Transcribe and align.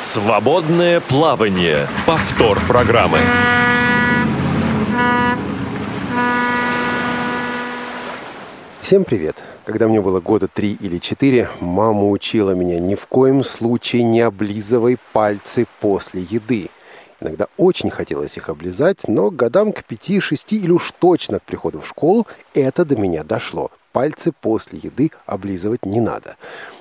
Свободное 0.00 1.00
плавание. 1.00 1.88
Повтор 2.06 2.60
программы. 2.68 3.18
Всем 8.80 9.02
привет! 9.02 9.42
Когда 9.64 9.88
мне 9.88 10.00
было 10.00 10.20
года 10.20 10.46
три 10.46 10.74
или 10.80 10.98
четыре, 10.98 11.50
мама 11.58 12.08
учила 12.08 12.52
меня 12.52 12.78
ни 12.78 12.94
в 12.94 13.08
коем 13.08 13.42
случае 13.42 14.04
не 14.04 14.20
облизывай 14.20 14.98
пальцы 15.12 15.66
после 15.80 16.22
еды. 16.22 16.70
Иногда 17.20 17.48
очень 17.56 17.90
хотелось 17.90 18.36
их 18.36 18.48
облизать, 18.48 19.08
но 19.08 19.32
годам 19.32 19.72
к 19.72 19.82
пяти-шести 19.82 20.58
или 20.58 20.70
уж 20.70 20.92
точно 20.92 21.40
к 21.40 21.42
приходу 21.42 21.80
в 21.80 21.88
школу 21.88 22.28
это 22.54 22.84
до 22.84 22.96
меня 22.96 23.24
дошло. 23.24 23.72
Пальцы 23.92 24.30
после 24.30 24.78
еды 24.80 25.10
облизывать 25.26 25.84
не 25.84 26.00
надо. 26.00 26.36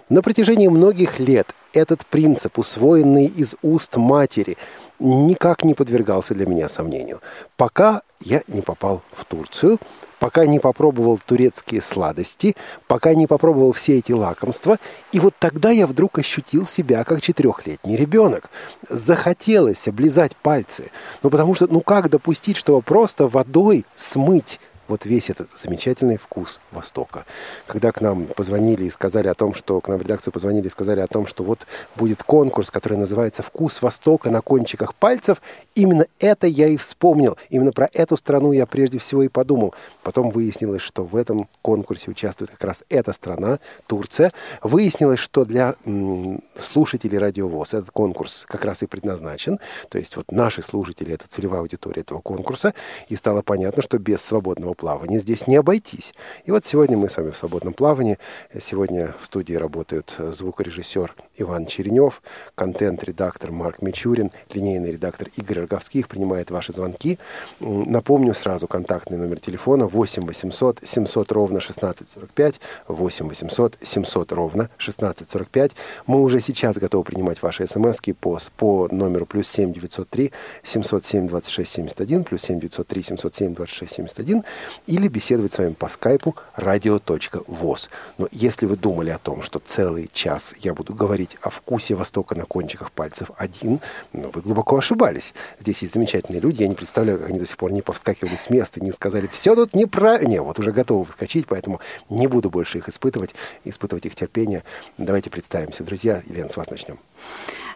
На 0.09 0.21
протяжении 0.21 0.68
многих 0.68 1.20
лет 1.20 1.55
этот 1.78 2.05
принцип, 2.05 2.57
усвоенный 2.57 3.25
из 3.25 3.56
уст 3.61 3.97
матери, 3.97 4.57
никак 5.00 5.64
не 5.64 5.74
подвергался 5.74 6.34
для 6.34 6.46
меня 6.46 6.70
сомнению. 6.70 7.21
Пока 7.56 8.01
я 8.20 8.42
не 8.47 8.61
попал 8.61 9.01
в 9.11 9.25
Турцию– 9.25 9.79
пока 10.20 10.46
не 10.46 10.60
попробовал 10.60 11.20
турецкие 11.24 11.82
сладости, 11.82 12.56
пока 12.87 13.14
не 13.14 13.28
попробовал 13.28 13.71
все 13.71 13.98
эти 13.98 14.11
лакомства. 14.11 14.78
И 15.11 15.20
вот 15.20 15.34
тогда 15.39 15.70
я 15.71 15.87
вдруг 15.87 16.20
ощутил 16.20 16.65
себя 16.65 17.04
как 17.04 17.21
четырехлетний 17.21 17.96
ребенок. 17.96 18.50
Захотелось 18.89 19.87
облизать 19.87 20.36
пальцы. 20.36 20.92
Ну 21.23 21.29
потому 21.29 21.56
что, 21.56 21.68
ну 21.68 21.82
как 21.82 22.09
допустить, 22.09 22.57
чтобы 22.57 22.82
просто 22.82 23.28
водой 23.28 23.86
смыть 23.96 24.59
вот 24.87 25.05
весь 25.05 25.29
этот 25.29 25.50
замечательный 25.51 26.18
вкус 26.18 26.59
Востока. 26.71 27.25
Когда 27.65 27.91
к 27.91 28.01
нам 28.01 28.28
позвонили 28.28 28.86
и 28.86 28.89
сказали 28.89 29.28
о 29.28 29.33
том, 29.33 29.54
что 29.54 29.82
к 29.82 29.87
нам 29.87 30.00
в 30.00 30.01
редакцию 30.01 30.33
позвонили 30.33 30.68
и 30.68 30.69
сказали 30.69 31.00
о 31.00 31.07
том, 31.07 31.28
что 31.28 31.43
вот 31.43 31.68
будет 31.95 32.23
конкурс, 32.23 32.72
который 32.72 32.97
называется 32.97 33.44
«Вкус 33.44 33.81
Востока 33.81 34.30
на 34.30 34.42
кончиках 34.42 34.95
пальцев», 34.95 35.42
именно 35.75 36.06
это 36.20 36.47
я 36.47 36.67
и 36.67 36.78
вспомнил. 36.78 37.38
Именно 37.50 37.72
про 37.72 37.89
эту 37.94 38.17
страну 38.17 38.52
я 38.52 38.66
прежде 38.66 39.00
всего 39.00 39.23
и 39.23 39.28
подумал. 39.28 39.73
Потом 40.03 40.30
выяснилось, 40.30 40.81
что 40.81 41.03
в 41.03 41.16
этом 41.16 41.50
конкурсе 41.62 42.12
участвует 42.12 42.52
как 42.52 42.64
раз 42.64 42.84
эта 42.90 43.14
страна, 43.14 43.59
Турция. 43.88 44.31
Выяснилось, 44.62 45.19
что 45.19 45.45
для 45.45 45.75
м, 45.86 46.44
слушателей 46.59 47.17
радиовоз 47.17 47.73
этот 47.73 47.92
конкурс 47.92 48.45
как 48.47 48.66
раз 48.66 48.84
и 48.84 48.88
предназначен. 48.88 49.59
То 49.90 49.97
есть 49.97 50.16
вот 50.16 50.31
наши 50.31 50.62
слушатели— 50.62 51.14
это 51.14 51.28
целевая 51.28 51.62
аудитория 51.62 52.02
этого 52.02 52.22
конкурса. 52.22 52.73
И 53.09 53.16
стало 53.16 53.42
понятно, 53.42 53.81
что 53.81 53.97
без 53.97 54.22
свободного 54.22 54.73
плавания 54.78 55.20
здесь 55.20 55.47
не 55.47 55.58
обойтись. 55.58 56.14
И 56.45 56.52
вот 56.52 56.66
сегодня 56.66 56.97
мы 56.97 57.09
с 57.09 57.17
вами 57.17 57.31
в 57.31 57.38
свободном 57.38 57.73
плавании. 57.73 58.17
Сегодня 58.58 59.14
в 59.19 59.25
студии 59.25 59.56
работают 59.56 60.16
звукорежиссер 60.17 61.14
Иван 61.38 61.66
Черенев, 61.66 62.22
контент-редактор 62.56 63.52
Марк 63.52 63.82
Мичурин, 63.82 64.32
линейный 64.54 64.92
редактор 64.92 65.30
Игорь 65.38 65.62
Роговских 65.62 66.08
принимает 66.08 66.52
ваши 66.52 66.74
звонки. 66.74 67.20
Напомню 67.60 68.34
сразу 68.34 68.68
контактный 68.68 69.18
номер 69.18 69.40
телефона 69.40 69.88
8 69.88 70.26
800 70.26 70.80
700 70.84 71.32
ровно 71.32 71.58
1645, 71.58 72.60
8 72.88 73.28
800 73.28 73.78
700 73.82 74.32
ровно 74.32 74.64
1645. 74.78 75.72
Мы 76.08 76.22
уже 76.22 76.40
сейчас 76.40 76.78
готовы 76.78 77.04
принимать 77.04 77.42
ваши 77.42 77.68
смс 77.68 78.00
по, 78.20 78.40
по 78.58 78.88
номеру 78.92 79.26
плюс 79.26 79.48
7 79.50 79.74
903 79.74 80.32
707 80.64 81.28
26 81.28 81.70
71, 81.70 82.24
плюс 82.24 82.42
7 82.42 82.60
903 82.60 83.04
707 83.04 83.54
26 83.54 83.94
71 83.94 84.44
или 84.88 85.08
беседовать 85.08 85.54
с 85.54 85.58
вами 85.58 85.74
по 85.74 85.88
скайпу 85.88 86.36
radio.voz. 86.58 87.90
Но 88.18 88.28
если 88.32 88.66
вы 88.66 88.76
думали 88.76 89.10
о 89.10 89.18
том, 89.18 89.42
что 89.42 89.60
целый 89.60 90.10
час 90.14 90.56
я 90.60 90.74
буду 90.74 90.94
говорить 90.94 91.27
о 91.42 91.50
вкусе 91.50 91.95
Востока 91.95 92.36
на 92.36 92.45
кончиках 92.45 92.92
пальцев 92.92 93.31
один, 93.38 93.80
ну, 94.14 94.31
вы 94.33 94.42
глубоко 94.42 94.78
ошибались. 94.78 95.34
Здесь 95.59 95.81
есть 95.81 95.94
замечательные 95.94 96.39
люди, 96.39 96.61
я 96.61 96.67
не 96.67 96.75
представляю, 96.75 97.19
как 97.19 97.30
они 97.30 97.39
до 97.39 97.45
сих 97.45 97.58
пор 97.58 97.72
не 97.72 97.81
повскакивали 97.81 98.36
с 98.36 98.50
места, 98.50 98.84
не 98.84 98.92
сказали, 98.92 99.28
все 99.28 99.56
тут 99.56 99.74
неправильно. 99.74 100.29
Не, 100.29 100.41
вот 100.41 100.59
уже 100.59 100.72
готовы 100.72 101.06
вскочить, 101.06 101.47
поэтому 101.47 101.79
не 102.09 102.28
буду 102.28 102.50
больше 102.50 102.78
их 102.78 102.90
испытывать, 102.90 103.34
испытывать 103.63 104.06
их 104.06 104.16
терпение. 104.16 104.63
Давайте 104.97 105.29
представимся. 105.29 105.84
Друзья, 105.84 106.22
Елена, 106.28 106.50
с 106.50 106.57
вас 106.57 106.69
начнем. 106.69 107.00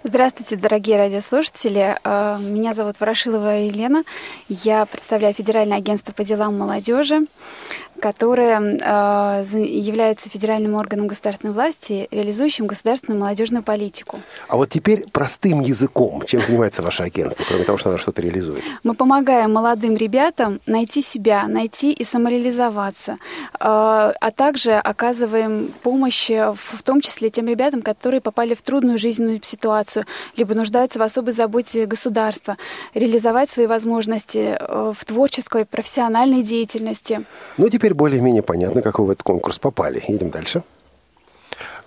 Здравствуйте, 0.04 0.56
дорогие 0.56 0.98
радиослушатели. 0.98 1.96
Э, 2.04 2.38
меня 2.40 2.74
зовут 2.74 3.00
Ворошилова 3.00 3.60
Елена. 3.60 4.04
Я 4.50 4.88
представляю 4.88 5.36
Федеральное 5.36 5.78
агентство 5.78 6.12
по 6.12 6.24
делам 6.24 6.58
молодежи 6.58 7.28
которая 8.02 8.60
э, 8.60 9.44
является 9.64 10.30
федеральным 10.30 10.74
органом 10.74 11.08
государственной 11.08 11.54
власти, 11.54 12.08
реализующим 12.12 12.68
государственную 12.68 13.20
молодежную 13.20 13.64
политику. 13.64 14.20
А 14.48 14.58
вот 14.58 14.70
теперь 14.70 15.06
простым 15.12 15.62
языком, 15.62 16.24
чем 16.26 16.42
занимается 16.42 16.82
ваше 16.82 17.04
агентство, 17.04 17.46
кроме 17.48 17.64
того, 17.64 17.78
что 17.78 17.90
оно 17.90 17.98
что-то 17.98 18.22
реализует? 18.22 18.64
Мы 18.84 18.96
помогаем 18.96 19.54
молодым 19.54 19.96
ребятам 19.96 20.60
найти 20.66 21.02
себя, 21.02 21.46
найти 21.48 21.94
и 21.94 22.04
самореализоваться, 22.04 23.14
э, 23.14 23.18
а 23.60 24.32
также 24.36 24.74
оказываем 24.74 25.74
помощь 25.84 26.30
в 26.30 26.84
том 26.84 27.02
числе 27.02 27.30
тем 27.30 27.48
ребятам, 27.48 27.82
которые 27.82 28.20
попали 28.22 28.56
в 28.56 28.62
трудную 28.62 28.98
жизненную 28.98 29.40
ситуацию, 29.44 30.06
либо 30.36 30.56
нуждаются 30.56 31.00
в 31.00 31.04
особой 31.04 31.34
заботе 31.34 31.86
государства, 31.86 32.58
реализовать 32.96 33.50
свои 33.50 33.68
возможности 33.68 34.58
э, 34.60 34.94
в 34.98 35.06
творческой, 35.06 35.66
профессиональной 35.66 36.42
деятельности. 36.42 37.24
Ну, 37.58 37.70
теперь 37.70 37.91
теперь 37.92 37.98
более-менее 37.98 38.42
понятно, 38.42 38.82
как 38.82 39.00
вы 39.00 39.06
в 39.06 39.10
этот 39.10 39.24
конкурс 39.24 39.60
попали. 39.60 40.02
Едем 40.08 40.30
дальше. 40.30 40.64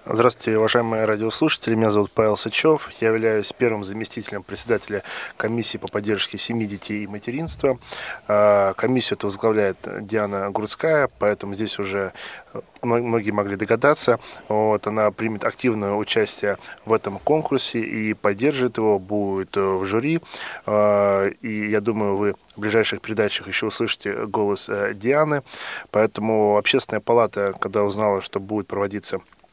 Здравствуйте, 0.06 0.58
уважаемые 0.58 1.06
радиослушатели. 1.06 1.74
Меня 1.74 1.88
зовут 1.88 2.10
Павел 2.10 2.36
Сычев. 2.36 2.90
Я 3.00 3.08
являюсь 3.08 3.54
первым 3.54 3.84
заместителем 3.84 4.42
председателя 4.42 5.02
комиссии 5.38 5.78
по 5.78 5.88
поддержке 5.88 6.36
семьи, 6.36 6.66
детей 6.66 7.04
и 7.04 7.06
материнства. 7.06 7.78
А, 8.28 8.74
комиссию 8.74 9.16
это 9.16 9.28
возглавляет 9.28 9.78
Диана 10.02 10.50
Грудская, 10.50 11.08
поэтому 11.18 11.54
здесь 11.54 11.78
уже 11.78 12.12
многие 12.82 13.30
могли 13.30 13.56
догадаться. 13.56 14.20
Вот, 14.48 14.86
она 14.86 15.10
примет 15.10 15.42
активное 15.44 15.94
участие 15.94 16.58
в 16.84 16.92
этом 16.92 17.18
конкурсе 17.18 17.78
и 17.78 18.12
поддержит 18.12 18.76
его, 18.76 18.98
будет 18.98 19.56
в 19.56 19.86
жюри. 19.86 20.20
А, 20.66 21.28
и 21.28 21.70
я 21.70 21.80
думаю, 21.80 22.16
вы 22.16 22.34
в 22.54 22.60
ближайших 22.60 23.00
передачах 23.00 23.48
еще 23.48 23.66
услышите 23.66 24.26
голос 24.26 24.68
э, 24.68 24.92
Дианы. 24.92 25.42
Поэтому 25.90 26.58
общественная 26.58 27.00
палата, 27.00 27.54
когда 27.58 27.82
узнала, 27.82 28.20
что 28.20 28.38
будет 28.38 28.66
проводиться 28.66 29.18
Э, 29.18 29.43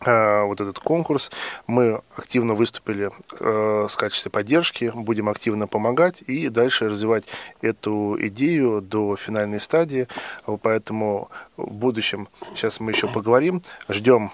вот 0.00 0.60
этот 0.60 0.80
конкурс. 0.80 1.30
Мы 1.66 2.02
активно 2.16 2.54
выступили 2.54 3.10
э, 3.40 3.86
с 3.88 3.96
качестве 3.96 4.30
поддержки, 4.30 4.92
будем 4.94 5.28
активно 5.28 5.66
помогать 5.66 6.22
и 6.26 6.48
дальше 6.48 6.88
развивать 6.88 7.24
эту 7.62 8.16
идею 8.28 8.82
до 8.82 9.16
финальной 9.16 9.60
стадии. 9.60 10.08
Поэтому 10.62 11.30
в 11.56 11.72
будущем, 11.72 12.28
сейчас 12.54 12.80
мы 12.80 12.90
еще 12.90 13.08
поговорим, 13.08 13.62
ждем 13.88 14.30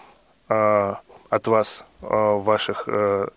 э, 0.48 0.94
от 1.28 1.46
вас 1.46 1.84
ваших, 2.00 2.88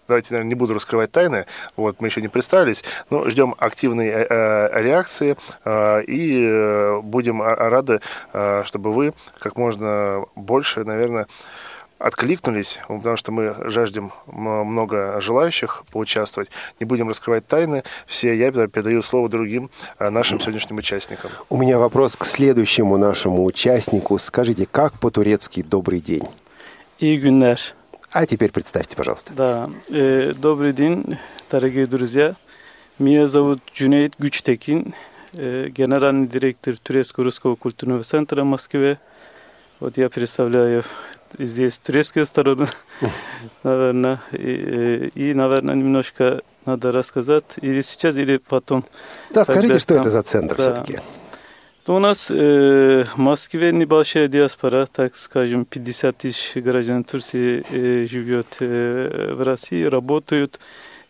давайте, 0.08 0.30
наверное, 0.32 0.50
не 0.50 0.56
буду 0.56 0.74
раскрывать 0.74 1.12
тайны, 1.12 1.46
вот, 1.76 2.00
мы 2.00 2.08
еще 2.08 2.22
не 2.22 2.30
представились, 2.30 2.84
но 3.10 3.30
ждем 3.30 3.56
активной 3.58 4.10
реакции 4.10 5.36
и 6.10 7.00
будем 7.04 7.42
рады, 7.42 8.00
чтобы 8.64 8.94
вы 8.94 9.14
как 9.38 9.58
можно 9.58 10.26
больше, 10.36 10.86
наверное, 10.86 11.28
откликнулись, 12.04 12.80
потому 12.88 13.16
что 13.16 13.32
мы 13.32 13.56
жаждем 13.70 14.12
много 14.28 15.22
желающих 15.22 15.84
поучаствовать. 15.92 16.52
Не 16.80 16.86
будем 16.86 17.08
раскрывать 17.08 17.48
тайны. 17.48 17.84
Все 18.06 18.36
я 18.36 18.52
передаю 18.52 19.02
слово 19.02 19.30
другим 19.30 19.70
а, 19.98 20.10
нашим 20.10 20.42
сегодняшним 20.42 20.78
участникам. 20.78 21.32
У 21.50 21.58
меня 21.58 21.80
вопрос 21.80 22.18
к 22.18 22.26
следующему 22.26 22.98
нашему 22.98 23.46
участнику. 23.46 24.18
Скажите, 24.18 24.68
как 24.70 25.00
по-турецки 25.00 25.62
«добрый 25.62 26.02
день»? 26.02 26.24
И 27.00 27.18
günler. 27.18 27.58
А 28.12 28.26
теперь 28.26 28.52
представьте, 28.52 28.98
пожалуйста. 28.98 29.32
Да. 29.34 29.66
Э, 29.90 30.34
добрый 30.34 30.74
день, 30.74 31.18
дорогие 31.50 31.88
друзья. 31.88 32.36
Меня 33.00 33.28
зовут 33.28 33.60
Cüneyt 33.74 34.16
Güçtekin, 34.20 34.94
э, 35.34 35.70
генеральный 35.70 36.28
директор 36.28 36.78
Турецкого 36.78 37.24
русского 37.24 37.56
культурного 37.56 38.04
центра 38.04 38.44
в 38.44 38.46
Москве. 38.46 39.00
Вот 39.80 39.98
я 39.98 40.10
представляю 40.10 40.84
здесь 41.38 41.78
турецкую 41.78 42.26
сторону, 42.26 42.68
наверное. 43.64 44.22
И, 44.32 45.12
и, 45.16 45.34
наверное, 45.34 45.76
немножко 45.76 46.42
надо 46.66 46.92
рассказать 46.92 47.46
или 47.62 47.82
сейчас, 47.82 48.16
или 48.16 48.38
потом. 48.38 48.84
Да, 49.32 49.44
скажите, 49.44 49.80
что 49.80 49.96
это 49.96 50.10
за 50.10 50.22
центр 50.22 50.56
да. 50.56 50.64
все-таки? 50.64 51.00
У 51.86 52.00
нас 52.00 52.32
э, 52.32 53.04
в 53.04 53.18
Москве 53.18 53.74
небольшая 53.74 54.30
диаспора, 54.30 54.88
так 54.90 55.18
скажем, 55.18 55.66
50 55.66 56.18
тысяч 56.18 56.56
граждан 56.56 57.04
Турции 57.04 57.66
э, 57.70 58.08
живет 58.08 58.48
э, 58.62 59.34
в 59.34 59.44
России, 59.44 59.84
работают. 59.84 60.62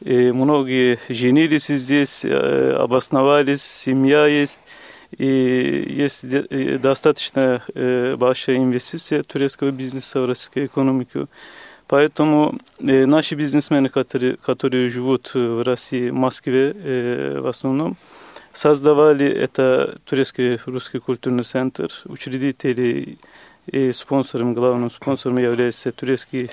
И 0.02 0.32
многие 0.32 1.00
женились 1.10 1.68
здесь, 1.68 2.26
э, 2.26 2.76
обосновались, 2.80 3.62
семья 3.62 4.26
есть. 4.26 4.60
И 5.18 5.86
есть 5.90 6.26
достаточно 6.82 7.62
большая 8.18 8.58
инвестиция 8.58 9.24
турецкого 9.24 9.72
бизнеса 9.72 10.22
в 10.22 10.26
российскую 10.26 10.66
экономику. 10.66 11.28
Поэтому 11.88 12.58
э, 12.80 13.06
наши 13.06 13.36
бизнесмены, 13.36 13.90
которые, 13.90 14.38
которые 14.38 14.90
живут 14.90 15.32
в 15.34 15.64
России, 15.64 16.10
в 16.10 16.14
Москве 16.14 16.74
э, 16.76 17.40
в 17.40 17.48
основном, 17.48 17.98
создавали 18.54 19.28
это 19.28 20.00
турецкий 20.06 20.60
русский 20.66 21.00
культурный 21.00 21.44
центр. 21.44 21.90
Учредители 22.06 23.18
и 23.68 23.92
спонсором, 23.92 24.54
главным 24.54 24.90
спонсором 24.90 25.38
являются 25.38 25.92
турецкие 25.92 26.50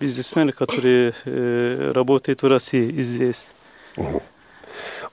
бизнесмены, 0.00 0.52
которые 0.52 1.14
э, 1.24 1.90
работают 1.92 2.42
в 2.42 2.46
России 2.46 2.88
и 2.88 3.02
здесь. 3.02 3.48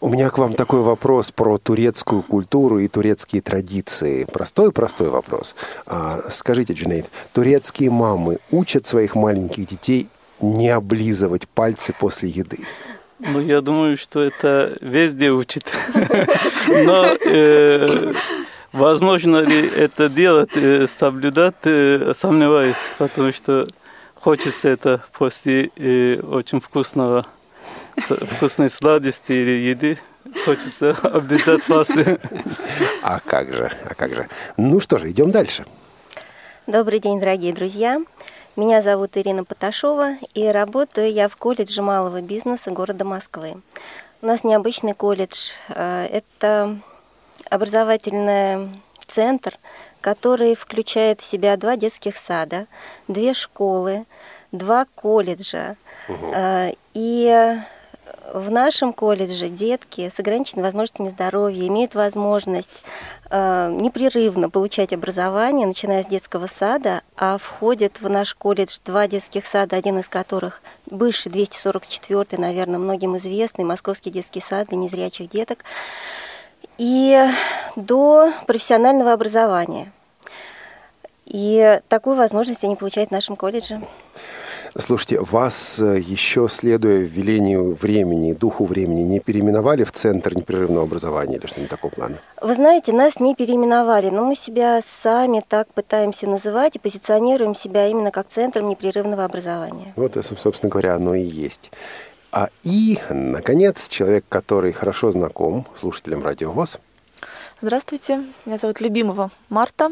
У 0.04 0.10
меня 0.10 0.32
к 0.32 0.40
вам 0.40 0.54
такой 0.54 0.82
вопрос 0.82 1.30
про 1.30 1.60
турецкую 1.60 2.24
культуру 2.24 2.80
и 2.80 2.88
турецкие 2.88 3.44
традиции. 3.44 4.24
Простой-простой 4.24 5.12
вопрос. 5.12 5.56
А, 5.86 6.22
скажите, 6.28 6.74
Джунейд, 6.74 7.06
турецкие 7.34 7.92
мамы 7.92 8.40
учат 8.50 8.88
своих 8.88 9.14
маленьких 9.14 9.68
детей 9.68 10.08
не 10.42 10.70
облизывать 10.70 11.48
пальцы 11.48 11.94
после 11.94 12.30
еды? 12.30 12.58
Ну, 13.20 13.40
я 13.42 13.62
думаю, 13.62 13.96
что 13.96 14.22
это 14.22 14.76
везде 14.82 15.30
учит. 15.30 15.72
Но 16.68 17.06
э, 17.06 18.14
возможно 18.74 19.38
ли 19.38 19.70
это 19.70 20.10
делать, 20.10 20.56
э, 20.56 20.88
соблюдать, 20.88 21.54
э, 21.66 22.14
сомневаюсь, 22.16 22.90
потому 22.98 23.32
что 23.32 23.68
хочется 24.16 24.68
это 24.68 25.04
после 25.14 25.70
очень 26.24 26.60
вкусного 26.60 27.28
вкусной 28.02 28.70
сладости 28.70 29.32
или 29.32 29.70
еды. 29.70 29.98
Хочется 30.46 30.96
облизать 31.04 31.64
пасы. 31.64 32.20
А 33.04 33.20
как 33.20 33.54
же, 33.54 33.72
а 33.90 33.96
как 33.96 34.14
же. 34.14 34.30
Ну 34.58 34.80
что 34.80 35.00
же, 35.00 35.10
идем 35.10 35.32
дальше. 35.32 35.66
Добрый 36.68 37.00
день, 37.00 37.20
дорогие 37.20 37.54
друзья. 37.54 38.00
Меня 38.56 38.82
зовут 38.82 39.18
Ирина 39.18 39.44
Поташова, 39.44 40.16
и 40.34 40.48
работаю 40.48 41.12
я 41.12 41.28
в 41.28 41.36
колледже 41.36 41.82
малого 41.82 42.22
бизнеса 42.22 42.70
города 42.70 43.04
Москвы. 43.04 43.56
У 44.22 44.26
нас 44.26 44.44
необычный 44.44 44.94
колледж. 44.94 45.54
Э, 45.70 46.06
это 46.06 46.78
образовательный 47.50 48.70
центр, 49.08 49.58
который 50.00 50.56
включает 50.56 51.22
в 51.22 51.24
себя 51.24 51.58
два 51.58 51.76
детских 51.76 52.16
сада, 52.18 52.68
две 53.08 53.34
школы, 53.34 54.06
два 54.52 54.86
колледжа. 54.96 55.76
Угу. 56.08 56.34
И 56.94 57.58
в 58.34 58.50
нашем 58.50 58.94
колледже 58.94 59.50
детки 59.50 60.10
с 60.10 60.20
ограниченными 60.20 60.66
возможностями 60.66 61.10
здоровья 61.10 61.68
имеют 61.68 61.96
возможность 61.96 62.84
э, 63.30 63.72
непрерывно 63.72 64.50
получать 64.50 64.94
образование, 64.94 65.68
начиная 65.68 66.04
с 66.04 66.06
детского 66.06 66.48
сада, 66.48 67.02
а 67.18 67.38
входит 67.38 68.00
в 68.00 68.10
наш 68.10 68.34
колледж 68.36 68.78
два 68.86 69.08
детских 69.08 69.46
сада, 69.46 69.76
один 69.76 70.00
из 70.00 70.08
которых 70.08 70.62
бывший 70.86 71.32
244, 71.32 72.42
наверное, 72.42 72.80
многим 72.80 73.18
известный, 73.18 73.66
Московский 73.66 74.12
детский 74.12 74.42
сад 74.42 74.70
для 74.70 74.78
незрячих 74.78 75.30
деток, 75.30 75.66
и 76.78 77.28
до 77.76 78.32
профессионального 78.48 79.14
образования. 79.14 79.92
И 81.26 81.80
такую 81.88 82.16
возможность 82.16 82.64
они 82.64 82.76
получают 82.76 83.10
в 83.10 83.14
нашем 83.14 83.36
колледже. 83.36 83.82
Слушайте, 84.78 85.20
вас 85.20 85.80
э, 85.80 86.00
еще 86.00 86.48
следуя 86.48 87.00
велению 87.00 87.76
времени, 87.76 88.32
духу 88.32 88.64
времени, 88.64 89.02
не 89.02 89.20
переименовали 89.20 89.84
в 89.84 89.92
Центр 89.92 90.34
непрерывного 90.34 90.84
образования 90.84 91.36
или 91.36 91.46
что-нибудь 91.46 91.70
такого 91.70 91.92
плана? 91.92 92.16
Вы 92.42 92.56
знаете, 92.56 92.94
нас 92.94 93.20
не 93.20 93.36
переименовали, 93.36 94.10
но 94.10 94.24
мы 94.24 94.36
себя 94.36 94.80
сами 94.82 95.44
так 95.46 95.68
пытаемся 95.74 96.28
называть 96.28 96.78
и 96.78 96.80
позиционируем 96.80 97.54
себя 97.54 97.88
именно 97.88 98.12
как 98.12 98.30
Центром 98.30 98.70
непрерывного 98.70 99.26
образования. 99.26 99.92
Вот, 99.98 100.18
собственно 100.24 100.70
говоря, 100.70 100.96
оно 100.96 101.16
и 101.16 101.22
есть. 101.22 101.70
А 102.32 102.48
и, 102.64 102.98
наконец, 103.10 103.90
человек, 103.90 104.24
который 104.30 104.72
хорошо 104.72 105.12
знаком 105.12 105.66
слушателям 105.78 106.24
Радио 106.24 106.50
ВОЗ. 106.50 106.80
Здравствуйте, 107.60 108.24
меня 108.46 108.58
зовут 108.58 108.80
Любимова 108.80 109.32
Марта. 109.50 109.92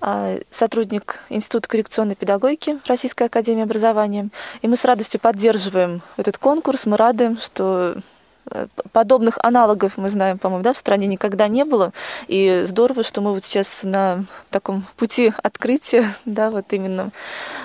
А, 0.00 0.38
сотрудник 0.50 1.20
Института 1.28 1.68
коррекционной 1.68 2.14
педагогики 2.14 2.78
Российской 2.86 3.24
академии 3.24 3.62
образования. 3.62 4.30
И 4.62 4.68
мы 4.68 4.76
с 4.76 4.84
радостью 4.84 5.20
поддерживаем 5.20 6.00
этот 6.16 6.38
конкурс. 6.38 6.86
Мы 6.86 6.96
рады, 6.96 7.36
что 7.38 7.98
э, 8.50 8.66
подобных 8.92 9.36
аналогов 9.42 9.98
мы 9.98 10.08
знаем, 10.08 10.38
по-моему, 10.38 10.64
да, 10.64 10.72
в 10.72 10.78
стране 10.78 11.06
никогда 11.06 11.48
не 11.48 11.66
было. 11.66 11.92
И 12.28 12.62
здорово, 12.64 13.02
что 13.02 13.20
мы 13.20 13.34
вот 13.34 13.44
сейчас 13.44 13.82
на 13.82 14.24
таком 14.48 14.86
пути 14.96 15.34
открытия, 15.42 16.06
да, 16.24 16.50
вот 16.50 16.72
именно 16.72 17.10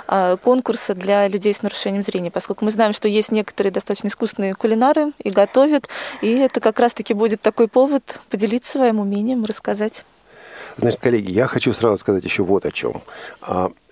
а, 0.06 0.36
конкурса 0.36 0.94
для 0.94 1.30
людей 1.30 1.54
с 1.54 1.62
нарушением 1.62 2.04
зрения, 2.04 2.32
поскольку 2.32 2.66
мы 2.66 2.72
знаем, 2.72 2.92
что 2.92 3.08
есть 3.08 3.32
некоторые 3.32 3.72
достаточно 3.72 4.10
искусственные 4.10 4.56
кулинары 4.56 5.14
и 5.20 5.30
готовят, 5.30 5.88
и 6.20 6.34
это 6.34 6.60
как 6.60 6.82
раз-таки 6.82 7.14
будет 7.14 7.42
такой 7.42 7.70
повод 7.70 8.20
поделиться 8.30 8.74
своим 8.74 9.00
умением, 9.00 9.46
рассказать. 9.46 10.04
Значит, 10.78 11.00
коллеги, 11.00 11.32
я 11.32 11.48
хочу 11.48 11.74
сразу 11.74 11.98
сказать 11.98 12.24
еще 12.24 12.44
вот 12.44 12.66
о 12.66 12.72
чем. 12.72 13.02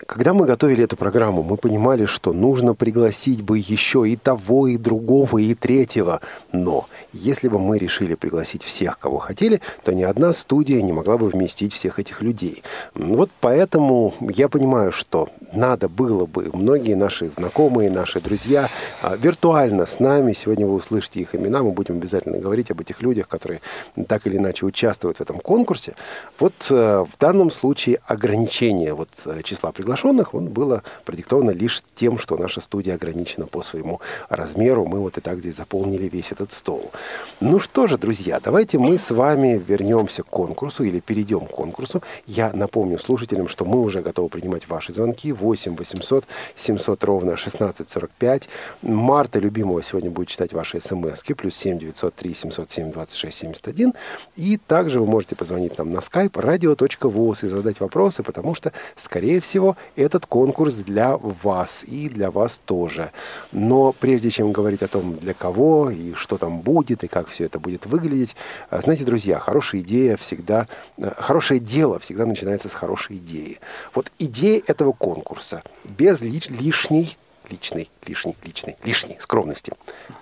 Когда 0.08 0.34
мы 0.34 0.46
готовили 0.46 0.84
эту 0.84 0.98
программу, 0.98 1.44
мы 1.44 1.58
понимали, 1.58 2.06
что 2.06 2.34
нужно 2.34 2.74
пригласить 2.74 3.42
бы 3.42 3.58
еще 3.58 4.08
и 4.10 4.16
того, 4.16 4.68
и 4.68 4.78
другого, 4.78 5.38
и 5.38 5.54
третьего. 5.54 6.20
Но 6.52 6.88
если 7.14 7.48
бы 7.48 7.60
мы 7.60 7.78
решили 7.78 8.16
пригласить 8.16 8.64
всех, 8.64 9.00
кого 9.00 9.20
хотели, 9.20 9.62
то 9.84 9.94
ни 9.94 10.04
одна 10.04 10.34
студия 10.34 10.82
не 10.82 10.94
могла 10.94 11.18
бы 11.18 11.30
вместить 11.30 11.74
всех 11.74 12.00
этих 12.00 12.22
людей. 12.22 12.64
Вот 12.96 13.30
поэтому 13.40 14.14
я 14.20 14.50
понимаю, 14.50 14.92
что 14.92 15.30
надо 15.54 15.90
было 15.90 16.26
бы, 16.26 16.50
многие 16.54 16.96
наши 16.96 17.30
знакомые, 17.30 17.90
наши 17.90 18.20
друзья 18.20 18.70
а, 19.02 19.16
виртуально 19.16 19.86
с 19.86 20.00
нами, 20.00 20.34
сегодня 20.34 20.66
вы 20.66 20.74
услышите 20.74 21.20
их 21.20 21.36
имена, 21.36 21.64
мы 21.64 21.72
будем 21.72 21.98
обязательно 21.98 22.40
говорить 22.40 22.72
об 22.72 22.82
этих 22.82 23.02
людях, 23.02 23.28
которые 23.28 23.62
так 24.08 24.28
или 24.28 24.38
иначе 24.38 24.66
участвуют 24.66 25.18
в 25.18 25.22
этом 25.22 25.40
конкурсе. 25.40 25.96
Вот 26.40 26.54
э, 26.70 27.06
в 27.08 27.18
данном 27.20 27.52
случае 27.52 28.00
ограничение 28.06 28.94
вот 28.94 29.10
э, 29.26 29.42
числа 29.44 29.72
приглашенных 29.72 29.93
он 30.34 30.50
было 30.50 30.84
продиктовано 31.06 31.52
лишь 31.52 31.84
тем, 31.96 32.18
что 32.18 32.38
наша 32.38 32.62
студия 32.62 32.96
ограничена 32.96 33.46
по 33.48 33.62
своему 33.64 34.02
размеру. 34.30 34.86
Мы 34.86 35.00
вот 35.00 35.18
и 35.18 35.22
так 35.22 35.40
здесь 35.40 35.58
заполнили 35.58 36.08
весь 36.08 36.32
этот 36.32 36.52
стол. 36.52 36.92
Ну 37.40 37.60
что 37.60 37.88
же, 37.88 37.98
друзья, 37.98 38.40
давайте 38.44 38.80
мы 38.80 38.98
с 38.98 39.12
вами 39.12 39.62
вернемся 39.66 40.24
к 40.24 40.28
конкурсу 40.28 40.84
или 40.84 41.00
перейдем 41.00 41.46
к 41.46 41.52
конкурсу. 41.52 42.02
Я 42.26 42.52
напомню 42.54 43.00
слушателям, 43.00 43.48
что 43.48 43.66
мы 43.66 43.82
уже 43.82 44.02
готовы 44.02 44.30
принимать 44.30 44.68
ваши 44.68 44.94
звонки 44.94 45.32
8 45.32 45.76
800 45.76 46.26
700 46.56 47.04
ровно 47.04 47.34
1645. 47.34 48.50
Марта 48.82 49.40
Любимого 49.40 49.84
сегодня 49.84 50.10
будет 50.10 50.30
читать 50.30 50.54
ваши 50.54 50.80
смс 50.80 51.24
плюс 51.38 51.56
7 51.56 51.78
903 51.80 52.34
707 52.34 52.92
26 52.92 53.38
71. 53.38 53.94
И 54.36 54.58
также 54.58 55.00
вы 55.00 55.06
можете 55.06 55.36
позвонить 55.36 55.78
нам 55.78 55.92
на 55.92 56.00
skype 56.00 56.32
radio.voz 56.32 57.46
и 57.46 57.48
задать 57.48 57.80
вопросы, 57.80 58.24
потому 58.24 58.56
что, 58.56 58.72
скорее 58.96 59.40
всего, 59.40 59.73
этот 59.96 60.26
конкурс 60.26 60.76
для 60.76 61.18
вас 61.18 61.84
и 61.84 62.10
для 62.10 62.32
вас 62.32 62.60
тоже. 62.66 63.12
Но 63.52 63.94
прежде 63.94 64.30
чем 64.30 64.52
говорить 64.52 64.84
о 64.84 64.88
том, 64.88 65.18
для 65.18 65.34
кого 65.34 65.90
и 65.90 66.14
что 66.14 66.38
там 66.38 66.62
будет, 66.62 67.04
и 67.04 67.08
как 67.08 67.28
все 67.28 67.46
это 67.46 67.60
будет 67.60 67.86
выглядеть, 67.86 68.36
а, 68.70 68.82
знаете, 68.82 69.04
друзья, 69.04 69.40
хорошая 69.40 69.82
идея 69.82 70.18
всегда, 70.18 70.68
э, 70.98 71.12
хорошее 71.18 71.60
дело 71.60 72.00
всегда 72.00 72.26
начинается 72.26 72.70
с 72.70 72.74
хорошей 72.74 73.18
идеи. 73.18 73.60
Вот 73.94 74.12
идея 74.20 74.62
этого 74.68 74.92
конкурса 74.92 75.64
без 75.84 76.22
лишней, 76.22 77.18
личной, 77.50 77.90
лишней, 78.06 78.36
личной, 78.44 78.76
лишней 78.84 79.18
скромности. 79.20 79.74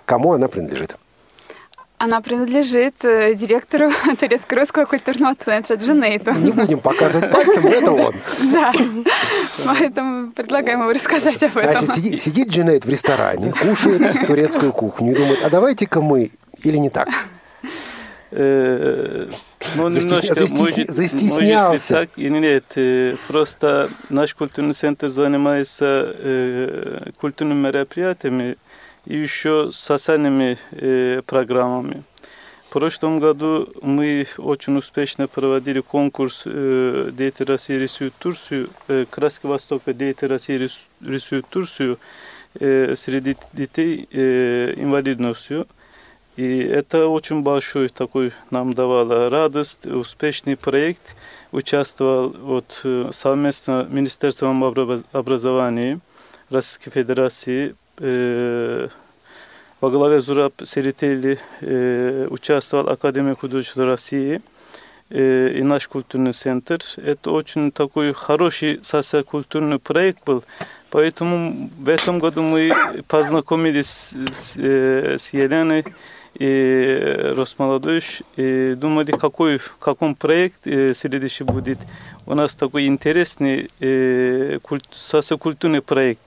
Кому 0.04 0.32
она 0.32 0.48
принадлежит? 0.48 0.96
Она 2.02 2.20
принадлежит 2.20 3.04
э, 3.04 3.32
директору 3.34 3.92
Турецко-Русского 4.18 4.86
культурного 4.86 5.36
центра 5.36 5.76
Джанейту. 5.76 6.32
Не 6.32 6.50
будем 6.50 6.80
показывать 6.80 7.30
пальцем, 7.30 7.64
это 7.64 7.92
он. 7.92 8.14
Да, 8.52 8.72
поэтому 9.64 10.32
предлагаем 10.32 10.80
ему 10.80 10.90
рассказать 10.90 11.40
об 11.44 11.56
этом. 11.56 11.86
Значит, 11.86 11.94
сидит, 11.94 12.22
сидит 12.24 12.48
Джанейт 12.48 12.84
в 12.84 12.90
ресторане, 12.90 13.52
кушает 13.52 14.26
турецкую 14.26 14.72
кухню 14.72 15.12
и 15.12 15.14
думает, 15.14 15.44
а 15.44 15.48
давайте-ка 15.48 16.02
мы, 16.02 16.32
или 16.64 16.76
не 16.76 16.90
так? 16.90 17.08
Э, 18.32 19.28
ну, 19.76 19.88
немножко, 19.88 20.56
может, 20.56 20.90
застеснялся. 20.90 21.94
Может 21.94 22.10
так, 22.10 22.10
или 22.16 22.38
нет. 22.38 22.64
Э, 22.74 23.14
просто 23.28 23.90
наш 24.08 24.34
культурный 24.34 24.74
центр 24.74 25.06
занимается 25.06 26.16
культурными 27.20 27.60
мероприятиями 27.60 28.56
и 29.06 29.16
еще 29.16 29.70
социальными 29.72 30.58
программами. 31.22 32.02
В 32.68 32.72
прошлом 32.72 33.20
году 33.20 33.68
мы 33.82 34.26
очень 34.38 34.76
успешно 34.78 35.28
проводили 35.28 35.80
конкурс 35.80 36.44
«Дети 36.44 37.42
России 37.42 37.74
рисуют 37.74 38.14
Турцию», 38.18 38.70
«Краски 39.10 39.46
Востока. 39.46 39.92
Дети 39.92 40.24
России 40.24 40.68
рисуют 41.02 41.46
Турцию» 41.48 41.98
среди 42.54 43.36
детей 43.52 44.08
инвалидностью. 44.10 45.66
И 46.36 46.60
это 46.60 47.08
очень 47.08 47.42
большой 47.42 47.90
такой 47.90 48.32
нам 48.50 48.72
давало 48.72 49.28
радость, 49.28 49.84
успешный 49.84 50.56
проект. 50.56 51.14
Участвовал 51.50 52.30
вот, 52.30 52.86
совместно 53.12 53.86
Министерством 53.90 54.64
образования, 54.64 56.00
Российской 56.48 56.90
Федерации 56.90 57.74
э, 58.02 58.88
во 59.80 59.90
главе 59.90 60.20
Зураб 60.20 60.54
Серетели 60.64 61.38
э, 61.60 62.26
участвовал 62.30 62.88
Академия 62.88 63.34
художеств 63.34 63.76
России 63.78 64.42
э, 65.10 65.54
и 65.56 65.62
наш 65.62 65.88
культурный 65.88 66.32
центр. 66.32 66.78
Это 66.96 67.30
очень 67.30 67.72
такой 67.72 68.12
хороший 68.12 68.80
социокультурный 68.82 69.78
проект 69.78 70.24
был. 70.24 70.44
Поэтому 70.90 71.70
в 71.78 71.88
этом 71.88 72.18
году 72.18 72.42
мы 72.42 72.70
познакомились 73.08 74.12
с, 74.12 74.52
э, 74.56 75.16
с 75.18 75.32
Еленой 75.32 75.84
и 76.34 77.32
Росмолодежь 77.36 78.22
и 78.36 78.74
думали, 78.76 79.12
какой, 79.12 79.58
в 79.58 79.76
каком 79.78 80.14
проект 80.14 80.66
э, 80.66 80.94
следующий 80.94 81.44
будет. 81.44 81.78
У 82.26 82.34
нас 82.34 82.54
такой 82.54 82.86
интересный 82.86 83.70
э, 83.80 84.58
культ, 84.62 84.86
социокультурный 84.92 85.82
проект. 85.82 86.20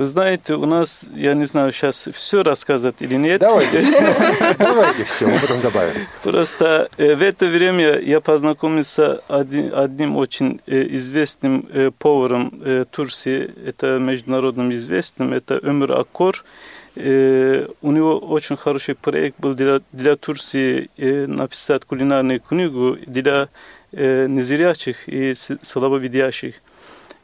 Вы 0.00 0.06
знаете, 0.06 0.54
у 0.54 0.64
нас, 0.64 1.02
я 1.14 1.34
не 1.34 1.44
знаю, 1.44 1.72
сейчас 1.72 2.08
все 2.14 2.42
рассказать 2.42 2.94
или 3.00 3.16
нет. 3.16 3.38
Давайте 3.42 3.80
все, 3.80 4.16
давайте 4.58 5.04
все, 5.04 5.26
мы 5.26 5.38
потом 5.38 5.60
добавим. 5.60 6.06
Просто 6.22 6.88
э, 6.96 7.14
в 7.14 7.20
это 7.20 7.44
время 7.44 8.00
я 8.00 8.22
познакомился 8.22 9.20
одним, 9.28 9.74
одним 9.74 10.16
очень 10.16 10.62
э, 10.66 10.86
известным 10.96 11.68
э, 11.70 11.90
поваром 11.90 12.86
Турции, 12.90 13.54
это 13.66 13.98
международным 13.98 14.72
известным, 14.72 15.34
это 15.34 15.58
Ömür 15.58 15.90
Akkor. 15.90 16.36
Э, 16.96 17.68
у 17.82 17.92
него 17.92 18.18
очень 18.18 18.56
хороший 18.56 18.94
проект 18.94 19.38
был 19.38 19.52
для, 19.52 19.80
для 19.92 20.16
Турции 20.16 20.88
э, 20.96 21.26
написать 21.26 21.84
кулинарную 21.84 22.40
книгу 22.40 22.96
для 23.06 23.50
э, 23.92 24.26
незрячих 24.26 25.08
и 25.08 25.34
слабовидящих. 25.34 26.54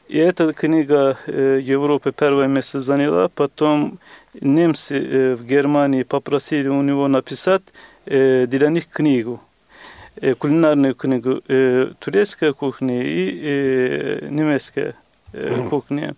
И 0.09 0.19
эта 0.19 0.53
книга 0.53 1.19
э, 1.27 1.59
Европы 1.61 2.13
первое 2.13 2.47
место 2.47 2.81
заняла, 2.81 3.29
потом 3.29 3.99
немцы 4.41 4.95
э, 4.95 5.35
в 5.35 5.45
Германии 5.45 6.05
попросили 6.05 6.69
у 6.69 6.81
него 6.83 7.09
написать 7.09 7.63
э, 8.05 8.47
для 8.47 8.69
них 8.69 8.89
книгу, 8.89 9.41
э, 10.21 10.35
кулинарную 10.35 10.95
книгу, 10.95 11.43
э, 11.49 11.93
турецкая 11.99 12.53
кухня 12.53 13.03
и 13.03 13.41
э, 13.43 14.29
немецкая 14.31 14.95
э, 15.33 15.69
кухня. 15.71 16.15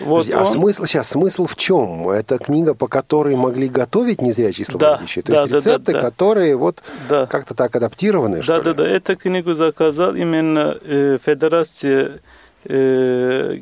Вот 0.00 0.26
а 0.32 0.40
он... 0.40 0.46
смысл 0.46 0.84
сейчас 0.84 1.10
смысл 1.10 1.46
в 1.46 1.54
чем? 1.56 2.08
Это 2.08 2.38
книга, 2.38 2.74
по 2.74 2.88
которой 2.88 3.36
могли 3.36 3.68
готовить 3.68 4.20
незрячие 4.20 4.66
слабовидящие? 4.66 5.22
Да, 5.22 5.26
То 5.26 5.32
да, 5.32 5.40
есть 5.42 5.52
да, 5.52 5.56
рецепты, 5.70 5.92
да, 5.92 6.00
да. 6.00 6.10
которые 6.10 6.56
вот 6.56 6.82
да. 7.08 7.26
как-то 7.26 7.54
так 7.54 7.76
адаптированы, 7.76 8.38
да, 8.38 8.42
что 8.42 8.60
да, 8.60 8.70
ли? 8.70 8.76
Да, 8.76 8.88
эту 8.88 9.16
книгу 9.16 9.54
заказал 9.54 10.16
именно 10.16 10.76
э, 10.82 11.18
Федерация 11.24 12.20
ага. 12.68 13.54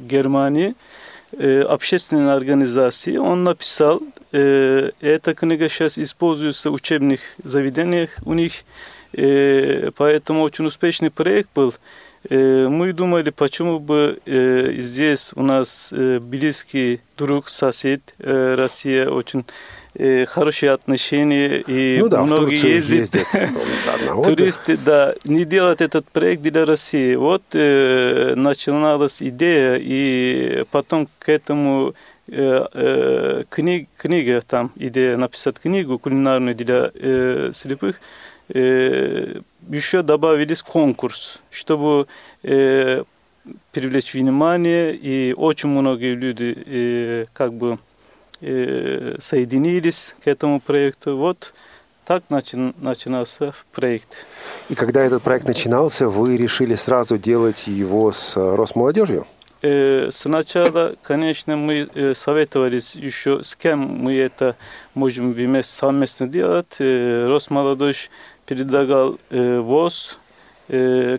Германии, 0.00 0.74
общественной 1.38 2.32
организации. 2.32 3.16
Он 3.16 3.44
написал, 3.44 4.02
эта 4.32 5.34
книга 5.34 5.68
сейчас 5.68 5.98
используется 5.98 6.70
в 6.70 6.74
учебных 6.74 7.20
заведениях 7.44 8.10
у 8.24 8.34
них, 8.34 8.64
поэтому 9.12 10.42
очень 10.42 10.66
успешный 10.66 11.10
проект 11.10 11.50
был. 11.54 11.74
Мы 12.28 12.92
думали, 12.92 13.30
почему 13.30 13.78
бы 13.78 14.18
здесь 14.26 15.32
у 15.34 15.42
нас 15.42 15.92
близкий 15.92 17.00
друг, 17.16 17.48
сосед, 17.48 18.02
Россия 18.18 19.08
очень 19.08 19.44
хорошие 20.28 20.72
отношения 20.72 21.58
и 21.58 21.98
ну 22.00 22.08
да, 22.08 22.24
многие 22.24 22.74
ездят, 22.74 23.14
ездят 23.14 23.26
туристы, 24.24 24.76
да, 24.76 25.14
не 25.24 25.44
делать 25.44 25.80
этот 25.80 26.06
проект 26.06 26.42
для 26.42 26.64
России. 26.64 27.14
Вот 27.16 27.42
э, 27.54 28.34
начиналась 28.36 29.20
идея, 29.20 29.78
и 29.80 30.64
потом 30.70 31.08
к 31.18 31.28
этому 31.28 31.94
э, 32.28 32.66
э, 32.72 33.44
книг, 33.48 33.88
книга, 33.96 34.42
там 34.46 34.70
идея 34.76 35.16
написать 35.16 35.58
книгу 35.58 35.98
кулинарную 35.98 36.54
для 36.54 36.90
э, 36.94 37.50
слепых, 37.54 38.00
э, 38.48 39.40
еще 39.68 40.02
добавились 40.02 40.62
конкурс, 40.62 41.40
чтобы 41.50 42.06
э, 42.42 43.04
привлечь 43.72 44.14
внимание, 44.14 44.94
и 44.94 45.34
очень 45.36 45.68
многие 45.68 46.14
люди 46.14 46.56
э, 46.66 47.26
как 47.32 47.54
бы 47.54 47.72
э, 47.72 47.89
соединились 48.40 50.16
к 50.24 50.26
этому 50.26 50.60
проекту. 50.60 51.16
Вот 51.16 51.52
так 52.06 52.24
начи, 52.28 52.56
начинался 52.80 53.52
проект. 53.72 54.26
И 54.68 54.74
когда 54.74 55.02
этот 55.02 55.22
проект 55.22 55.46
начинался, 55.46 56.08
вы 56.08 56.36
решили 56.36 56.74
сразу 56.74 57.18
делать 57.18 57.66
его 57.68 58.10
с 58.10 58.36
Росмолодежью? 58.36 59.26
Э, 59.62 60.08
сначала, 60.10 60.94
конечно, 61.02 61.56
мы 61.56 61.88
э, 61.94 62.14
советовались 62.14 62.96
еще 62.96 63.44
с 63.44 63.54
кем 63.54 63.80
мы 63.80 64.16
это 64.16 64.56
можем 64.94 65.32
вместе 65.32 65.74
совместно 65.76 66.26
делать. 66.26 66.76
Э, 66.78 67.26
Росмолодежь 67.26 68.10
предлагал 68.46 69.18
э, 69.28 69.58
ВОЗ, 69.60 70.18
э, 70.18 70.19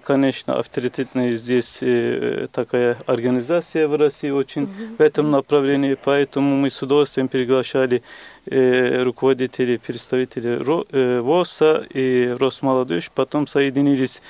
конечно, 0.06 0.58
авторитетная 0.60 1.36
здесь 1.36 1.80
э, 1.82 2.48
такая 2.54 2.98
организация 3.06 3.88
в 3.90 3.98
России 3.98 4.30
очень 4.30 4.70
в 4.98 5.02
этом 5.02 5.30
направлении, 5.30 5.98
поэтому 6.02 6.56
мы 6.56 6.70
с 6.70 6.82
удовольствием 6.82 7.28
приглашали 7.28 8.02
э, 8.46 9.04
руководителей, 9.04 9.78
представителей 9.78 10.58
э, 10.92 11.20
ВОЗа 11.20 11.86
и 11.90 12.34
Росмолодежь, 12.40 13.12
потом 13.14 13.46
соединились 13.46 14.22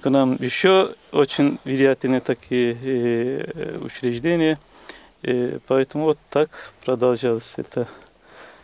к 0.00 0.10
нам 0.10 0.36
еще 0.40 0.96
очень 1.12 1.60
влиятельные 1.64 2.20
такие 2.20 2.76
э, 2.82 3.78
учреждения, 3.80 4.58
э, 5.22 5.60
поэтому 5.68 6.04
вот 6.06 6.18
так 6.30 6.50
продолжалось 6.84 7.54
это 7.58 7.86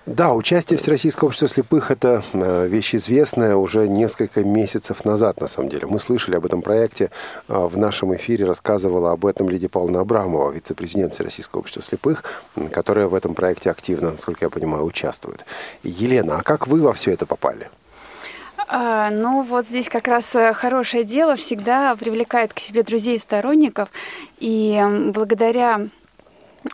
да, 0.06 0.32
участие 0.32 0.78
Всероссийского 0.78 1.28
общества 1.28 1.48
слепых– 1.48 1.90
это 1.92 2.22
э, 2.32 2.66
вещь 2.68 2.94
известная 2.94 3.54
уже 3.56 3.86
несколько 3.86 4.42
месяцев 4.42 5.04
назад, 5.04 5.40
на 5.40 5.46
самом 5.46 5.68
деле. 5.68 5.86
Мы 5.86 6.00
слышали 6.00 6.36
об 6.36 6.46
этом 6.46 6.62
проекте. 6.62 7.10
Э, 7.48 7.66
в 7.66 7.76
нашем 7.76 8.14
эфире 8.16 8.46
рассказывала 8.46 9.12
об 9.12 9.26
этом 9.26 9.50
Лидия 9.50 9.68
Павловна 9.68 10.00
Абрамова, 10.00 10.52
вице-президент 10.52 11.14
Всероссийского 11.14 11.60
общества 11.60 11.82
слепых, 11.82 12.24
которая 12.72 13.08
в 13.08 13.14
этом 13.14 13.34
проекте 13.34 13.70
активно, 13.70 14.12
насколько 14.12 14.46
я 14.46 14.50
понимаю, 14.50 14.84
участвует. 14.84 15.44
Елена, 15.82 16.38
а 16.38 16.42
как 16.42 16.66
вы 16.66 16.80
во 16.80 16.94
все 16.94 17.12
это 17.12 17.26
попали? 17.26 17.68
А, 18.68 19.10
ну, 19.10 19.42
вот 19.42 19.66
здесь 19.66 19.90
как 19.90 20.08
раз 20.08 20.34
э, 20.34 20.54
хорошее 20.54 21.04
дело 21.04 21.36
всегда 21.36 21.94
привлекает 21.94 22.54
к 22.54 22.58
себе 22.58 22.82
друзей 22.82 23.16
и 23.16 23.18
сторонников. 23.18 23.90
И 24.38 24.82
благодаря 25.12 25.74
а, 25.74 25.86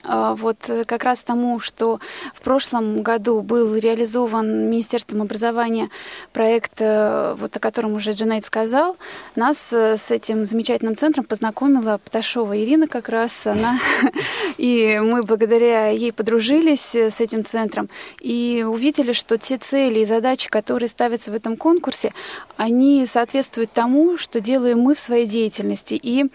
вот 0.03 0.57
э, 0.69 0.85
как 0.85 1.05
раз 1.05 1.23
тому, 1.23 1.61
что 1.61 2.01
в 2.35 2.41
прошлом 2.41 3.03
году 3.03 3.41
был 3.41 3.77
реализован 3.77 4.69
Министерством 4.69 5.23
образования 5.23 5.91
проект, 6.33 6.81
э, 6.81 7.35
вот 7.39 7.57
о 7.57 7.61
котором 7.61 7.95
уже 7.95 8.13
Джанейд 8.13 8.45
сказал, 8.45 8.97
нас 9.37 9.73
э, 9.73 9.97
с 9.97 10.11
этим 10.11 10.45
замечательным 10.45 10.97
центром 10.97 11.25
познакомила 11.25 12.01
Пташова 12.05 12.59
Ирина 12.59 12.89
как 12.89 13.09
раз, 13.09 13.47
она, 13.47 13.79
и 14.57 15.01
мы 15.03 15.23
благодаря 15.23 15.89
ей 15.89 16.13
подружились 16.13 16.95
с 16.95 17.21
этим 17.21 17.45
центром 17.45 17.89
и 18.21 18.65
увидели, 18.67 19.13
что 19.13 19.39
те 19.39 19.57
цели 19.57 20.01
и 20.01 20.05
задачи, 20.05 20.49
которые 20.49 20.89
ставятся 20.89 21.31
в 21.31 21.35
этом 21.35 21.57
конкурсе, 21.57 22.13
они 22.57 23.05
соответствуют 23.07 23.73
тому, 23.73 24.17
что 24.17 24.41
делаем 24.41 24.81
мы 24.81 24.95
в 24.95 25.01
своей 25.01 25.27
деятельности. 25.27 25.99
И 26.03 26.27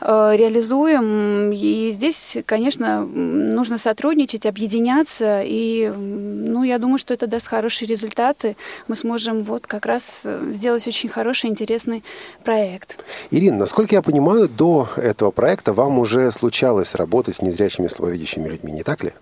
э, 0.00 0.32
реализуем. 0.36 1.52
И 1.52 1.90
здесь, 1.90 2.38
конечно, 2.46 2.97
нужно 3.04 3.78
сотрудничать, 3.78 4.46
объединяться, 4.46 5.42
и, 5.44 5.88
ну, 5.88 6.62
я 6.64 6.78
думаю, 6.78 6.98
что 6.98 7.14
это 7.14 7.26
даст 7.26 7.46
хорошие 7.46 7.88
результаты. 7.88 8.56
Мы 8.88 8.96
сможем 8.96 9.42
вот 9.42 9.66
как 9.66 9.86
раз 9.86 10.22
э, 10.24 10.50
сделать 10.52 10.86
очень 10.86 11.08
хороший, 11.08 11.50
интересный 11.50 12.04
проект. 12.44 13.04
Ирина, 13.30 13.58
насколько 13.58 13.94
я 13.94 14.02
понимаю, 14.02 14.48
до 14.48 14.88
этого 14.96 15.30
проекта 15.30 15.72
вам 15.72 15.98
уже 15.98 16.30
случалось 16.30 16.94
работать 16.94 17.36
с 17.36 17.42
незрячими 17.42 17.88
слабовидящими 17.88 18.48
людьми, 18.48 18.72
не 18.72 18.82
так 18.82 19.04
ли? 19.04 19.12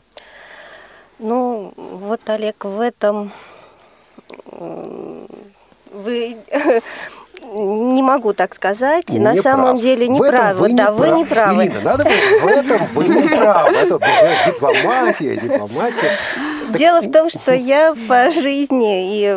Ну, 1.19 1.73
вот, 1.77 2.21
Олег, 2.29 2.65
в 2.65 2.81
этом 2.81 3.33
вы 5.93 6.37
не 7.57 8.03
могу 8.03 8.33
так 8.33 8.55
сказать. 8.55 9.09
Не 9.09 9.19
На 9.19 9.33
прав. 9.33 9.43
самом 9.43 9.79
деле 9.79 10.09
не 10.09 10.19
правы. 10.19 10.61
Вы 10.61 10.73
да, 10.75 10.91
не 10.91 10.93
вы 10.93 11.11
не 11.11 11.25
правы. 11.25 11.65
Ирина, 11.65 11.81
надо 11.83 12.05
было 12.05 12.41
в 12.43 12.47
этом 12.47 12.87
вы 12.95 13.05
не 13.09 13.29
правы. 13.29 13.77
Это 13.77 14.01
дипломатия, 14.47 15.37
дипломатия. 15.37 16.19
Дело 16.71 17.01
в 17.01 17.11
том, 17.11 17.31
что 17.31 17.55
я 17.55 17.95
по 18.09 18.31
жизни 18.31 19.21
и 19.21 19.35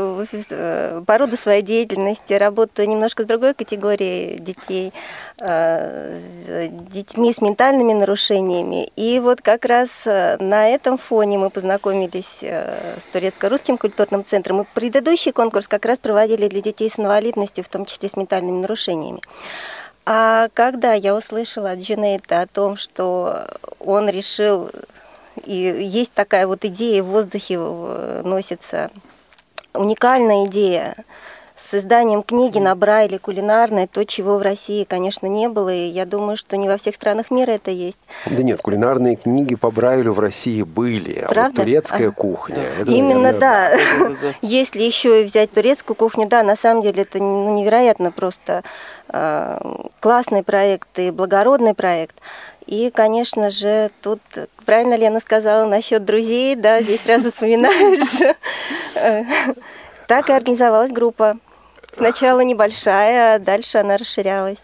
э, 0.49 1.03
по 1.05 1.17
роду 1.17 1.37
своей 1.37 1.61
деятельности 1.61 2.33
работаю 2.33 2.89
немножко 2.89 3.23
с 3.23 3.25
другой 3.25 3.53
категорией 3.53 4.39
детей, 4.39 4.91
э, 5.39 6.17
с 6.17 6.69
детьми 6.91 7.31
с 7.31 7.41
ментальными 7.41 7.93
нарушениями. 7.93 8.89
И 8.95 9.19
вот 9.19 9.41
как 9.41 9.65
раз 9.65 9.89
э, 10.05 10.37
на 10.39 10.69
этом 10.69 10.97
фоне 10.97 11.37
мы 11.37 11.49
познакомились 11.49 12.39
с 12.41 13.11
турецко-русским 13.13 13.77
культурным 13.77 14.25
центром. 14.25 14.61
И 14.61 14.65
предыдущий 14.73 15.31
конкурс 15.31 15.67
как 15.67 15.85
раз 15.85 15.97
проводили 15.97 16.47
для 16.47 16.61
детей 16.61 16.89
с 16.89 16.99
инвалидностью, 16.99 17.63
в 17.63 17.69
том 17.69 17.85
числе 17.85 18.08
с 18.09 18.17
ментальными 18.17 18.61
нарушениями. 18.61 19.21
А 20.05 20.49
когда 20.53 20.93
я 20.93 21.15
услышала 21.15 21.71
от 21.71 21.79
Джунейта 21.79 22.41
о 22.41 22.47
том, 22.47 22.77
что 22.77 23.47
он 23.79 24.09
решил, 24.09 24.71
и 25.45 25.53
есть 25.53 26.11
такая 26.13 26.47
вот 26.47 26.65
идея 26.65 27.03
в 27.03 27.07
воздухе 27.07 27.57
носится, 27.57 28.89
уникальная 29.73 30.47
идея 30.47 30.95
с 31.59 31.73
изданием 31.73 32.23
книги 32.23 32.57
на 32.57 32.73
Брайле 32.75 33.19
кулинарной, 33.19 33.87
то, 33.87 34.05
чего 34.05 34.37
в 34.37 34.41
России, 34.41 34.85
конечно, 34.85 35.27
не 35.27 35.49
было, 35.49 35.69
и 35.69 35.87
я 35.87 36.05
думаю, 36.05 36.37
что 36.37 36.57
не 36.57 36.67
во 36.67 36.77
всех 36.77 36.95
странах 36.95 37.31
мира 37.31 37.51
это 37.51 37.69
есть. 37.69 37.97
Да 38.25 38.43
нет, 38.43 38.61
кулинарные 38.61 39.15
книги 39.17 39.55
по 39.55 39.69
Брайлю 39.69 40.13
в 40.13 40.19
России 40.19 40.63
были, 40.63 41.25
Правда? 41.27 41.41
а 41.41 41.45
вот 41.47 41.55
турецкая 41.55 42.09
а, 42.09 42.11
кухня... 42.11 42.55
Да. 42.55 42.81
Это, 42.81 42.91
Именно, 42.91 43.31
наверное, 43.31 43.39
да. 44.21 44.33
Если 44.41 44.81
еще 44.81 45.21
и 45.21 45.25
взять 45.25 45.51
турецкую 45.51 45.97
кухню, 45.97 46.27
да, 46.27 46.43
на 46.43 46.55
самом 46.55 46.81
деле 46.81 47.03
это 47.03 47.19
ну, 47.19 47.53
невероятно 47.53 48.11
просто 48.11 48.63
э, 49.09 49.59
классный 49.99 50.43
проект 50.43 50.97
и 50.97 51.11
благородный 51.11 51.73
проект. 51.73 52.15
И, 52.67 52.91
конечно 52.93 53.49
же, 53.49 53.89
тут 54.01 54.21
правильно 54.65 54.95
Лена 54.95 55.19
сказала 55.19 55.65
насчет 55.65 56.05
друзей, 56.05 56.55
да, 56.55 56.81
здесь 56.81 57.01
сразу 57.01 57.31
вспоминаешь. 57.31 58.35
Так 60.07 60.31
и 60.31 60.33
организовалась 60.33 60.91
группа. 60.91 61.37
Сначала 61.95 62.41
небольшая, 62.41 63.35
а 63.35 63.39
дальше 63.39 63.77
она 63.77 63.97
расширялась. 63.97 64.59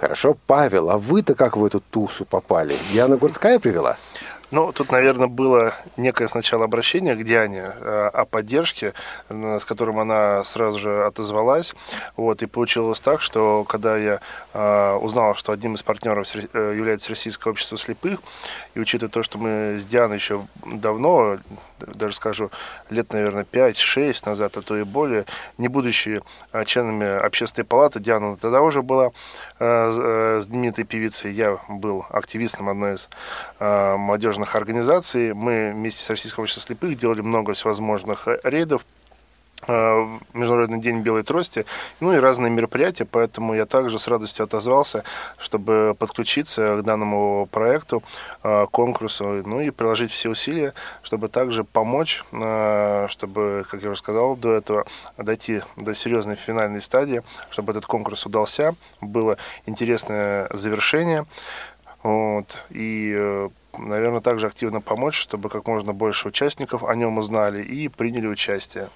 Хорошо, 0.00 0.36
Павел, 0.46 0.90
а 0.90 0.98
вы-то 0.98 1.34
как 1.34 1.56
в 1.56 1.64
эту 1.64 1.80
тусу 1.80 2.24
попали? 2.24 2.76
Диана 2.92 3.16
Гурцкая 3.16 3.58
привела? 3.58 3.96
Ну, 4.50 4.70
тут, 4.70 4.92
наверное, 4.92 5.26
было 5.26 5.74
некое 5.96 6.28
сначала 6.28 6.66
обращение 6.66 7.16
к 7.16 7.24
Диане 7.24 7.72
э, 7.74 8.10
о 8.12 8.24
поддержке, 8.24 8.92
с 9.28 9.64
которым 9.64 9.98
она 9.98 10.44
сразу 10.44 10.78
же 10.78 11.04
отозвалась. 11.06 11.74
Вот, 12.16 12.40
и 12.42 12.46
получилось 12.46 13.00
так, 13.00 13.20
что 13.20 13.64
когда 13.64 13.96
я 13.96 14.20
э, 14.52 14.94
узнал, 15.02 15.34
что 15.34 15.50
одним 15.50 15.74
из 15.74 15.82
партнеров 15.82 16.28
э, 16.36 16.74
является 16.76 17.10
Российское 17.10 17.50
общество 17.50 17.76
слепых, 17.76 18.20
и 18.74 18.80
учитывая 18.80 19.10
то, 19.10 19.24
что 19.24 19.38
мы 19.38 19.78
с 19.78 19.84
Дианой 19.86 20.18
еще 20.18 20.46
давно, 20.64 21.38
даже 21.80 22.14
скажу, 22.14 22.50
лет, 22.90 23.12
наверное, 23.12 23.44
5-6 23.44 24.28
назад, 24.28 24.56
а 24.56 24.62
то 24.62 24.76
и 24.76 24.84
более, 24.84 25.24
не 25.58 25.68
будучи 25.68 26.22
членами 26.66 27.06
общественной 27.06 27.64
палаты, 27.64 28.00
Диана 28.00 28.36
тогда 28.36 28.62
уже 28.62 28.82
была 28.82 29.10
знаменитой 29.58 30.84
певицей, 30.84 31.32
я 31.32 31.58
был 31.68 32.06
активистом 32.10 32.68
одной 32.68 32.94
из 32.94 33.08
молодежных 33.60 34.44
международных 34.44 34.54
организаций. 34.54 35.34
Мы 35.34 35.72
вместе 35.72 36.02
с 36.02 36.10
Российским 36.10 36.42
обществом 36.42 36.66
слепых 36.66 36.98
делали 36.98 37.20
много 37.20 37.54
всевозможных 37.54 38.28
э, 38.28 38.38
рейдов, 38.44 38.82
э, 38.82 39.03
Международный 39.66 40.78
день 40.78 41.00
белой 41.00 41.22
трости, 41.22 41.64
ну 42.00 42.12
и 42.12 42.18
разные 42.18 42.50
мероприятия, 42.50 43.04
поэтому 43.04 43.54
я 43.54 43.66
также 43.66 43.98
с 43.98 44.08
радостью 44.08 44.44
отозвался, 44.44 45.04
чтобы 45.38 45.96
подключиться 45.98 46.76
к 46.76 46.82
данному 46.82 47.46
проекту, 47.50 48.02
э, 48.42 48.66
конкурсу, 48.70 49.42
ну 49.44 49.60
и 49.60 49.70
приложить 49.70 50.10
все 50.10 50.28
усилия, 50.28 50.74
чтобы 51.02 51.28
также 51.28 51.64
помочь, 51.64 52.24
чтобы, 53.08 53.66
как 53.70 53.82
я 53.82 53.90
уже 53.90 53.98
сказал 53.98 54.36
до 54.36 54.52
этого, 54.52 54.86
дойти 55.16 55.62
до 55.76 55.94
серьезной 55.94 56.36
финальной 56.36 56.80
стадии, 56.80 57.22
чтобы 57.50 57.72
этот 57.72 57.86
конкурс 57.86 58.26
удался, 58.26 58.74
было 59.00 59.36
интересное 59.66 60.48
завершение, 60.52 61.26
вот, 62.02 62.58
и 62.70 63.48
наверное, 63.78 64.20
также 64.20 64.46
активно 64.46 64.80
помочь, 64.80 65.18
чтобы 65.18 65.48
как 65.48 65.66
можно 65.66 65.92
больше 65.92 66.28
участников 66.28 66.84
о 66.84 66.94
нем 66.94 67.18
узнали 67.18 67.62
и 67.62 67.88
приняли 67.88 68.26
участие. 68.26 68.88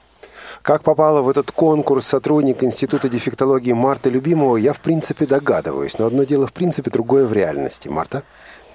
Как 0.62 0.82
попала 0.82 1.22
в 1.22 1.28
этот 1.28 1.50
конкурс 1.52 2.06
сотрудник 2.06 2.62
Института 2.62 3.08
дефектологии 3.08 3.72
Марта 3.72 4.10
Любимова, 4.10 4.56
я 4.56 4.72
в 4.72 4.80
принципе 4.80 5.26
догадываюсь. 5.26 5.98
Но 5.98 6.06
одно 6.06 6.24
дело 6.24 6.46
в 6.46 6.52
принципе, 6.52 6.90
другое 6.90 7.26
в 7.26 7.32
реальности. 7.32 7.88
Марта? 7.88 8.22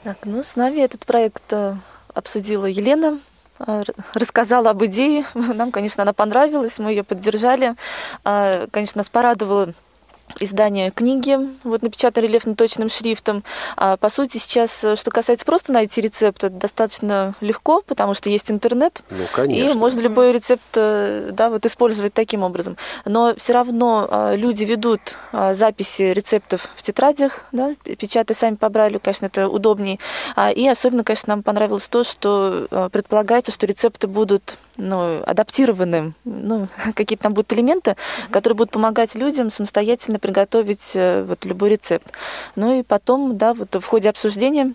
Так, 0.03 0.17
ну, 0.25 0.43
с 0.43 0.55
нами 0.55 0.79
этот 0.79 1.05
проект 1.05 1.53
э, 1.53 1.75
обсудила 2.13 2.65
Елена, 2.65 3.19
э, 3.59 3.83
рассказала 4.13 4.71
об 4.71 4.83
идее. 4.83 5.25
Нам, 5.33 5.71
конечно, 5.71 6.03
она 6.03 6.13
понравилась, 6.13 6.79
мы 6.79 6.91
ее 6.91 7.03
поддержали. 7.03 7.75
А, 8.23 8.67
конечно, 8.71 8.99
нас 8.99 9.09
порадовало 9.09 9.73
издание 10.39 10.91
книги, 10.91 11.37
вот 11.63 11.81
напечатан 11.81 12.23
рельефно-точным 12.23 12.89
шрифтом. 12.89 13.43
А, 13.77 13.97
по 13.97 14.09
сути, 14.09 14.37
сейчас, 14.37 14.83
э, 14.83 14.95
что 14.95 15.11
касается 15.11 15.45
просто 15.45 15.71
найти 15.71 16.01
рецепт, 16.01 16.43
это 16.43 16.55
достаточно 16.55 17.35
легко, 17.41 17.81
потому 17.85 18.13
что 18.13 18.29
есть 18.29 18.51
интернет. 18.51 19.03
Ну, 19.09 19.25
конечно. 19.31 19.71
И 19.71 19.77
можно 19.77 19.99
любой 19.99 20.33
рецепт 20.33 20.63
э, 20.75 21.29
да, 21.31 21.49
вот 21.49 21.65
использовать 21.65 22.13
таким 22.13 22.43
образом. 22.43 22.77
Но 23.05 23.35
все 23.37 23.53
равно 23.53 24.07
а, 24.09 24.35
люди 24.35 24.63
ведут 24.63 25.17
а, 25.31 25.53
записи 25.53 26.03
рецептов 26.03 26.69
в 26.75 26.81
тетрадях, 26.81 27.45
да, 27.51 27.75
печатая 27.83 28.35
сами 28.35 28.55
по 28.55 28.69
Брайлю, 28.69 28.99
конечно, 28.99 29.27
это 29.27 29.47
удобнее. 29.47 29.99
А, 30.35 30.51
и 30.51 30.67
особенно, 30.67 31.03
конечно, 31.03 31.35
нам 31.35 31.43
понравилось 31.43 31.87
то, 31.87 32.03
что 32.03 32.67
предполагается, 32.91 33.51
что 33.51 33.65
рецепты 33.65 34.07
будут 34.07 34.57
ну, 34.77 35.21
адаптированы, 35.25 36.13
ну, 36.25 36.67
какие-то 36.95 37.23
там 37.23 37.33
будут 37.33 37.53
элементы, 37.53 37.95
которые 38.31 38.55
будут 38.57 38.71
помогать 38.71 39.15
людям 39.15 39.49
самостоятельно 39.49 40.19
приготовить 40.19 40.91
э, 40.95 41.23
вот 41.23 41.45
любой 41.45 41.71
рецепт. 41.71 42.11
Ну 42.55 42.79
и 42.79 42.83
потом, 42.83 43.37
да, 43.37 43.53
вот 43.53 43.75
в 43.75 43.85
ходе 43.85 44.09
обсуждения 44.09 44.73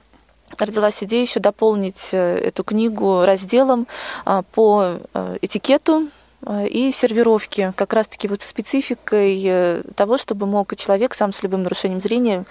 родилась 0.57 1.03
идея 1.03 1.23
еще 1.23 1.41
дополнить 1.41 2.11
э, 2.13 2.39
эту 2.39 2.65
книгу 2.65 3.23
разделом 3.25 3.87
а, 4.25 4.43
по 4.43 4.99
э, 5.13 5.39
этикету 5.43 6.09
и 6.47 6.93
сервировки, 6.93 7.73
как 7.77 7.93
раз-таки 7.93 8.29
вот 8.29 8.43
спецификой 8.43 9.83
того, 9.95 10.19
чтобы 10.19 10.47
мог 10.47 10.75
человек 10.77 11.15
сам 11.15 11.33
с 11.33 11.43
любым 11.43 11.65
нарушением 11.65 12.01
зрения 12.01 12.45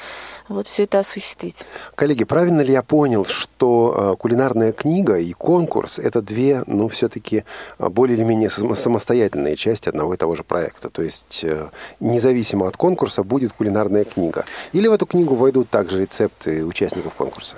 вот 0.49 0.67
все 0.67 0.83
это 0.83 0.99
осуществить. 0.99 1.65
Коллеги, 1.95 2.23
правильно 2.23 2.61
ли 2.61 2.73
я 2.73 2.81
понял, 2.81 3.25
что 3.25 4.13
э, 4.13 4.15
кулинарная 4.17 4.71
книга 4.71 5.17
и 5.17 5.33
конкурс– 5.33 5.99
это 5.99 6.21
две, 6.21 6.63
ну, 6.67 6.87
все-таки 6.87 7.43
э, 7.79 7.89
более 7.89 8.17
или 8.17 8.23
менее 8.23 8.49
самостоятельные 8.49 9.55
части 9.55 9.89
одного 9.89 10.13
и 10.13 10.17
того 10.17 10.35
же 10.35 10.43
проекта? 10.43 10.89
То 10.89 11.01
есть 11.01 11.43
э, 11.43 11.69
независимо 11.99 12.67
от 12.67 12.77
конкурса 12.77 13.23
будет 13.23 13.53
кулинарная 13.53 14.05
книга? 14.05 14.45
Или 14.73 14.87
в 14.87 14.93
эту 14.93 15.05
книгу 15.05 15.35
войдут 15.35 15.69
также 15.69 16.01
рецепты 16.01 16.65
участников 16.65 17.13
конкурса? 17.13 17.55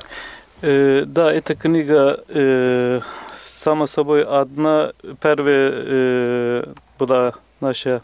Э, 0.62 1.04
да, 1.06 1.32
эта 1.32 1.56
книга 1.56 2.24
э, 2.28 3.02
само 3.60 3.88
собой 3.88 4.24
одна. 4.24 4.94
Первая 5.22 5.72
э, 5.74 6.66
была 6.98 7.34
наша 7.60 8.02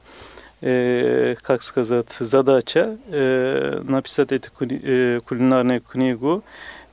э, 0.61 1.35
как 1.41 1.63
сказать, 1.63 2.11
задача 2.11 2.97
э, 3.07 3.81
написать 3.83 4.33
эту 4.33 4.49
э, 4.59 5.21
кулинарную 5.25 5.81
книгу. 5.81 6.43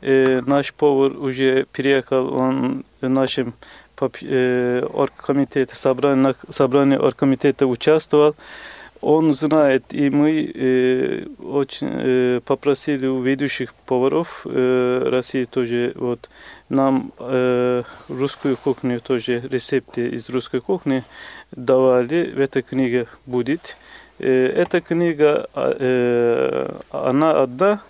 Э, 0.01 0.43
наш 0.47 0.73
повар 0.75 1.13
уже 1.19 1.67
приехал, 1.73 2.33
он 2.35 2.85
в 3.01 3.09
нашем 3.09 3.55
э, 4.01 4.87
оргкомитете, 4.93 5.75
собрание, 5.75 6.35
собрание 6.49 7.01
оргкомитета 7.01 7.67
участвовал. 7.67 8.37
Он 9.01 9.33
знает, 9.33 9.83
и 9.91 10.11
мы 10.11 10.53
э, 10.55 11.27
очень 11.43 11.89
э, 11.91 12.41
попросили 12.45 13.09
у 13.09 13.21
ведущих 13.21 13.75
поваров 13.75 14.43
э, 14.45 15.09
России 15.11 15.43
тоже 15.43 15.93
вот 15.97 16.31
нам 16.73 17.13
э, 17.19 17.83
русскую 18.09 18.57
кухню 18.57 19.01
тоже 19.01 19.41
рецепты 19.41 20.09
из 20.09 20.29
русской 20.31 20.61
кухни 20.61 21.05
давали. 21.51 22.33
В 22.35 22.41
этой 22.41 22.63
книге 22.63 23.07
будет. 23.27 23.77
Э, 24.19 24.47
эта 24.47 24.81
книга, 24.81 25.49
э, 25.55 26.75
она 26.91 27.43
одна 27.43 27.81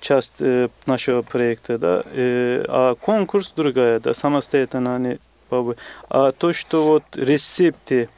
часть 0.00 0.40
э, 0.40 0.68
нашего 0.86 1.22
проекта, 1.22 1.78
да, 1.78 2.02
э, 2.14 2.64
а 2.68 2.94
конкурс 2.94 3.52
другая, 3.56 4.00
да, 4.00 4.14
самостоятельно 4.14 4.96
они 4.96 5.18
а 6.10 6.32
то, 6.32 6.52
что 6.52 6.86
вот 6.86 7.04
рецепты 7.16 8.08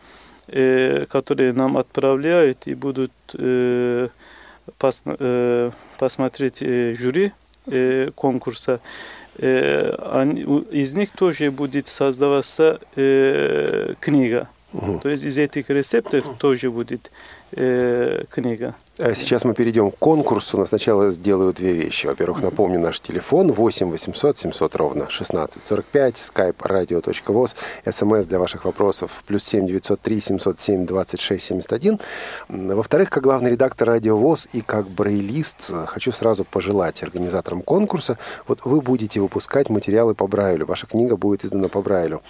э, 0.49 1.07
которые 1.09 1.53
нам 1.53 1.77
отправляют 1.77 2.67
и 2.67 2.75
будут 2.75 3.13
э, 3.35 4.09
пос, 4.79 5.01
э, 5.07 5.71
посмотреть 5.99 6.61
э, 6.61 6.95
жюри 6.95 7.33
э, 7.67 8.11
конкурса, 8.15 8.81
из 9.41 10.93
них 10.93 11.11
тоже 11.11 11.51
будет 11.51 11.89
создаваться 11.89 12.79
э, 12.97 13.95
книга. 13.99 14.49
То 15.03 15.09
есть 15.09 15.25
из 15.25 15.39
этих 15.39 15.69
рецептов 15.71 16.25
тоже 16.39 16.71
будет 16.71 17.11
э, 17.53 18.25
книга. 18.31 18.75
А 19.03 19.15
сейчас 19.15 19.45
мы 19.45 19.55
перейдем 19.55 19.91
к 19.91 19.99
конкурсу, 19.99 20.59
но 20.59 20.67
сначала 20.67 21.11
сделаю 21.11 21.55
две 21.55 21.73
вещи. 21.73 22.07
Во-первых, 22.07 22.43
напомню 22.43 22.79
наш 22.79 23.01
телефон 23.01 23.51
8 23.51 23.91
800 23.91 24.37
700 24.37 24.77
ровно 24.77 25.05
1645, 25.05 26.15
skype 26.17 26.57
radio.voz, 26.59 27.55
смс 27.91 28.27
для 28.27 28.39
ваших 28.39 28.67
вопросов 28.67 29.25
плюс 29.27 29.45
7 29.45 29.67
903 29.67 30.21
707 30.21 30.85
26 30.85 31.43
71. 31.43 32.01
Во-вторых, 32.49 33.09
как 33.09 33.23
главный 33.23 33.53
редактор 33.53 33.89
Радио 33.89 34.19
ВОЗ 34.19 34.49
и 34.53 34.61
как 34.61 34.87
брейлист 34.91 35.73
хочу 35.87 36.13
сразу 36.13 36.45
пожелать 36.45 37.03
организаторам 37.03 37.63
конкурса, 37.63 38.19
вот 38.47 38.61
вы 38.65 38.83
будете 38.83 39.21
выпускать 39.21 39.71
материалы 39.71 40.15
по 40.15 40.27
Брайлю, 40.27 40.67
ваша 40.67 40.87
книга 40.87 41.17
будет 41.17 41.47
издана 41.47 41.69
по 41.69 41.81
Брайлю. 41.81 42.21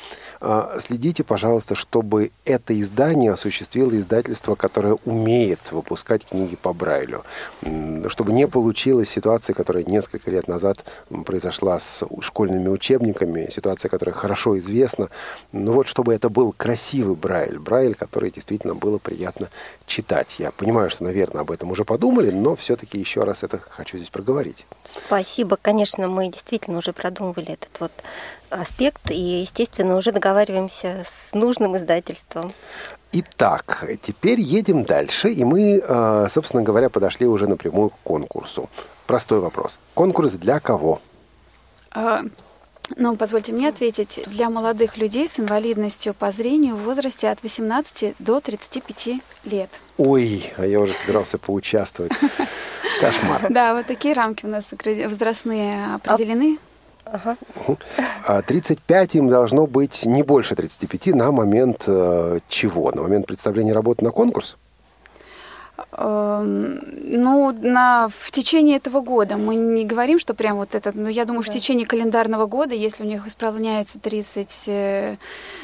А, 0.41 0.77
следите, 0.79 1.25
пожалуйста, 1.25 1.75
чтобы 1.75 2.31
это 2.45 2.79
издание 2.81 3.33
осуществило 3.33 3.95
издательство, 3.97 4.55
которое 4.55 4.97
умеет 5.11 5.73
выпускать 5.73 6.25
книги 6.25 6.57
по 6.57 6.73
Брайлю. 6.73 7.25
Чтобы 8.09 8.33
не 8.33 8.47
получилась 8.49 9.11
ситуация, 9.11 9.55
которая 9.55 9.85
несколько 9.85 10.31
лет 10.31 10.49
назад 10.49 10.85
произошла 11.27 11.79
с 11.81 12.05
школьными 12.21 12.69
учебниками, 12.69 13.51
ситуация, 13.51 13.89
которая 13.89 14.15
хорошо 14.15 14.59
известна. 14.59 15.09
Но 15.53 15.73
вот 15.73 15.89
чтобы 15.89 16.15
это 16.15 16.29
был 16.29 16.55
красивый 16.57 17.17
Брайль, 17.17 17.59
Брайль, 17.59 17.95
который 17.95 18.31
действительно 18.31 18.75
было 18.75 18.99
приятно 18.99 19.49
читать. 19.87 20.37
Я 20.39 20.51
понимаю, 20.53 20.91
что, 20.91 21.05
наверное, 21.05 21.43
об 21.43 21.51
этом 21.51 21.71
уже 21.71 21.85
подумали, 21.85 22.31
но 22.31 22.55
все-таки 22.55 22.99
еще 22.99 23.25
раз 23.25 23.43
это 23.43 23.59
хочу 23.59 23.97
здесь 23.97 24.11
проговорить. 24.11 24.67
Спасибо. 24.85 25.59
Конечно, 25.61 26.09
мы 26.09 26.29
действительно 26.29 26.79
уже 26.79 26.93
продумывали 26.93 27.53
этот 27.53 27.81
вот 27.81 27.93
аспект 28.51 29.11
и, 29.11 29.43
естественно, 29.43 29.97
уже 29.97 30.13
договариваемся 30.13 31.05
с 31.09 31.35
нужным 31.35 31.77
издательством. 31.77 32.53
Итак, 33.13 33.85
теперь 34.03 34.41
едем 34.41 34.85
дальше, 34.85 35.31
и 35.31 35.45
мы, 35.45 35.83
э, 35.83 36.27
собственно 36.31 36.63
говоря, 36.63 36.89
подошли 36.91 37.27
уже 37.27 37.49
напрямую 37.49 37.91
к 37.91 37.99
конкурсу. 38.05 38.69
Простой 39.07 39.41
вопрос. 39.41 39.79
Конкурс 39.95 40.33
для 40.35 40.61
кого? 40.61 41.01
А, 41.91 42.23
ну, 42.97 43.17
позвольте 43.17 43.53
мне 43.53 43.69
ответить. 43.69 44.21
Для 44.27 44.49
молодых 44.51 44.97
людей 44.97 45.29
с 45.29 45.41
инвалидностью 45.41 46.15
по 46.15 46.31
зрению 46.31 46.77
в 46.77 46.83
возрасте 46.83 47.29
от 47.31 47.43
18 47.43 48.15
до 48.19 48.41
35 48.41 49.21
лет. 49.45 49.71
Ой, 49.97 50.53
а 50.57 50.67
я 50.67 50.81
уже 50.81 50.95
собирался 50.95 51.39
поучаствовать. 51.39 52.13
Кошмар. 53.01 53.47
Да, 53.49 53.75
вот 53.75 53.87
такие 53.87 54.15
рамки 54.15 54.45
у 54.45 54.49
нас 54.49 54.69
возрастные 54.71 55.95
определены. 55.95 56.59
Ага. 57.13 57.37
35 58.47 59.15
им 59.17 59.29
должно 59.29 59.67
быть 59.67 60.07
не 60.07 60.23
больше 60.23 60.55
35 60.55 61.15
на 61.15 61.33
момент 61.33 61.85
э, 61.87 62.39
чего? 62.49 62.93
На 62.93 63.03
момент 63.03 63.27
представления 63.27 63.73
работы 63.73 64.05
на 64.05 64.11
конкурс? 64.11 64.57
Эм, 65.93 66.81
ну, 67.03 67.53
на, 67.53 68.09
в 68.17 68.31
течение 68.31 68.77
этого 68.77 69.01
года. 69.01 69.37
Мы 69.37 69.57
не 69.57 69.85
говорим, 69.85 70.19
что 70.19 70.35
прям 70.35 70.57
вот 70.57 70.75
это, 70.75 70.93
но 70.95 71.09
я 71.09 71.25
думаю, 71.25 71.45
да. 71.45 71.51
в 71.51 71.55
течение 71.55 71.87
календарного 71.87 72.47
года, 72.47 72.75
если 72.75 73.05
у 73.05 73.07
них 73.07 73.27
исполняется 73.27 73.99
30 73.99 75.19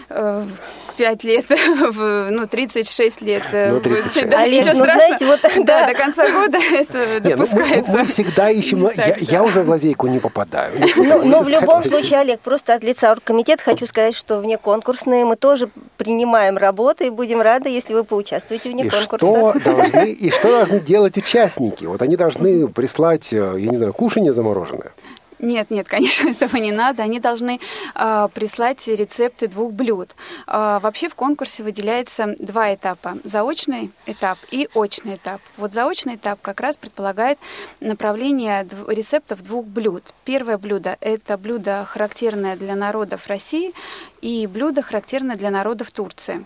5 0.08 1.24
э, 1.24 1.26
лет, 1.26 1.46
ну, 2.30 2.46
36 2.46 3.20
лет. 3.22 3.42
Э, 3.52 3.72
ну, 3.72 3.80
36. 3.80 4.28
Да, 4.28 4.42
Олег, 4.42 4.66
ну, 4.66 4.74
знаете, 4.74 5.26
вот, 5.26 5.40
да, 5.42 5.50
да, 5.64 5.86
до 5.88 5.94
конца 5.94 6.30
года 6.30 6.58
это 6.72 7.20
Не, 7.20 7.34
допускается. 7.34 7.90
Ну, 7.90 7.98
мы, 7.98 8.02
мы 8.02 8.04
всегда 8.06 8.50
ищем... 8.50 8.88
Я, 8.96 9.16
я 9.18 9.42
уже 9.42 9.62
в 9.62 9.68
лазейку 9.68 10.06
не 10.06 10.20
попадаю. 10.20 10.72
Ну, 10.96 11.24
но 11.24 11.42
в 11.42 11.48
любом 11.48 11.82
случае, 11.84 12.20
Олег, 12.20 12.40
просто 12.40 12.74
от 12.74 12.84
лица 12.84 13.10
оргкомитета 13.10 13.62
хочу 13.62 13.86
сказать, 13.86 14.14
что 14.14 14.38
вне 14.38 14.58
конкурсные 14.58 15.24
мы 15.24 15.36
тоже 15.36 15.68
принимаем 15.96 16.56
работы 16.56 17.08
и 17.08 17.10
будем 17.10 17.40
рады, 17.40 17.68
если 17.68 17.94
вы 17.94 18.04
поучаствуете 18.04 18.70
вне 18.70 18.88
конкурса. 18.88 19.16
Что 19.16 19.54
должны, 19.64 20.05
и 20.12 20.30
что 20.30 20.50
должны 20.50 20.80
делать 20.80 21.16
участники? 21.16 21.84
Вот 21.84 22.02
они 22.02 22.16
должны 22.16 22.68
прислать, 22.68 23.32
э, 23.32 23.56
я 23.58 23.70
не 23.70 23.76
знаю, 23.76 23.92
кушанье 23.92 24.32
замороженное. 24.32 24.92
Нет, 25.38 25.70
нет, 25.70 25.86
конечно, 25.86 26.28
этого 26.30 26.56
не 26.56 26.72
надо. 26.72 27.02
Они 27.02 27.20
должны 27.20 27.60
э, 27.94 28.28
прислать 28.32 28.86
рецепты 28.88 29.48
двух 29.48 29.72
блюд. 29.72 30.10
Э, 30.46 30.78
вообще 30.82 31.08
в 31.08 31.14
конкурсе 31.14 31.62
выделяется 31.62 32.34
два 32.38 32.74
этапа. 32.74 33.18
Заочный 33.24 33.90
этап 34.06 34.38
и 34.50 34.68
очный 34.74 35.16
этап. 35.16 35.40
Вот 35.56 35.74
заочный 35.74 36.14
этап 36.16 36.40
как 36.40 36.60
раз 36.60 36.76
предполагает 36.76 37.38
направление 37.80 38.66
рецептов 38.88 39.42
двух 39.42 39.66
блюд. 39.66 40.02
Первое 40.24 40.58
блюдо– 40.58 40.96
это 41.00 41.36
блюдо, 41.36 41.84
характерное 41.84 42.56
для 42.56 42.74
народов 42.74 43.26
России, 43.26 43.74
и 44.22 44.46
блюдо, 44.46 44.82
характерное 44.82 45.36
для 45.36 45.50
народов 45.50 45.90
Турции. 45.90 46.40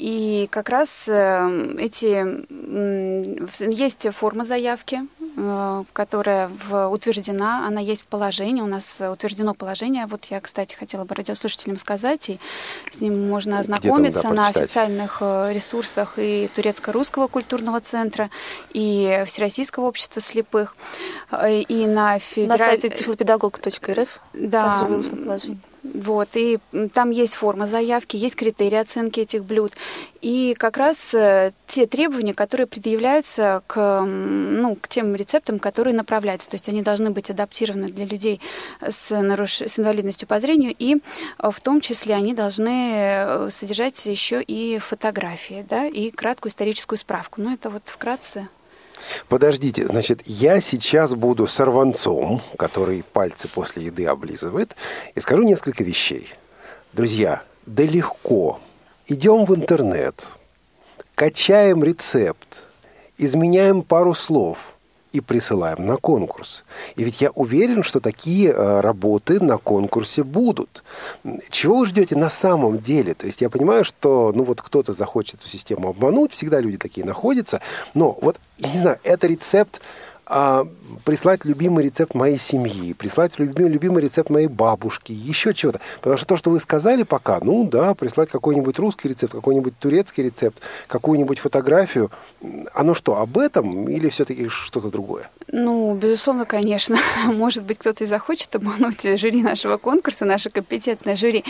И 0.00 0.48
как 0.50 0.70
раз 0.70 1.04
э, 1.08 1.76
эти 1.78 2.24
есть 3.70 4.08
форма 4.14 4.46
заявки, 4.46 5.02
э, 5.36 5.84
которая 5.92 6.48
утверждена, 6.88 7.66
она 7.66 7.82
есть 7.82 8.04
в 8.04 8.06
положении, 8.06 8.62
у 8.62 8.66
нас 8.66 8.98
утверждено 8.98 9.52
положение. 9.52 10.06
Вот 10.06 10.24
я, 10.30 10.40
кстати, 10.40 10.74
хотела 10.74 11.04
бы 11.04 11.14
радиослушателям 11.14 11.76
сказать, 11.76 12.30
и 12.30 12.38
с 12.90 13.02
ним 13.02 13.28
можно 13.28 13.58
ознакомиться 13.58 14.22
там, 14.22 14.36
да, 14.36 14.42
на 14.44 14.48
официальных 14.48 15.18
э, 15.20 15.50
ресурсах 15.52 16.14
и 16.16 16.48
Турецко-Русского 16.54 17.26
культурного 17.26 17.80
центра, 17.80 18.30
и 18.72 19.22
Всероссийского 19.26 19.84
общества 19.84 20.22
слепых, 20.22 20.72
и 21.46 21.86
на, 21.86 22.18
федераль... 22.18 22.58
на 22.58 22.64
сайте 22.64 22.88
тифлопедагог.рф 22.88 24.20
да, 24.32 24.62
также 24.62 24.84
выложено 24.86 25.16
положение. 25.18 25.60
Вот, 25.82 26.28
и 26.34 26.58
там 26.92 27.10
есть 27.10 27.34
форма 27.34 27.66
заявки, 27.66 28.16
есть 28.16 28.36
критерии 28.36 28.76
оценки 28.76 29.20
этих 29.20 29.44
блюд. 29.44 29.72
И 30.20 30.54
как 30.58 30.76
раз 30.76 31.14
э, 31.14 31.52
те 31.66 31.86
требования, 31.86 32.34
которые 32.34 32.66
предъявляются 32.66 33.62
к, 33.66 34.02
ну, 34.04 34.76
к 34.76 34.88
тем 34.88 35.14
рецептам, 35.14 35.58
которые 35.58 35.94
направляются. 35.94 36.50
То 36.50 36.56
есть 36.56 36.68
они 36.68 36.82
должны 36.82 37.10
быть 37.10 37.30
адаптированы 37.30 37.88
для 37.88 38.04
людей 38.04 38.40
с, 38.86 39.10
наруш... 39.10 39.62
с 39.62 39.78
инвалидностью 39.78 40.28
по 40.28 40.38
зрению, 40.40 40.74
и 40.78 40.96
э, 40.96 41.50
в 41.50 41.60
том 41.60 41.80
числе 41.80 42.14
они 42.14 42.34
должны 42.34 42.92
э, 42.94 43.50
содержать 43.50 44.04
еще 44.06 44.42
и 44.42 44.78
фотографии, 44.78 45.64
да, 45.68 45.86
и 45.86 46.10
краткую 46.10 46.50
историческую 46.50 46.98
справку. 46.98 47.40
Ну, 47.42 47.52
это 47.52 47.70
вот 47.70 47.82
вкратце 47.86 48.48
Подождите, 49.28 49.86
значит, 49.86 50.22
я 50.26 50.60
сейчас 50.60 51.14
буду 51.14 51.46
сорванцом, 51.46 52.42
который 52.56 53.02
пальцы 53.12 53.48
после 53.48 53.84
еды 53.86 54.06
облизывает, 54.06 54.76
и 55.14 55.20
скажу 55.20 55.42
несколько 55.42 55.84
вещей. 55.84 56.28
Друзья, 56.92 57.42
да 57.66 57.84
легко. 57.84 58.60
Идем 59.06 59.44
в 59.44 59.54
интернет, 59.54 60.28
качаем 61.14 61.82
рецепт, 61.82 62.64
изменяем 63.18 63.82
пару 63.82 64.14
слов– 64.14 64.74
и 65.12 65.20
присылаем 65.20 65.84
на 65.86 65.96
конкурс. 65.96 66.64
И 66.96 67.04
ведь 67.04 67.20
я 67.20 67.30
уверен, 67.30 67.82
что 67.82 68.00
такие 68.00 68.50
э, 68.50 68.80
работы 68.80 69.42
на 69.42 69.58
конкурсе 69.58 70.22
будут. 70.22 70.84
Чего 71.50 71.78
вы 71.78 71.86
ждете 71.86 72.16
на 72.16 72.30
самом 72.30 72.78
деле? 72.78 73.14
То 73.14 73.26
есть 73.26 73.40
я 73.40 73.50
понимаю, 73.50 73.84
что 73.84 74.32
ну 74.34 74.44
вот 74.44 74.62
кто-то 74.62 74.92
захочет 74.92 75.40
эту 75.40 75.48
систему 75.48 75.88
обмануть, 75.88 76.32
всегда 76.32 76.60
люди 76.60 76.76
такие 76.76 77.04
находятся, 77.04 77.60
но 77.94 78.16
вот, 78.20 78.38
я 78.58 78.70
не 78.70 78.78
знаю, 78.78 78.98
это 79.02 79.26
рецепт 79.26 79.80
а, 80.32 80.64
прислать 81.04 81.44
любимый 81.44 81.84
рецепт 81.84 82.14
моей 82.14 82.38
семьи, 82.38 82.92
прислать 82.92 83.36
любимый, 83.40 83.68
любимый 83.68 84.00
рецепт 84.00 84.30
моей 84.30 84.46
бабушки, 84.46 85.10
еще 85.10 85.52
чего-то. 85.54 85.80
Потому 85.96 86.18
что 86.18 86.26
то, 86.26 86.36
что 86.36 86.50
вы 86.50 86.60
сказали 86.60 87.02
пока, 87.02 87.40
ну 87.42 87.68
да, 87.68 87.94
прислать 87.96 88.30
какой-нибудь 88.30 88.78
русский 88.78 89.08
рецепт, 89.08 89.34
какой-нибудь 89.34 89.76
турецкий 89.80 90.22
рецепт, 90.22 90.62
какую-нибудь 90.86 91.40
фотографию, 91.40 92.12
оно 92.72 92.94
что, 92.94 93.16
об 93.16 93.38
этом 93.38 93.88
или 93.88 94.08
все-таки 94.08 94.48
что-то 94.48 94.88
другое? 94.88 95.28
Ну, 95.48 95.94
безусловно, 95.96 96.44
конечно. 96.44 96.96
Может 97.24 97.64
быть, 97.64 97.78
кто-то 97.78 98.04
и 98.04 98.06
захочет 98.06 98.54
обмануть 98.54 99.02
жюри 99.18 99.42
нашего 99.42 99.78
конкурса, 99.78 100.26
наше 100.26 100.48
компетентное 100.48 101.16
жюри. 101.16 101.44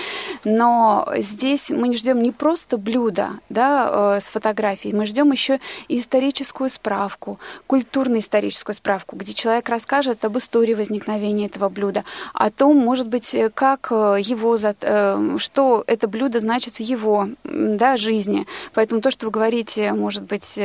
Но 0.44 1.06
здесь 1.18 1.68
мы 1.68 1.88
не 1.88 1.98
ждем 1.98 2.22
не 2.22 2.32
просто 2.32 2.78
блюда 2.78 3.32
да, 3.50 4.16
э, 4.16 4.20
с 4.20 4.24
фотографией, 4.24 4.94
мы 4.94 5.04
ждем 5.04 5.30
еще 5.32 5.60
историческую 5.88 6.70
справку, 6.70 7.38
культурно-историческую 7.66 8.69
справку, 8.72 9.16
где 9.16 9.34
человек 9.34 9.68
расскажет 9.68 10.24
об 10.24 10.38
истории 10.38 10.74
возникновения 10.74 11.46
этого 11.46 11.68
блюда, 11.68 12.04
о 12.34 12.50
том, 12.50 12.76
может 12.76 13.08
быть, 13.08 13.36
как 13.54 13.88
э, 13.90 14.18
его, 14.20 14.56
э, 14.60 15.36
что 15.38 15.84
это 15.86 16.08
блюдо 16.08 16.40
значит 16.40 16.76
в 16.76 16.80
его 16.80 17.28
да, 17.44 17.96
жизни. 17.96 18.46
Поэтому 18.74 19.00
то, 19.00 19.10
что 19.10 19.26
вы 19.26 19.32
говорите, 19.32 19.92
может 19.92 20.24
быть, 20.24 20.58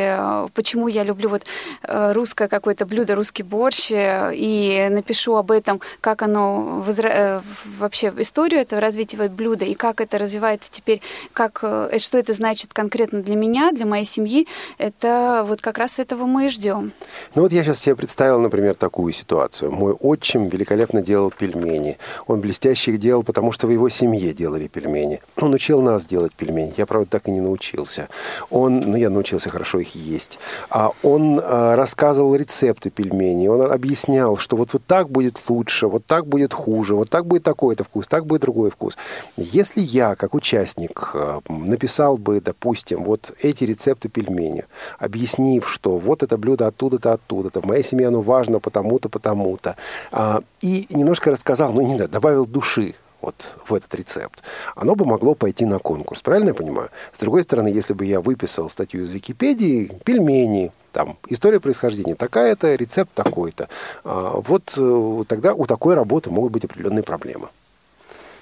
почему 0.54 0.88
я 0.88 1.04
люблю 1.04 1.30
вот 1.30 1.44
русское 1.84 2.48
какое-то 2.48 2.86
блюдо, 2.86 3.16
русский 3.16 3.44
борщ 3.44 3.92
э, 3.92 4.32
и 4.36 4.88
напишу 4.90 5.36
об 5.36 5.52
этом, 5.52 5.82
как 6.02 6.22
оно 6.22 6.82
возра... 6.82 7.10
Э, 7.10 7.42
вообще 7.78 8.14
историю 8.18 8.62
этого 8.62 8.82
развития 8.82 9.18
блюда 9.30 9.66
и 9.66 9.74
как 9.74 10.02
это 10.02 10.18
развивается 10.18 10.72
теперь, 10.72 11.02
как, 11.34 11.60
э, 11.64 11.98
что 12.00 12.18
это 12.18 12.34
значит 12.34 12.74
конкретно 12.74 13.22
для 13.22 13.36
меня, 13.36 13.72
для 13.72 13.86
моей 13.86 14.06
семьи, 14.06 14.48
это 14.78 15.46
вот 15.48 15.62
как 15.62 15.78
раз 15.78 16.00
этого 16.00 16.26
мы 16.26 16.46
и 16.46 16.50
ждем. 16.50 16.92
Ну 17.34 17.42
вот 17.44 17.52
я 17.52 17.64
сейчас 17.64 17.80
себе 17.86 17.96
представил, 17.96 18.40
например, 18.40 18.76
такую 18.76 19.14
ситуацию. 19.14 19.72
Мой 19.72 19.94
отчим 19.94 20.48
великолепно 20.48 21.02
делал 21.02 21.32
пельмени. 21.32 21.98
Он 22.28 22.42
блестяще 22.42 22.92
их 22.92 23.00
делал, 23.00 23.24
потому 23.24 23.52
что 23.52 23.68
в 23.68 23.70
его 23.70 23.90
семье 23.90 24.34
делали 24.34 24.68
пельмени. 24.68 25.22
Он 25.38 25.54
учил 25.54 25.82
нас 25.82 26.06
делать 26.06 26.34
пельмени. 26.34 26.74
Я, 26.78 26.86
правда, 26.86 27.08
так 27.10 27.28
и 27.28 27.32
не 27.32 27.42
научился. 27.42 28.10
Он, 28.50 28.80
ну, 28.80 28.98
я 28.98 29.10
научился 29.10 29.50
хорошо 29.50 29.80
их 29.80 29.96
есть. 29.96 30.40
А 30.70 30.92
он 31.04 31.40
а, 31.44 31.76
рассказывал 31.76 32.36
рецепты 32.36 32.90
пельменей. 32.90 33.48
Он 33.48 33.72
объяснял, 33.72 34.38
что 34.38 34.58
вот, 34.58 34.74
вот 34.74 34.84
так 34.86 35.10
будет 35.10 35.42
лучше, 35.50 35.88
вот 35.88 36.06
так 36.06 36.26
будет 36.26 36.54
хуже, 36.54 36.96
вот 36.96 37.10
так 37.10 37.26
будет 37.26 37.44
такой-то 37.44 37.84
вкус, 37.84 38.08
так 38.08 38.26
будет 38.26 38.42
другой 38.42 38.72
вкус. 38.72 38.98
Если 39.38 39.82
я, 39.82 40.16
как 40.16 40.34
участник, 40.34 41.12
э, 41.14 41.40
написал 41.50 42.18
бы, 42.18 42.42
допустим, 42.42 43.04
вот 43.04 43.32
эти 43.42 43.64
рецепты 43.64 44.10
пельменей, 44.10 44.64
объяснив, 44.98 45.70
что 45.70 45.98
вот 46.00 46.24
это 46.24 46.38
блюдо 46.38 46.68
оттуда-то, 46.68 47.14
оттуда-то, 47.14 47.62
моей 47.76 47.84
семье 47.84 48.08
оно 48.08 48.22
важно 48.22 48.60
потому-то, 48.60 49.10
потому-то, 49.10 49.76
а, 50.12 50.42
и 50.62 50.86
немножко 50.90 51.32
рассказал, 51.32 51.74
ну, 51.74 51.82
не 51.82 51.96
знаю, 51.96 52.10
добавил 52.10 52.46
души 52.46 52.96
вот 53.22 53.58
в 53.66 53.74
этот 53.74 53.94
рецепт, 53.96 54.44
оно 54.76 54.96
бы 54.96 55.06
могло 55.06 55.36
пойти 55.36 55.66
на 55.66 55.80
конкурс. 55.80 56.22
Правильно 56.22 56.50
я 56.50 56.54
понимаю? 56.54 56.90
С 57.14 57.20
другой 57.20 57.44
стороны, 57.44 57.68
если 57.68 57.94
бы 57.94 58.06
я 58.06 58.22
выписал 58.22 58.70
статью 58.70 59.04
из 59.04 59.12
Википедии, 59.12 59.92
пельмени, 60.04 60.72
там, 60.94 61.18
история 61.28 61.60
происхождения 61.60 62.16
такая-то, 62.16 62.76
рецепт 62.76 63.12
такой-то, 63.14 63.68
а, 64.04 64.40
вот 64.40 64.74
э, 64.78 65.24
тогда 65.28 65.54
у 65.54 65.66
такой 65.66 65.96
работы 65.96 66.30
могут 66.30 66.52
быть 66.54 66.64
определенные 66.64 67.04
проблемы. 67.04 67.50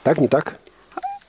Так, 0.04 0.20
не 0.20 0.28
так? 0.28 0.58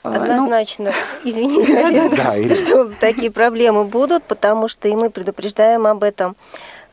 А, 0.02 0.10
ну, 0.10 0.22
Однозначно, 0.22 0.92
извините, 1.24 2.10
да, 2.16 2.56
что 2.56 2.90
такие 3.00 3.30
проблемы 3.30 3.84
будут, 3.84 4.24
потому 4.24 4.68
что 4.68 4.88
и 4.88 4.94
мы 4.94 5.08
предупреждаем 5.08 5.86
об 5.86 6.02
этом 6.02 6.36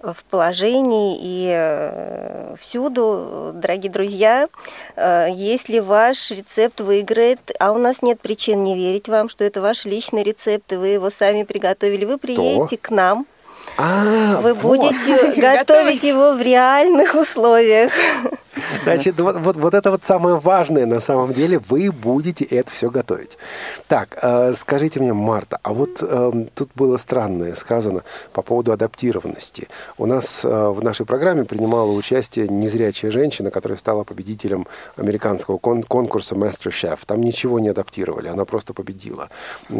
в 0.01 0.23
положении 0.29 1.17
и 1.21 1.51
э, 1.53 2.55
всюду, 2.59 3.51
дорогие 3.53 3.91
друзья, 3.91 4.47
э, 4.95 5.27
если 5.33 5.79
ваш 5.79 6.31
рецепт 6.31 6.81
выиграет, 6.81 7.39
а 7.59 7.71
у 7.71 7.77
нас 7.77 8.01
нет 8.01 8.19
причин 8.19 8.63
не 8.63 8.75
верить 8.75 9.07
вам, 9.07 9.29
что 9.29 9.43
это 9.43 9.61
ваш 9.61 9.85
личный 9.85 10.23
рецепт, 10.23 10.71
и 10.73 10.75
вы 10.75 10.87
его 10.89 11.09
сами 11.09 11.43
приготовили, 11.43 12.05
вы 12.05 12.17
приедете 12.17 12.77
к 12.77 12.89
нам, 12.89 13.27
а, 13.77 14.39
вы 14.41 14.53
вот. 14.53 14.79
будете 14.79 15.33
готовить 15.41 16.03
его 16.03 16.33
в 16.33 16.41
реальных 16.41 17.13
условиях. 17.15 17.91
Значит, 18.83 19.19
вот, 19.19 19.37
вот, 19.37 19.55
вот 19.55 19.73
это 19.73 19.91
вот 19.91 20.03
самое 20.03 20.37
важное 20.37 20.85
на 20.85 20.99
самом 20.99 21.33
деле, 21.33 21.59
вы 21.59 21.91
будете 21.91 22.45
это 22.45 22.71
все 22.71 22.89
готовить. 22.89 23.37
Так, 23.87 24.17
э, 24.21 24.53
скажите 24.53 24.99
мне, 24.99 25.13
Марта, 25.13 25.59
а 25.63 25.73
вот 25.73 26.01
э, 26.01 26.45
тут 26.53 26.69
было 26.75 26.97
странное 26.97 27.55
сказано 27.55 28.03
по 28.33 28.41
поводу 28.41 28.71
адаптированности. 28.71 29.67
У 29.97 30.05
нас 30.05 30.43
э, 30.43 30.47
в 30.47 30.83
нашей 30.83 31.05
программе 31.05 31.45
принимала 31.45 31.91
участие 31.91 32.47
незрячая 32.47 33.11
женщина, 33.11 33.51
которая 33.51 33.77
стала 33.77 34.03
победителем 34.03 34.67
американского 34.97 35.57
кон- 35.57 35.83
конкурса 35.83 36.35
Master 36.35 36.71
Chef. 36.71 36.99
Там 37.05 37.21
ничего 37.21 37.59
не 37.59 37.69
адаптировали, 37.69 38.27
она 38.27 38.45
просто 38.45 38.73
победила. 38.73 39.29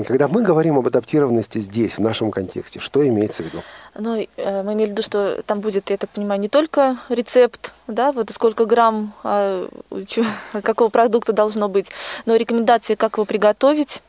Когда 0.08 0.28
мы 0.28 0.44
говорим 0.44 0.78
об 0.78 0.88
адаптированности 0.88 1.60
здесь, 1.60 1.98
в 1.98 2.00
нашем 2.00 2.32
контексте, 2.32 2.80
что 2.80 3.06
имеется 3.08 3.44
в 3.44 3.46
виду? 3.48 3.64
Ну, 3.98 4.16
э, 4.38 4.64
мы 4.64 4.74
имели 4.74 4.88
в 4.88 4.92
виду, 4.92 5.02
что 5.02 5.42
там 5.46 5.60
будет, 5.60 5.90
я 5.90 5.98
так 5.98 6.10
понимаю, 6.10 6.40
не 6.40 6.48
только 6.48 6.98
рецепт, 7.10 7.74
да, 7.88 8.12
вот 8.12 8.30
сколько 8.30 8.61
грамм 8.65 9.13
а, 9.24 9.67
какого 10.63 10.89
продукта 10.89 11.34
должно 11.34 11.69
быть, 11.69 11.91
но 12.26 12.36
рекомендации, 12.36 12.95
как 12.95 13.17
его 13.17 13.26
приготовить. 13.26 14.02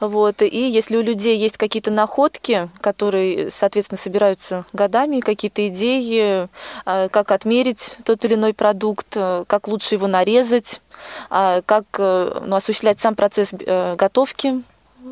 Вот. 0.00 0.42
И 0.42 0.68
если 0.68 0.96
у 0.96 1.02
людей 1.02 1.36
есть 1.36 1.56
какие-то 1.56 1.90
находки, 1.90 2.68
которые, 2.80 3.50
соответственно, 3.50 3.98
собираются 3.98 4.64
годами, 4.72 5.20
какие-то 5.20 5.66
идеи, 5.68 6.48
а, 6.84 7.08
как 7.08 7.32
отмерить 7.32 7.96
тот 8.04 8.24
или 8.24 8.34
иной 8.34 8.54
продукт, 8.54 9.16
э, 9.16 9.44
как 9.46 9.68
лучше 9.68 9.94
его 9.94 10.06
нарезать, 10.06 10.82
а, 11.30 11.62
как 11.62 11.84
э, 11.98 12.42
ну, 12.44 12.56
осуществлять 12.56 13.00
сам 13.00 13.14
процесс 13.14 13.52
готовки 13.52 14.62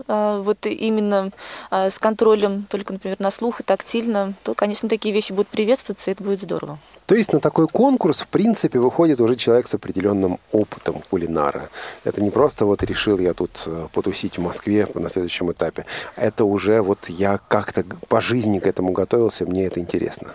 а, 0.07 0.41
вот 0.41 0.67
именно 0.67 1.31
а, 1.71 1.91
с 1.91 1.99
контролем 1.99 2.67
только, 2.69 2.93
например, 2.93 3.17
на 3.19 3.31
слух 3.31 3.61
и 3.61 3.65
тактильно, 3.65 4.35
то, 4.43 4.55
конечно, 4.55 4.89
такие 4.89 5.15
вещи 5.15 5.33
будут 5.33 5.49
приветствоваться, 5.49 6.11
и 6.11 6.13
это 6.13 6.23
будет 6.23 6.43
здорово. 6.43 6.79
То 7.11 7.17
есть 7.17 7.33
на 7.33 7.41
такой 7.41 7.67
конкурс, 7.67 8.21
в 8.21 8.29
принципе, 8.29 8.79
выходит 8.79 9.21
уже 9.21 9.35
человек 9.35 9.67
с 9.67 9.75
определенным 9.75 10.39
опытом 10.53 11.03
кулинара. 11.11 11.69
Это 12.05 12.23
не 12.23 12.31
просто 12.31 12.67
вот 12.67 12.85
решил 12.85 13.19
я 13.19 13.33
тут 13.33 13.65
э, 13.67 13.89
потусить 13.93 14.39
в 14.39 14.41
Москве 14.41 14.87
на 14.95 15.11
следующем 15.11 15.51
этапе. 15.51 15.87
Это 16.15 16.45
уже 16.45 16.83
вот 16.83 17.09
я 17.09 17.41
как-то 17.49 17.85
по 18.07 18.21
жизни 18.21 18.61
к 18.61 18.67
этому 18.69 18.93
готовился, 18.93 19.45
мне 19.45 19.67
это 19.67 19.81
интересно. 19.81 20.29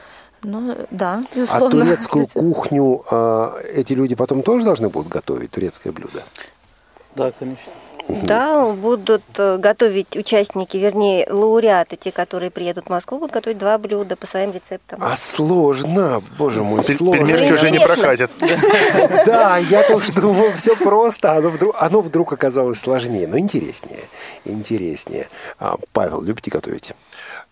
Ну, 0.43 0.75
да, 0.91 1.23
а 1.23 1.35
безусловно. 1.35 1.67
А 1.67 1.85
турецкую 1.85 2.27
кухню 2.27 3.05
э, 3.09 3.51
эти 3.73 3.93
люди 3.93 4.15
потом 4.15 4.41
тоже 4.41 4.65
должны 4.65 4.89
будут 4.89 5.07
готовить, 5.07 5.51
турецкое 5.51 5.93
блюдо? 5.93 6.23
Да, 7.15 7.31
конечно. 7.31 7.71
Да, 8.07 8.71
будут 8.73 9.23
э, 9.37 9.57
готовить 9.57 10.15
участники, 10.15 10.77
вернее, 10.77 11.27
лауреаты, 11.29 11.95
те, 11.95 12.11
которые 12.11 12.51
приедут 12.51 12.85
в 12.85 12.89
Москву, 12.89 13.17
будут 13.17 13.33
готовить 13.33 13.57
два 13.57 13.77
блюда 13.77 14.15
по 14.15 14.27
своим 14.27 14.51
рецептам. 14.51 15.03
А 15.03 15.15
сложно, 15.15 16.21
боже 16.37 16.61
мой, 16.61 16.83
сложно. 16.83 17.25
Пельмешки 17.25 17.53
уже 17.53 17.71
не 17.71 17.79
прокатят. 17.79 18.31
Да, 19.25 19.57
я 19.57 19.83
тоже 19.87 20.13
думал, 20.13 20.51
все 20.53 20.75
просто, 20.75 21.33
оно 21.33 21.49
вдруг, 21.49 21.75
оно 21.79 22.01
вдруг 22.01 22.33
оказалось 22.33 22.79
сложнее, 22.79 23.27
но 23.27 23.39
интереснее, 23.39 24.03
интереснее. 24.45 25.27
А, 25.59 25.77
Павел, 25.91 26.21
любите 26.21 26.51
готовить? 26.51 26.93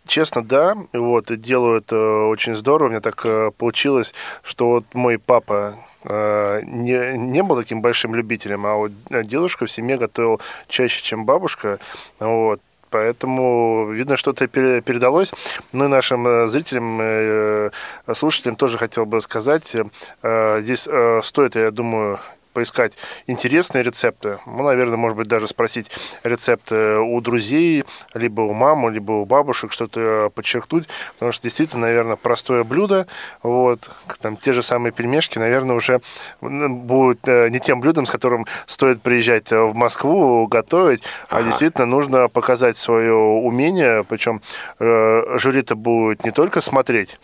Честно, 0.05 0.43
да. 0.43 0.75
Вот, 0.91 1.31
делаю 1.39 1.77
это 1.77 2.25
очень 2.25 2.55
здорово. 2.55 2.87
У 2.87 2.91
меня 2.91 3.01
так 3.01 3.25
э, 3.25 3.51
получилось, 3.57 4.13
что 4.43 4.69
вот 4.69 4.85
мой 4.93 5.17
папа 5.17 5.75
не, 6.05 7.17
не 7.17 7.43
был 7.43 7.55
таким 7.55 7.81
большим 7.81 8.15
любителем, 8.15 8.65
а 8.65 8.75
вот 8.75 8.91
дедушка 9.09 9.65
в 9.65 9.71
семье 9.71 9.97
готовил 9.97 10.41
чаще, 10.67 11.01
чем 11.03 11.25
бабушка. 11.25 11.79
Вот. 12.19 12.59
Поэтому, 12.89 13.89
видно, 13.91 14.17
что-то 14.17 14.47
передалось. 14.47 15.33
Ну 15.71 15.85
и 15.85 15.87
нашим 15.87 16.27
э, 16.27 16.47
зрителям, 16.47 17.71
слушателям 18.13 18.55
тоже 18.55 18.77
хотел 18.77 19.05
бы 19.05 19.19
сказать, 19.21 19.75
здесь 20.23 20.87
стоит, 21.23 21.55
я 21.55 21.71
думаю, 21.71 22.19
поискать 22.53 22.93
интересные 23.27 23.83
рецепты. 23.83 24.39
Ну, 24.45 24.63
наверное, 24.63 24.97
может 24.97 25.17
быть, 25.17 25.27
даже 25.27 25.47
спросить 25.47 25.91
рецепты 26.23 26.97
у 26.99 27.19
друзей, 27.21 27.83
либо 28.13 28.41
у 28.41 28.53
мамы, 28.53 28.91
либо 28.91 29.11
у 29.13 29.25
бабушек, 29.25 29.71
что-то 29.71 30.31
подчеркнуть, 30.33 30.87
потому 31.15 31.31
что 31.31 31.43
действительно, 31.43 31.87
наверное, 31.87 32.15
простое 32.15 32.63
блюдо, 32.63 33.07
вот, 33.41 33.89
там 34.21 34.37
те 34.37 34.53
же 34.53 34.61
самые 34.61 34.91
пельмешки, 34.91 35.37
наверное, 35.37 35.75
уже 35.75 36.01
будут 36.41 37.19
э, 37.27 37.49
не 37.49 37.59
тем 37.59 37.81
блюдом, 37.81 38.05
с 38.05 38.11
которым 38.11 38.45
стоит 38.67 39.01
приезжать 39.01 39.51
в 39.51 39.73
Москву, 39.73 40.47
готовить, 40.47 41.03
а 41.29 41.37
ага. 41.37 41.43
а 41.45 41.47
действительно 41.49 41.85
нужно 41.85 42.29
показать 42.29 42.77
свое 42.77 43.13
умение, 43.13 44.03
причем 44.03 44.41
э, 44.79 45.37
жюри-то 45.37 45.75
будет 45.75 46.23
не 46.23 46.31
только 46.31 46.61
смотреть, 46.61 47.19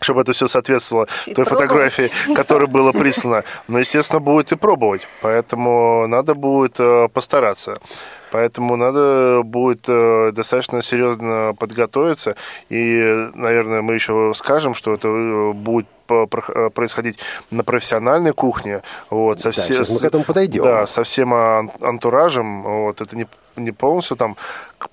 чтобы 0.00 0.22
это 0.22 0.32
все 0.32 0.48
соответствовало 0.48 1.06
и 1.26 1.34
той 1.34 1.44
пробовать. 1.44 1.68
фотографии, 1.68 2.34
которая 2.34 2.66
была 2.66 2.92
прислана. 2.92 3.44
Но, 3.68 3.78
естественно, 3.78 4.20
будет 4.20 4.52
и 4.52 4.56
пробовать. 4.56 5.06
Поэтому 5.20 6.06
надо 6.06 6.34
будет 6.34 6.76
э, 6.78 7.08
постараться. 7.12 7.76
Поэтому 8.30 8.76
надо 8.76 9.42
будет 9.44 9.84
э, 9.88 10.30
достаточно 10.32 10.82
серьезно 10.82 11.54
подготовиться. 11.58 12.36
И, 12.68 13.28
наверное, 13.34 13.82
мы 13.82 13.94
еще 13.94 14.32
скажем, 14.34 14.74
что 14.74 14.94
это 14.94 15.08
э, 15.08 15.52
будет 15.52 15.88
происходить 16.74 17.20
на 17.52 17.62
профессиональной 17.62 18.32
кухне. 18.32 18.82
Вот, 19.10 19.40
со 19.40 19.52
да, 19.52 19.62
все, 19.62 19.92
мы 19.92 20.00
к 20.00 20.04
этому 20.04 20.24
подойдем. 20.24 20.64
Да, 20.64 20.86
со 20.88 21.04
всем 21.04 21.32
антуражем. 21.32 22.62
Вот, 22.62 23.00
это 23.00 23.16
не 23.16 23.28
не 23.56 23.72
полностью 23.72 24.16
там 24.16 24.36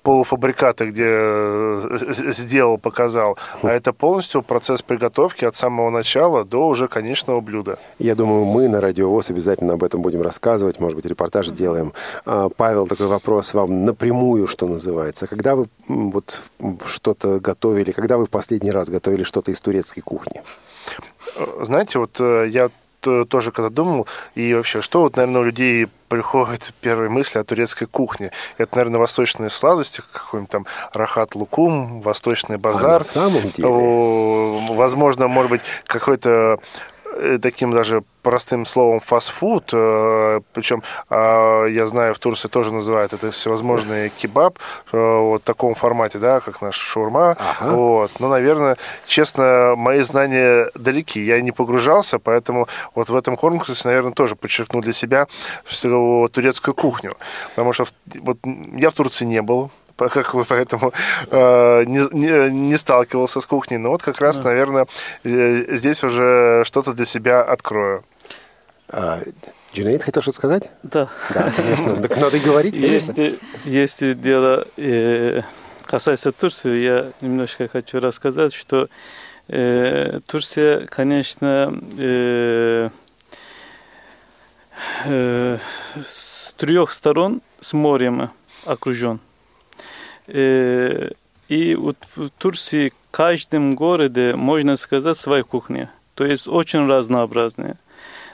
полуфабрикаты, 0.02 0.90
где 0.90 1.06
э, 1.06 2.32
сделал, 2.32 2.78
показал, 2.78 3.38
а 3.62 3.68
это 3.68 3.92
полностью 3.92 4.42
процесс 4.42 4.82
приготовки 4.82 5.44
от 5.44 5.56
самого 5.56 5.90
начала 5.90 6.44
до 6.44 6.68
уже 6.68 6.88
конечного 6.88 7.40
блюда. 7.40 7.78
Я 7.98 8.14
думаю, 8.14 8.44
мы 8.44 8.68
на 8.68 8.80
Радио 8.80 9.08
ВОЗ 9.08 9.30
обязательно 9.30 9.74
об 9.74 9.82
этом 9.82 10.02
будем 10.02 10.22
рассказывать, 10.22 10.80
может 10.80 10.96
быть, 10.96 11.06
репортаж 11.06 11.48
сделаем. 11.48 11.92
А, 12.24 12.48
Павел, 12.48 12.86
такой 12.86 13.06
вопрос 13.06 13.54
вам 13.54 13.84
напрямую, 13.84 14.46
что 14.46 14.66
называется. 14.66 15.26
Когда 15.26 15.56
вы 15.56 15.66
вот 15.88 16.42
что-то 16.86 17.40
готовили, 17.40 17.92
когда 17.92 18.18
вы 18.18 18.26
в 18.26 18.30
последний 18.30 18.70
раз 18.70 18.88
готовили 18.88 19.22
что-то 19.24 19.50
из 19.50 19.60
турецкой 19.60 20.02
кухни? 20.02 20.42
Э, 21.36 21.64
знаете, 21.64 21.98
вот 21.98 22.20
э, 22.20 22.46
я 22.48 22.70
тоже 23.00 23.50
когда 23.52 23.70
думал, 23.70 24.06
и 24.34 24.54
вообще, 24.54 24.80
что 24.80 25.02
вот, 25.02 25.16
наверное, 25.16 25.42
у 25.42 25.44
людей 25.44 25.88
приходят 26.08 26.72
первые 26.80 27.10
мысли 27.10 27.38
о 27.38 27.44
турецкой 27.44 27.86
кухне. 27.86 28.30
Это, 28.56 28.76
наверное, 28.76 28.98
восточные 28.98 29.50
сладости, 29.50 30.02
какой-нибудь 30.12 30.50
там 30.50 30.66
рахат 30.92 31.34
лукум, 31.34 32.00
восточный 32.00 32.56
базар. 32.56 32.96
А 32.96 32.98
на 32.98 33.04
самом 33.04 33.50
деле? 33.50 33.68
Возможно, 34.74 35.28
может 35.28 35.50
быть, 35.50 35.60
какой-то 35.86 36.38
Э, 36.38 36.58
таким 37.40 37.72
даже 37.72 38.02
простым 38.28 38.66
словом 38.66 39.00
фастфуд, 39.00 39.70
э, 39.72 40.40
причем 40.52 40.82
а, 41.08 41.64
я 41.64 41.86
знаю, 41.86 42.14
в 42.14 42.18
Турции 42.18 42.48
тоже 42.48 42.74
называют 42.74 43.14
это 43.14 43.30
всевозможные 43.30 44.08
кебаб 44.22 44.58
э, 44.92 44.98
вот 44.98 45.40
в 45.40 45.44
таком 45.44 45.74
формате, 45.74 46.18
да, 46.18 46.40
как 46.40 46.60
наш 46.60 46.76
шурма. 46.76 47.36
Ага. 47.38 47.72
Вот. 47.72 48.10
Но, 48.18 48.28
наверное, 48.28 48.76
честно, 49.06 49.74
мои 49.76 50.00
знания 50.00 50.70
далеки. 50.74 51.20
Я 51.20 51.40
не 51.40 51.52
погружался, 51.52 52.18
поэтому 52.18 52.68
вот 52.94 53.08
в 53.08 53.16
этом 53.16 53.36
конкурсе, 53.36 53.88
наверное, 53.88 54.12
тоже 54.12 54.36
подчеркну 54.36 54.82
для 54.82 54.92
себя 54.92 55.26
турецкую 56.32 56.74
кухню. 56.74 57.16
Потому 57.50 57.72
что 57.72 57.86
вот, 58.20 58.38
я 58.74 58.90
в 58.90 58.94
Турции 58.94 59.24
не 59.24 59.40
был, 59.40 59.70
как 59.98 60.34
бы 60.34 60.44
поэтому 60.44 60.92
э, 61.30 61.84
не, 61.84 62.14
не, 62.16 62.50
не 62.50 62.76
сталкивался 62.76 63.40
с 63.40 63.46
кухней. 63.46 63.78
Но 63.78 63.90
вот 63.90 64.02
как 64.02 64.20
раз, 64.20 64.38
да. 64.38 64.44
наверное, 64.44 64.86
э, 65.24 65.76
здесь 65.76 66.04
уже 66.04 66.62
что-то 66.64 66.92
для 66.94 67.04
себя 67.04 67.42
открою. 67.42 68.04
А, 68.88 69.20
Джинейд 69.74 70.02
хотел 70.02 70.22
что-то 70.22 70.36
сказать? 70.36 70.70
Да. 70.82 71.08
Да, 71.34 71.52
конечно. 71.54 71.96
Так 72.02 72.16
надо 72.16 72.38
говорить, 72.38 72.74
конечно. 72.74 73.12
Если, 73.12 73.38
если 73.64 74.14
дело 74.14 74.66
э, 74.76 75.42
касается 75.84 76.32
Турции, 76.32 76.80
я 76.80 77.12
немножко 77.20 77.68
хочу 77.68 78.00
рассказать, 78.00 78.54
что 78.54 78.88
э, 79.48 80.20
Турция, 80.26 80.86
конечно, 80.86 81.72
э, 81.98 82.90
э, 85.04 85.58
с 86.08 86.54
трех 86.56 86.92
сторон 86.92 87.42
с 87.60 87.72
морем 87.72 88.30
окружен. 88.64 89.20
Э, 90.28 91.10
и 91.48 91.74
вот 91.74 91.96
в 92.14 92.28
Турции 92.30 92.90
в 92.90 93.10
каждом 93.10 93.74
городе, 93.74 94.34
можно 94.34 94.76
сказать, 94.76 95.16
своя 95.16 95.42
кухня. 95.42 95.90
То 96.14 96.24
есть 96.24 96.46
очень 96.46 96.86
разнообразная. 96.86 97.78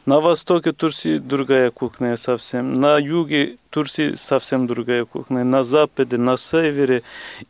На 0.07 0.21
востоке 0.21 0.73
Турции 0.73 1.17
другая 1.17 1.71
кухня 1.71 2.17
совсем, 2.17 2.75
на 2.75 2.99
юге 2.99 3.57
Турции 3.71 4.17
совсем 4.17 4.67
другая 4.67 5.07
кухня, 5.07 5.45
на 5.45 5.65
западе, 5.65 6.19
на 6.19 6.37
севере. 6.37 7.03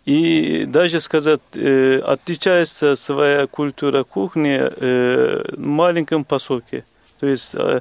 И 0.04 0.64
даже 0.66 1.00
сказать, 1.00 1.40
э, 1.54 1.98
отличается 1.98 2.94
своя 2.94 3.48
культура 3.48 4.04
кухни 4.04 4.57
э, 4.61 5.44
в 5.52 5.59
маленьком 5.59 6.24
поселке. 6.24 6.85
То 7.18 7.26
есть, 7.26 7.54
э, 7.54 7.80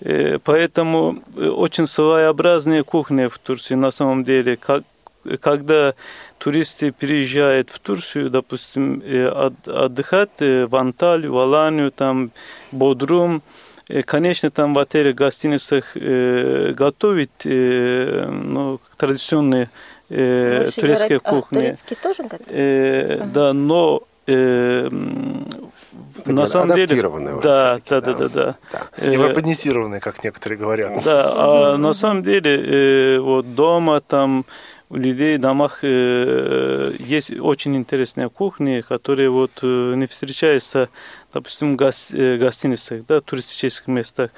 э 0.00 0.38
поэтому 0.44 1.22
очень 1.36 1.86
своеобразная 1.86 2.82
кухня 2.82 3.28
в 3.28 3.38
Турции 3.38 3.74
на 3.74 3.90
самом 3.90 4.24
деле. 4.24 4.56
Как, 4.56 4.82
когда 5.40 5.94
туристы 6.38 6.92
приезжают 6.92 7.70
в 7.70 7.78
Турцию, 7.78 8.30
допустим, 8.30 9.02
э, 9.04 9.28
отдыхать 9.66 10.40
э, 10.40 10.66
в 10.66 10.76
Анталию, 10.76 11.32
в 11.32 11.38
Аланию, 11.38 11.90
там, 11.90 12.30
Бодрум, 12.72 13.42
Конечно, 14.06 14.50
там 14.50 14.72
в 14.72 14.78
отеле, 14.78 15.12
гостиницах 15.12 15.96
э, 15.96 16.72
готовят 16.76 17.30
э, 17.44 18.26
ну, 18.30 18.78
традиционные 18.96 19.68
э, 20.08 20.70
турецкие 20.74 21.16
европе... 21.16 21.30
кухни. 21.30 21.58
А, 21.58 21.60
турецкие 21.62 21.98
тоже 22.00 22.22
готовят? 22.22 22.46
Э, 22.50 23.14
ага. 23.16 23.30
Да, 23.32 23.52
но 23.52 24.02
э, 24.28 24.88
на 26.26 26.46
самом 26.46 26.76
деле, 26.76 27.02
да, 27.42 27.80
да, 27.88 28.00
да, 28.00 28.14
да, 28.14 28.28
да, 28.28 28.56
да. 28.72 29.04
Европанизированные, 29.04 30.00
как 30.00 30.22
некоторые 30.22 30.58
говорят. 30.58 31.02
Да, 31.02 31.32
а 31.34 31.76
на 31.76 31.92
самом 31.92 32.22
деле 32.22 33.16
э, 33.16 33.18
вот 33.18 33.54
дома 33.54 34.00
там 34.00 34.44
у 34.90 34.96
людей 34.96 35.38
в 35.38 35.40
домах 35.40 35.78
э, 35.82 36.96
есть 36.98 37.30
очень 37.30 37.76
интересные 37.76 38.28
кухни, 38.28 38.80
которые 38.80 39.30
вот 39.30 39.52
э, 39.62 39.94
не 39.94 40.06
встречаются, 40.06 40.88
допустим, 41.32 41.74
в 41.74 41.76
гос, 41.76 42.08
э, 42.10 42.36
гостиницах, 42.36 43.06
да, 43.06 43.20
туристических 43.20 43.86
местах. 43.86 44.30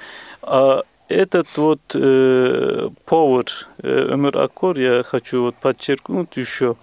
А 0.43 0.83
этот 1.09 1.47
вот 1.57 1.81
э, 1.95 2.89
повар 3.05 3.45
э, 3.79 4.09
Ömer 4.13 4.37
Акор, 4.37 4.77
я 4.77 5.01
хочу 5.01 5.41
вот 5.41 5.55
подчеркнуть 5.55 6.37
еще, 6.37 6.75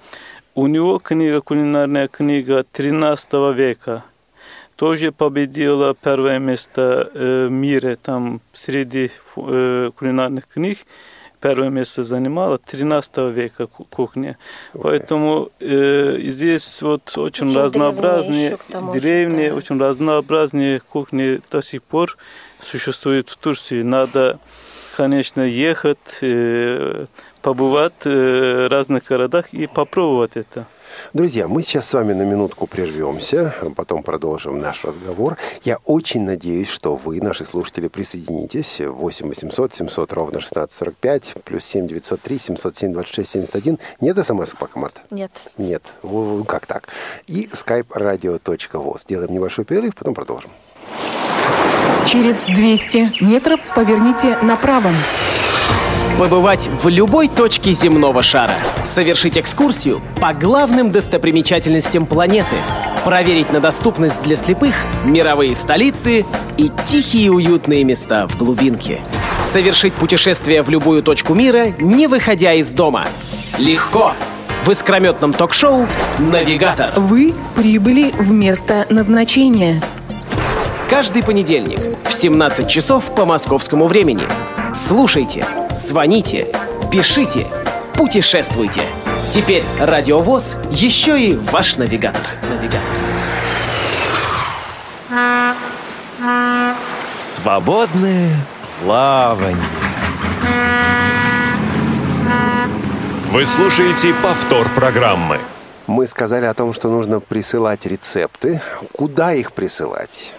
у 0.56 0.66
него 0.66 0.98
книга, 0.98 1.40
кулинарная 1.40 2.09
книга 2.09 2.64
13 2.72 3.33
века, 3.54 4.02
тоже 4.74 5.12
победила 5.12 5.94
первое 5.94 6.40
место 6.40 7.09
э, 7.14 7.46
в 7.46 7.50
мире 7.52 7.94
там 7.94 8.40
среди 8.52 9.12
э, 9.37 9.90
кулинарных 9.94 10.48
книг 10.48 10.78
первое 11.40 11.70
место 11.70 12.03
занимала 12.03 12.59
13 12.59 13.16
века 13.33 13.66
кухня. 13.66 14.38
Okay. 14.74 14.81
Поэтому 14.83 15.50
э, 15.61 16.18
здесь 16.24 16.83
вот 16.83 17.16
очень, 17.16 17.48
очень 17.48 17.59
разнообразные, 17.59 18.59
древние, 18.92 19.50
да. 19.50 19.57
очень 19.57 19.79
разнообразные 19.79 20.81
кухни 20.81 21.40
до 21.50 21.62
сих 21.62 21.83
пор 21.83 22.16
существуют 22.61 23.29
в 23.31 23.37
Турции. 23.37 23.83
Надо, 23.83 24.38
конечно, 24.96 25.40
ехать, 25.40 26.18
э, 26.20 27.07
побывать 27.42 27.94
э, 28.05 28.66
в 28.66 28.70
разных 28.70 29.05
городах 29.05 29.53
и 29.53 29.66
попробовать 29.66 30.37
это. 30.37 30.66
Друзья, 31.12 31.48
мы 31.48 31.62
сейчас 31.62 31.88
с 31.88 31.94
вами 31.94 32.12
на 32.12 32.22
минутку 32.22 32.66
прервемся, 32.66 33.55
потом 33.76 34.03
продолжим 34.03 34.61
наш 34.61 34.85
разговор. 34.85 35.37
Я 35.62 35.79
очень 35.85 36.22
надеюсь, 36.22 36.68
что 36.68 36.96
вы, 36.96 37.20
наши 37.20 37.44
слушатели, 37.44 37.88
присоединитесь. 37.88 38.81
8 38.81 39.29
800 39.29 39.74
700 39.74 40.12
ровно 40.12 40.38
1645, 40.38 41.35
плюс 41.44 41.64
7 41.64 41.87
903 41.87 42.38
707 42.38 42.92
26 42.92 43.29
71. 43.29 43.79
Нет 44.00 44.26
смс 44.26 44.55
пока, 44.55 44.81
Марта? 44.81 45.00
Нет. 45.11 45.33
Нет. 45.59 45.83
Как 46.46 46.66
так? 46.66 46.88
И 47.26 47.48
skype 47.53 47.88
radio.voz. 47.88 49.03
Сделаем 49.03 49.33
небольшой 49.33 49.64
перерыв, 49.64 49.94
потом 49.94 50.14
продолжим. 50.14 50.50
Через 52.07 52.38
200 52.38 53.22
метров 53.24 53.61
поверните 53.74 54.38
направо. 54.42 54.90
Побывать 56.20 56.68
в 56.68 56.87
любой 56.88 57.28
точке 57.28 57.72
земного 57.72 58.22
шара. 58.22 58.52
Совершить 58.85 59.38
экскурсию 59.38 60.02
по 60.20 60.35
главным 60.35 60.92
достопримечательностям 60.92 62.04
планеты. 62.04 62.56
Проверить 63.06 63.50
на 63.50 63.61
доступность 63.61 64.22
для 64.22 64.37
слепых 64.37 64.74
мировые 65.06 65.54
столицы 65.54 66.26
и 66.59 66.70
тихие 66.85 67.33
уютные 67.33 67.85
места 67.85 68.26
в 68.26 68.37
глубинке. 68.37 69.00
Совершить 69.44 69.94
путешествие 69.94 70.61
в 70.61 70.68
любую 70.68 71.02
точку 71.02 71.33
мира, 71.33 71.68
не 71.78 72.06
выходя 72.06 72.52
из 72.52 72.70
дома. 72.70 73.06
Легко! 73.56 74.12
В 74.66 74.70
искрометном 74.70 75.33
ток-шоу 75.33 75.87
«Навигатор». 76.18 76.92
Вы 76.96 77.33
прибыли 77.56 78.11
в 78.18 78.30
место 78.30 78.85
назначения. 78.90 79.80
Каждый 80.90 81.22
понедельник 81.22 81.79
в 82.05 82.12
17 82.12 82.68
часов 82.68 83.14
по 83.14 83.24
московскому 83.24 83.87
времени. 83.87 84.24
Слушайте, 84.74 85.46
звоните, 85.72 86.48
пишите, 86.90 87.46
путешествуйте. 87.94 88.81
Теперь 89.31 89.62
Радиовоз 89.79 90.57
еще 90.72 91.16
и 91.16 91.37
ваш 91.37 91.76
навигатор. 91.76 92.26
Навигатор. 92.48 92.81
Свободное 97.20 98.35
плавание. 98.83 99.57
Вы 103.31 103.46
слушаете 103.46 104.12
повтор 104.24 104.68
программы. 104.74 105.38
Мы 105.87 106.09
сказали 106.09 106.46
о 106.46 106.55
том, 106.55 106.72
что 106.72 106.90
нужно 106.90 107.20
присылать 107.20 107.87
рецепты. 107.87 108.61
Куда 108.92 109.33
их 109.33 109.53
присылать? 109.53 110.33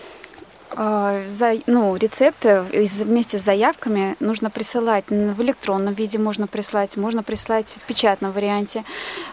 А, 0.76 1.24
за, 1.28 1.54
ну, 1.68 1.96
рецепты 1.96 2.62
вместе 2.62 3.38
с 3.38 3.42
заявками 3.42 4.16
нужно 4.20 4.50
присылать 4.50 5.06
в 5.10 5.42
электронном 5.42 5.94
виде, 5.94 6.18
можно 6.18 6.48
прислать, 6.48 6.98
можно 6.98 7.24
прислать 7.24 7.78
в 7.82 7.86
печатном 7.86 8.32
варианте. 8.32 8.82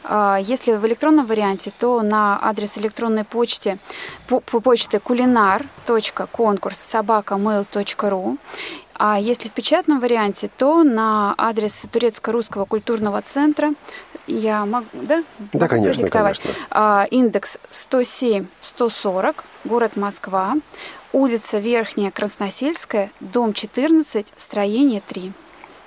А, 0.05 0.39
если 0.41 0.73
в 0.73 0.87
электронном 0.87 1.27
варианте, 1.27 1.73
то 1.79 2.03
на 2.03 2.39
адрес 2.43 2.77
электронной 2.79 3.25
почты, 3.25 3.75
по, 4.27 4.41
по 4.41 4.61
почты 4.61 4.99
кулинар.конкурс 4.99 6.79
собакамейл.ру 6.79 8.39
а 9.01 9.17
если 9.17 9.49
в 9.49 9.53
печатном 9.53 10.01
варианте, 10.01 10.51
то 10.57 10.83
на 10.83 11.33
адрес 11.39 11.85
турецко-русского 11.91 12.65
культурного 12.65 13.23
центра 13.23 13.73
я 14.27 14.67
могу, 14.67 14.87
да? 14.93 15.23
Да, 15.53 15.69
конечно, 15.69 16.09
конечно. 16.09 16.51
А, 16.71 17.07
индекс 17.11 17.59
107-140, 17.71 19.37
город 19.65 19.97
Москва 19.97 20.55
улица 21.13 21.59
Верхняя 21.59 22.11
Красносельская, 22.11 23.11
дом 23.21 23.53
14, 23.53 24.33
строение 24.37 25.03
3. 25.07 25.33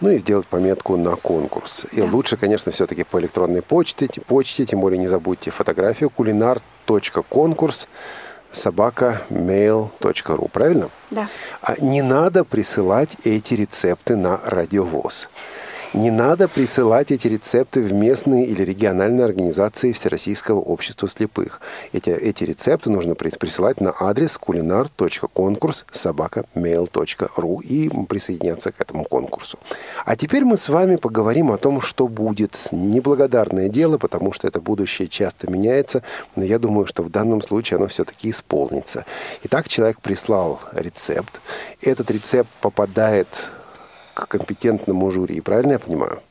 Ну 0.02 0.10
и 0.10 0.18
сделать 0.18 0.48
пометку 0.48 0.98
на 0.98 1.16
конкурс. 1.16 1.86
И 1.92 2.02
да. 2.02 2.08
лучше, 2.08 2.36
конечно, 2.36 2.72
все-таки 2.72 3.04
по 3.04 3.20
электронной 3.20 3.62
почте, 3.62 4.10
почте, 4.26 4.66
тем 4.66 4.82
более 4.82 4.98
не 4.98 5.08
забудьте 5.08 5.52
фотографию 5.52 6.10
кулинар.конкурс 6.10 7.88
собака 8.52 9.22
mail.ru, 9.30 10.50
правильно? 10.50 10.90
Да. 11.12 11.28
А 11.62 11.76
не 11.80 12.02
надо 12.02 12.44
присылать 12.44 13.16
эти 13.24 13.54
рецепты 13.54 14.16
на 14.16 14.40
радиовоз. 14.44 15.30
Не 15.94 16.10
надо 16.10 16.48
присылать 16.48 17.12
эти 17.12 17.28
рецепты 17.28 17.82
в 17.82 17.92
местные 17.92 18.46
или 18.46 18.64
региональные 18.64 19.26
организации 19.26 19.92
Всероссийского 19.92 20.62
общества 20.62 21.10
слепых. 21.10 21.60
Эти, 21.92 22.10
эти 22.12 22.46
рецепты 22.46 22.90
нужно 22.90 23.14
присылать 23.14 23.82
на 23.82 23.94
адрес 24.00 24.38
кулинар.конкурс 24.38 25.86
собака.mail.ru 25.92 27.62
и 27.64 27.90
присоединяться 28.06 28.72
к 28.72 28.80
этому 28.80 29.04
конкурсу. 29.04 29.60
А 30.06 30.16
теперь 30.16 30.46
мы 30.46 30.56
с 30.56 30.70
вами 30.70 30.96
поговорим 30.96 31.52
о 31.52 31.58
том, 31.58 31.82
что 31.82 32.08
будет. 32.08 32.70
Неблагодарное 32.72 33.68
дело, 33.68 33.98
потому 33.98 34.32
что 34.32 34.48
это 34.48 34.62
будущее 34.62 35.10
часто 35.10 35.52
меняется, 35.52 36.04
но 36.38 36.46
я 36.46 36.58
думаю, 36.58 36.86
что 36.86 37.04
в 37.04 37.10
данном 37.10 37.42
случае 37.42 37.80
оно 37.80 37.88
все-таки 37.88 38.30
исполнится. 38.30 39.06
Итак, 39.44 39.68
человек 39.68 40.00
прислал 40.00 40.62
рецепт. 40.72 41.42
Этот 41.82 42.10
рецепт 42.12 42.50
попадает 42.62 43.52
к 44.14 44.28
компетентному 44.28 45.12
жюри, 45.12 45.42
правильно 45.42 45.74
я 45.74 45.80
понимаю? 45.80 46.22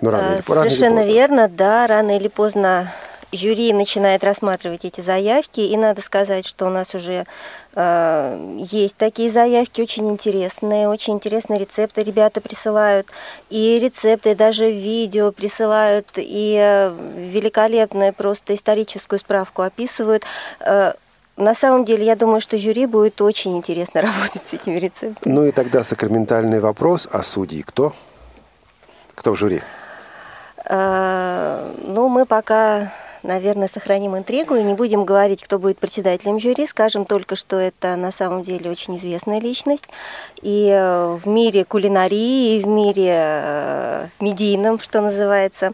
Ну, 0.00 0.10
рано 0.10 0.32
или, 0.32 0.38
э, 0.38 0.42
Совершенно 0.42 0.96
рано 0.96 1.08
или 1.08 1.12
верно, 1.12 1.48
да, 1.48 1.86
рано 1.86 2.16
или 2.16 2.28
поздно 2.28 2.92
жюри 3.32 3.72
начинает 3.72 4.22
рассматривать 4.24 4.84
эти 4.84 5.00
заявки, 5.00 5.60
и 5.60 5.76
надо 5.76 6.02
сказать, 6.02 6.46
что 6.46 6.66
у 6.66 6.70
нас 6.70 6.94
уже 6.94 7.26
э, 7.74 8.56
есть 8.58 8.96
такие 8.96 9.30
заявки, 9.30 9.80
очень 9.80 10.10
интересные, 10.10 10.88
очень 10.88 11.14
интересные 11.14 11.60
рецепты 11.60 12.02
ребята 12.02 12.40
присылают, 12.40 13.08
и 13.48 13.78
рецепты, 13.80 14.32
и 14.32 14.34
даже 14.34 14.70
видео 14.70 15.32
присылают, 15.32 16.06
и 16.16 16.58
э, 16.60 16.94
великолепную 17.32 18.12
просто 18.12 18.54
историческую 18.54 19.18
справку 19.18 19.62
описывают. 19.62 20.24
Э, 20.60 20.92
на 21.36 21.54
самом 21.54 21.84
деле, 21.84 22.04
я 22.04 22.14
думаю, 22.14 22.40
что 22.40 22.58
жюри 22.58 22.86
будет 22.86 23.20
очень 23.20 23.56
интересно 23.56 24.00
работать 24.02 24.42
с 24.50 24.52
этими 24.52 24.78
рецептами. 24.78 25.32
Ну 25.32 25.46
и 25.46 25.50
тогда 25.50 25.82
сакраментальный 25.82 26.60
вопрос, 26.60 27.08
а 27.10 27.22
судьи 27.22 27.62
кто? 27.62 27.94
Кто 29.14 29.32
в 29.32 29.36
жюри? 29.36 29.62
А, 30.64 31.72
ну, 31.82 32.08
мы 32.08 32.26
пока, 32.26 32.92
наверное, 33.22 33.68
сохраним 33.68 34.16
интригу 34.16 34.54
и 34.54 34.62
не 34.62 34.74
будем 34.74 35.04
говорить, 35.04 35.42
кто 35.42 35.58
будет 35.58 35.78
председателем 35.78 36.38
жюри. 36.38 36.66
Скажем 36.66 37.04
только, 37.04 37.34
что 37.34 37.56
это 37.56 37.96
на 37.96 38.12
самом 38.12 38.42
деле 38.42 38.70
очень 38.70 38.96
известная 38.96 39.40
личность. 39.40 39.84
И 40.42 40.68
э, 40.70 41.18
в 41.22 41.26
мире 41.26 41.64
кулинарии, 41.64 42.58
и 42.58 42.62
в 42.62 42.66
мире 42.66 43.10
э, 43.10 44.06
медийном, 44.20 44.78
что 44.80 45.00
называется. 45.00 45.72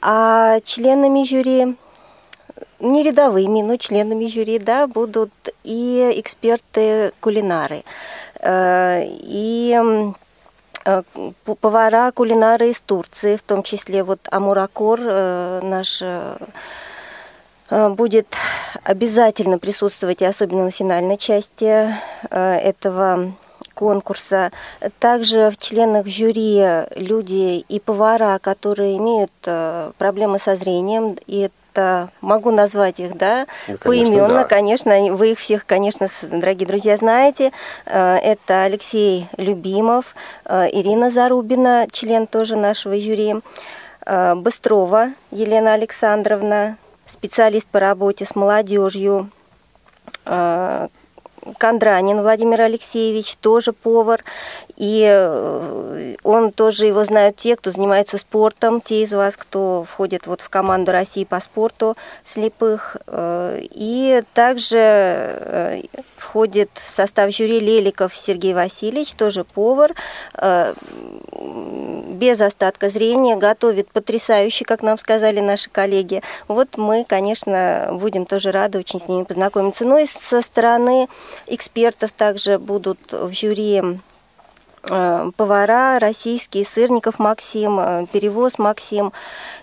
А 0.00 0.60
членами 0.60 1.24
жюри 1.24 1.76
не 2.80 3.02
рядовыми, 3.02 3.62
но 3.62 3.76
членами 3.76 4.26
жюри, 4.26 4.58
да, 4.58 4.86
будут 4.86 5.30
и 5.64 6.12
эксперты-кулинары, 6.16 7.84
э, 8.40 9.02
и 9.06 9.78
э, 10.84 11.02
повара, 11.60 12.12
кулинары 12.12 12.70
из 12.70 12.80
Турции, 12.80 13.36
в 13.36 13.42
том 13.42 13.62
числе 13.62 14.02
вот 14.02 14.20
Амуракор, 14.30 15.00
э, 15.02 15.60
наш 15.62 16.02
будет 17.68 18.28
обязательно 18.84 19.58
присутствовать, 19.58 20.22
и 20.22 20.24
особенно 20.24 20.66
на 20.66 20.70
финальной 20.70 21.18
части 21.18 21.92
этого 22.30 23.32
конкурса. 23.74 24.52
Также 25.00 25.50
в 25.50 25.56
членах 25.56 26.06
жюри 26.06 26.62
люди 26.94 27.64
и 27.68 27.80
повара, 27.80 28.38
которые 28.38 28.96
имеют 28.98 29.32
проблемы 29.98 30.38
со 30.38 30.54
зрением, 30.54 31.18
и 31.26 31.50
это 31.76 32.10
могу 32.20 32.50
назвать 32.50 33.00
их, 33.00 33.16
да, 33.16 33.46
ну, 33.68 33.76
поименно, 33.78 34.28
да. 34.28 34.44
конечно, 34.44 34.98
вы 35.14 35.32
их 35.32 35.38
всех, 35.38 35.66
конечно, 35.66 36.08
дорогие 36.22 36.66
друзья, 36.66 36.96
знаете. 36.96 37.52
Э, 37.84 38.16
это 38.16 38.64
Алексей 38.64 39.28
Любимов, 39.36 40.14
э, 40.46 40.68
Ирина 40.72 41.10
Зарубина, 41.10 41.86
член 41.92 42.26
тоже 42.26 42.56
нашего 42.56 42.96
жюри, 42.96 43.34
э, 44.06 44.34
Быстрова 44.36 45.10
Елена 45.30 45.74
Александровна, 45.74 46.78
специалист 47.06 47.68
по 47.68 47.80
работе 47.80 48.24
с 48.24 48.34
молодежью, 48.34 49.30
Кондранин 51.58 52.22
Владимир 52.22 52.62
Алексеевич, 52.62 53.36
тоже 53.36 53.72
повар, 53.72 54.24
и 54.76 55.04
э, 55.08 56.16
он 56.22 56.52
тоже 56.52 56.86
его 56.86 57.04
знают 57.04 57.36
те, 57.36 57.56
кто 57.56 57.70
занимается 57.70 58.18
спортом, 58.18 58.80
те 58.80 59.02
из 59.02 59.12
вас, 59.12 59.36
кто 59.36 59.84
входит 59.84 60.26
вот 60.26 60.42
в 60.42 60.48
команду 60.50 60.92
России 60.92 61.24
по 61.24 61.40
спорту 61.40 61.96
слепых. 62.24 62.96
Э, 63.06 63.58
и 63.62 64.22
также 64.34 64.78
э, 64.78 65.82
входит 66.16 66.70
в 66.74 66.88
состав 66.88 67.34
жюри 67.34 67.58
Леликов 67.60 68.14
Сергей 68.14 68.52
Васильевич, 68.52 69.14
тоже 69.14 69.44
повар, 69.44 69.94
без 72.16 72.40
остатка 72.40 72.90
зрения, 72.90 73.36
готовит 73.36 73.90
потрясающе, 73.90 74.64
как 74.64 74.82
нам 74.82 74.98
сказали 74.98 75.40
наши 75.40 75.70
коллеги. 75.70 76.22
Вот 76.48 76.76
мы, 76.76 77.04
конечно, 77.04 77.90
будем 77.92 78.26
тоже 78.26 78.52
рады 78.52 78.78
очень 78.78 79.00
с 79.00 79.08
ними 79.08 79.24
познакомиться. 79.24 79.84
Ну 79.84 79.98
и 79.98 80.06
со 80.06 80.42
стороны 80.42 81.08
экспертов 81.46 82.12
также 82.12 82.58
будут 82.58 83.12
в 83.12 83.32
жюри 83.32 84.00
повара 84.86 85.98
российские, 85.98 86.64
Сырников 86.64 87.18
Максим, 87.18 87.78
э, 87.80 88.06
Перевоз 88.12 88.58
Максим 88.58 89.12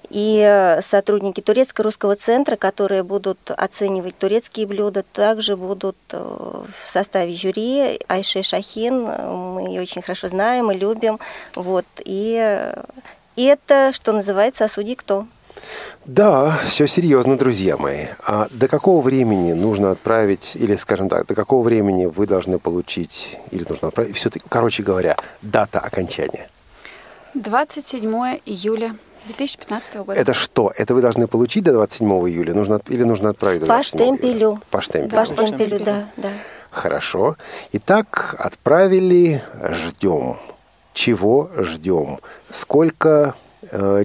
и 0.09 0.41
э, 0.45 0.81
сотрудники 0.81 1.41
турецко-русского 1.41 2.15
центра, 2.15 2.55
которые 2.55 3.03
будут 3.03 3.51
оценивать 3.51 4.17
турецкие 4.17 4.67
блюда, 4.67 5.03
также 5.03 5.55
будут 5.55 5.97
в 6.11 6.65
составе 6.83 7.33
жюри. 7.33 7.99
Айше 8.07 8.43
Шахин, 8.43 8.99
мы 8.99 9.67
ее 9.67 9.81
очень 9.81 10.01
хорошо 10.01 10.27
знаем 10.27 10.71
и 10.71 10.77
любим. 10.77 11.19
Вот. 11.55 11.85
И, 12.05 12.71
и 13.35 13.43
это, 13.45 13.91
что 13.93 14.11
называется, 14.11 14.65
«Осуди 14.65 14.95
кто». 14.95 15.25
Да, 16.05 16.57
все 16.65 16.87
серьезно, 16.87 17.37
друзья 17.37 17.77
мои. 17.77 18.07
А 18.25 18.47
до 18.51 18.67
какого 18.67 19.01
времени 19.01 19.53
нужно 19.53 19.91
отправить, 19.91 20.55
или, 20.55 20.75
скажем 20.75 21.09
так, 21.09 21.27
до 21.27 21.35
какого 21.35 21.63
времени 21.63 22.05
вы 22.05 22.27
должны 22.27 22.59
получить, 22.59 23.37
или 23.51 23.65
нужно 23.67 23.87
отправить, 23.87 24.15
все-таки, 24.15 24.45
короче 24.49 24.83
говоря, 24.83 25.15
дата 25.41 25.79
окончания? 25.79 26.49
27 27.33 28.39
июля 28.45 28.95
2015 29.25 29.95
года. 29.95 30.13
Это 30.19 30.33
что? 30.33 30.71
Это 30.77 30.93
вы 30.93 31.01
должны 31.01 31.27
получить 31.27 31.63
до 31.63 31.71
27 31.71 32.07
июля? 32.27 32.53
Нужно, 32.53 32.81
или 32.89 33.03
нужно 33.03 33.29
отправить 33.29 33.61
до 33.61 33.67
По 33.67 33.81
штемпелю. 33.81 34.61
По 34.69 34.81
штемпелю. 34.81 35.09
По 35.09 35.25
штемпелю, 35.25 35.79
да, 35.79 36.09
да. 36.17 36.29
Хорошо. 36.69 37.37
Итак, 37.71 38.35
отправили, 38.39 39.41
ждем. 39.69 40.37
Чего 40.93 41.49
ждем? 41.57 42.19
Сколько 42.49 43.35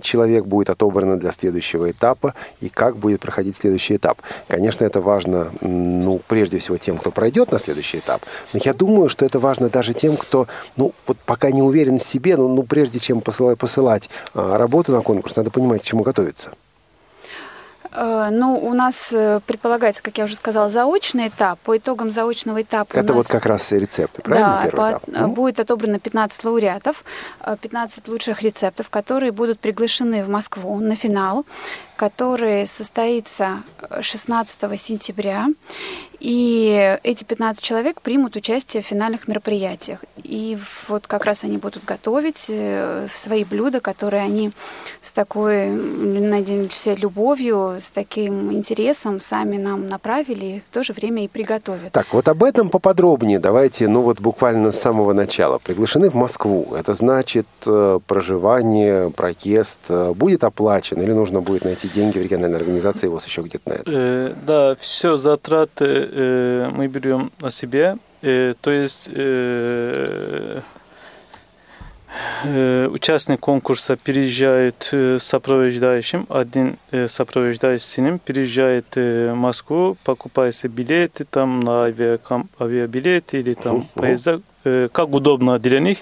человек 0.03 0.45
будет 0.47 0.71
отобран 0.71 1.19
для 1.19 1.33
следующего 1.33 1.91
этапа 1.91 2.35
и 2.61 2.69
как 2.69 2.97
будет 2.97 3.21
проходить 3.21 3.57
следующий 3.57 3.97
этап. 3.97 4.21
Конечно, 4.49 4.85
это 4.85 5.01
важно, 5.01 5.51
ну, 5.61 6.21
прежде 6.27 6.59
всего 6.59 6.77
тем, 6.77 6.99
кто 6.99 7.11
пройдет 7.11 7.53
на 7.53 7.59
следующий 7.59 7.99
этап, 7.99 8.23
но 8.53 8.61
я 8.65 8.75
думаю, 8.75 9.09
что 9.09 9.25
это 9.25 9.39
важно 9.39 9.69
даже 9.69 9.95
тем, 9.95 10.17
кто, 10.17 10.47
ну, 10.77 10.93
вот 11.07 11.17
пока 11.25 11.51
не 11.51 11.63
уверен 11.63 11.99
в 11.99 12.05
себе, 12.05 12.37
ну, 12.37 12.49
ну 12.49 12.63
прежде 12.63 12.99
чем 12.99 13.21
посылать, 13.21 13.59
посылать 13.59 14.11
работу 14.35 14.93
на 14.93 15.03
конкурс, 15.03 15.37
надо 15.37 15.51
понимать, 15.51 15.83
к 15.83 15.85
чему 15.85 16.03
готовиться. 16.03 16.51
Э, 17.93 18.29
ну, 18.31 18.57
у 18.57 18.75
нас 18.75 19.09
э, 19.13 19.41
предполагается, 19.47 20.03
как 20.03 20.19
я 20.19 20.25
уже 20.25 20.37
сказала, 20.37 20.69
заочный 20.69 21.29
этап. 21.29 21.59
По 21.61 21.77
итогам 21.77 22.11
заочного 22.11 22.63
этапа... 22.63 22.93
Это 22.93 23.09
нас... 23.09 23.17
вот 23.17 23.29
как 23.29 23.47
раз 23.47 23.73
рецепты, 23.73 24.23
правильно? 24.23 24.63
Да, 24.65 24.71
по... 24.71 25.01
этап? 25.09 25.31
будет 25.31 25.61
отобрано 25.61 25.99
15 25.99 26.45
лауреатов, 26.45 27.03
15 27.61 28.09
лучших 28.09 28.43
рецептов, 28.43 28.91
которые 28.91 29.33
будут 29.33 29.61
приглашены 29.61 30.25
в 30.25 30.29
Москву 30.29 30.79
на 30.81 30.95
финал 30.95 31.45
который 31.99 32.65
состоится 32.65 33.65
16 34.01 34.81
сентября. 34.81 35.47
И 36.21 36.99
эти 37.05 37.25
15 37.25 37.63
человек 37.63 38.01
примут 38.01 38.37
участие 38.37 38.83
в 38.83 38.87
финальных 38.87 39.29
мероприятиях. 39.29 40.05
И 40.23 40.59
вот 40.89 41.07
как 41.07 41.25
раз 41.25 41.45
они 41.45 41.59
будут 41.59 41.85
готовить 41.85 42.47
э, 42.49 43.07
свои 43.13 43.45
блюда, 43.45 43.81
которые 43.81 44.23
они 44.23 44.51
с 45.03 45.13
такой, 45.13 45.69
надеемся, 45.71 46.95
любовью, 46.95 47.77
с 47.81 47.91
таким 47.91 48.53
интересом 48.53 49.21
сами 49.21 49.57
нам 49.57 49.87
направили, 49.87 50.45
и 50.45 50.61
в 50.61 50.75
то 50.75 50.83
же 50.83 50.93
время 50.93 51.25
и 51.25 51.29
приготовят. 51.29 51.93
Так, 51.93 52.13
вот 52.13 52.29
об 52.29 52.43
этом 52.43 52.69
поподробнее 52.69 53.39
давайте, 53.39 53.87
ну 53.89 54.03
вот 54.03 54.21
буквально 54.21 54.73
с 54.73 54.81
самого 54.81 55.13
начала. 55.13 55.59
Приглашены 55.59 56.11
в 56.11 56.15
Москву. 56.15 56.75
Это 56.77 56.95
значит 56.95 57.47
э, 57.67 58.01
проживание, 58.07 59.11
проезд 59.11 59.81
э, 59.89 60.13
будет 60.15 60.43
оплачен 60.43 61.01
или 61.01 61.13
нужно 61.13 61.41
будет 61.41 61.65
найти 61.65 61.89
деньги 61.89 62.19
в 62.19 62.23
региональной 62.23 62.59
организации, 62.59 63.07
у 63.07 63.13
вас 63.13 63.27
еще 63.27 63.43
где-то 63.43 63.69
на 63.69 63.75
это? 63.75 63.85
Э, 63.87 64.35
да, 64.47 64.77
все 64.81 65.17
затраты 65.17 66.08
э, 66.11 66.71
мы 66.73 66.87
берем 66.89 67.31
на 67.41 67.51
себе. 67.51 67.97
Э, 68.23 68.55
то 68.61 68.71
есть 68.71 69.09
э, 69.13 70.61
э, 72.45 72.89
участник 72.91 73.41
конкурса 73.41 73.97
переезжает 73.97 74.89
э, 74.93 75.19
сопровождающим, 75.21 76.27
один 76.29 76.77
э, 76.91 77.09
сопровождающий 77.09 78.19
переезжает 78.19 78.97
в 78.97 79.35
Москву, 79.35 79.97
покупается 80.05 80.69
билеты 80.69 81.25
там 81.25 81.61
на 81.61 81.85
авиаком, 81.85 82.49
авиабилеты 82.61 83.41
или 83.41 83.55
там 83.55 83.89
поезда, 83.95 84.41
как 84.65 85.09
удобно 85.11 85.59
для 85.59 85.81
них. 85.81 85.99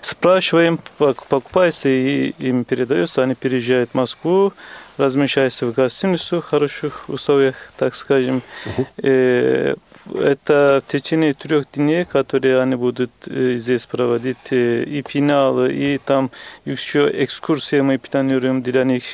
Спрашиваем, 0.00 0.78
покупается 0.98 1.88
и 1.88 2.34
им 2.38 2.64
передается, 2.64 3.22
они 3.22 3.34
переезжают 3.34 3.90
в 3.90 3.94
Москву, 3.94 4.52
размещается 4.98 5.66
в 5.66 5.72
гостиницу 5.72 6.40
в 6.40 6.44
хороших 6.44 7.08
условиях, 7.08 7.54
так 7.76 7.94
скажем. 7.94 8.42
Uh-huh. 8.64 9.78
Это 10.14 10.82
в 10.86 10.92
течение 10.92 11.34
трех 11.34 11.66
дней, 11.72 12.04
которые 12.04 12.60
они 12.60 12.76
будут 12.76 13.10
э, 13.26 13.56
здесь 13.56 13.86
проводить 13.86 14.52
э, 14.52 14.84
и 14.84 15.02
финал, 15.06 15.66
и 15.66 15.98
там 15.98 16.30
еще 16.64 17.10
экскурсии 17.24 17.80
мы 17.80 17.98
планируем 17.98 18.62
для 18.62 18.84
них 18.84 19.04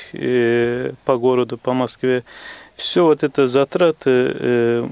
по 1.05 1.17
городу, 1.17 1.57
по 1.59 1.73
Москве. 1.73 2.25
Все 2.77 3.05
вот 3.05 3.23
это 3.23 3.47
затраты 3.47 4.89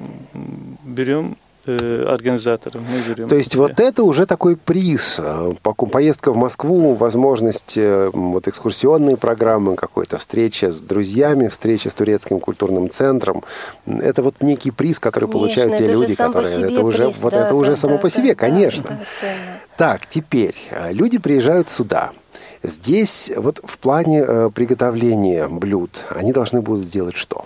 берем 0.84 1.36
Э, 1.66 2.06
организатором. 2.08 2.82
Мы 2.90 3.00
берем 3.02 3.28
То 3.28 3.36
есть 3.36 3.54
вот 3.54 3.80
это 3.80 4.02
уже 4.02 4.24
такой 4.24 4.56
приз. 4.56 5.20
Э, 5.22 5.52
поездка 5.62 6.32
в 6.32 6.36
Москву, 6.36 6.94
возможность 6.94 7.76
э, 7.76 8.08
вот 8.14 8.48
экскурсионные 8.48 9.18
программы, 9.18 9.76
какой-то 9.76 10.16
встреча 10.16 10.72
с 10.72 10.80
друзьями, 10.80 11.48
встреча 11.48 11.90
с 11.90 11.94
турецким 11.94 12.40
культурным 12.40 12.88
центром. 12.88 13.44
Это 13.84 14.22
вот 14.22 14.36
некий 14.40 14.70
приз, 14.70 14.98
который 14.98 15.26
конечно, 15.26 15.38
получают 15.38 15.76
те 15.76 15.92
люди, 15.92 16.14
которые... 16.14 16.72
это 16.72 16.82
уже, 16.82 17.08
приз, 17.08 17.18
вот 17.20 17.32
да, 17.34 17.40
это 17.40 17.50
да, 17.50 17.54
уже 17.54 17.70
да, 17.72 17.76
само 17.76 17.96
да, 17.96 18.00
по 18.00 18.08
себе, 18.08 18.30
да, 18.30 18.34
конечно. 18.36 18.98
Да, 19.20 19.28
так, 19.76 20.06
теперь 20.06 20.54
люди 20.92 21.18
приезжают 21.18 21.68
сюда. 21.68 22.12
Здесь 22.62 23.30
вот 23.36 23.61
в 23.62 23.76
плане 23.76 24.50
приготовления 24.50 25.46
блюд 25.46 26.06
они 26.08 26.32
должны 26.32 26.62
будут 26.62 26.86
сделать 26.86 27.16
что? 27.16 27.44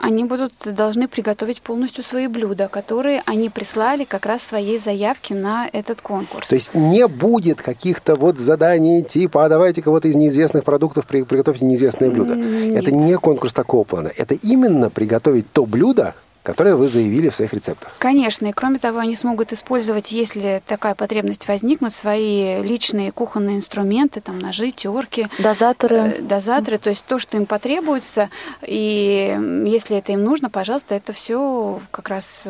Они 0.00 0.24
будут 0.24 0.52
должны 0.64 1.08
приготовить 1.08 1.60
полностью 1.60 2.02
свои 2.02 2.26
блюда, 2.26 2.68
которые 2.68 3.22
они 3.26 3.50
прислали 3.50 4.04
как 4.04 4.26
раз 4.26 4.42
своей 4.42 4.78
заявки 4.78 5.34
на 5.34 5.68
этот 5.72 6.00
конкурс. 6.00 6.48
То 6.48 6.54
есть 6.54 6.74
не 6.74 7.06
будет 7.06 7.60
каких-то 7.60 8.16
вот 8.16 8.38
заданий 8.38 9.02
типа, 9.02 9.44
а 9.44 9.48
давайте 9.48 9.82
кого-то 9.82 10.08
из 10.08 10.16
неизвестных 10.16 10.64
продуктов 10.64 11.06
при- 11.06 11.22
приготовьте 11.22 11.64
неизвестное 11.64 12.10
блюдо. 12.10 12.34
Нет. 12.34 12.82
Это 12.82 12.94
не 12.94 13.16
конкурс 13.18 13.52
такого 13.52 13.84
плана. 13.84 14.10
Это 14.16 14.34
именно 14.34 14.90
приготовить 14.90 15.50
то 15.52 15.66
блюдо, 15.66 16.14
которое 16.42 16.74
вы 16.74 16.88
заявили 16.88 17.28
в 17.28 17.34
своих 17.34 17.52
рецептах. 17.52 17.92
Конечно, 17.98 18.46
и 18.46 18.52
кроме 18.52 18.78
того, 18.78 18.98
они 18.98 19.14
смогут 19.16 19.52
использовать, 19.52 20.12
если 20.12 20.62
такая 20.66 20.94
потребность 20.94 21.46
возникнет, 21.48 21.94
свои 21.94 22.62
личные 22.62 23.12
кухонные 23.12 23.56
инструменты, 23.56 24.20
там 24.20 24.38
ножи, 24.38 24.70
терки, 24.70 25.26
Дозаторы. 25.38 25.96
э, 25.96 26.22
дозаторы, 26.22 26.78
то 26.78 26.90
есть 26.90 27.04
то, 27.04 27.18
что 27.18 27.36
им 27.36 27.46
потребуется, 27.46 28.28
и 28.62 29.36
если 29.66 29.96
это 29.98 30.12
им 30.12 30.24
нужно, 30.24 30.50
пожалуйста, 30.50 30.94
это 30.94 31.12
все 31.12 31.80
как 31.90 32.08
раз 32.08 32.44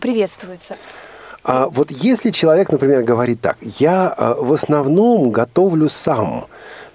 приветствуется. 0.00 0.76
А 1.48 1.68
вот 1.68 1.90
если 1.92 2.30
человек, 2.30 2.72
например, 2.72 3.04
говорит 3.04 3.40
так, 3.40 3.56
я 3.60 4.08
а, 4.08 4.34
в 4.34 4.52
основном 4.52 5.30
готовлю 5.30 5.88
сам, 5.88 6.46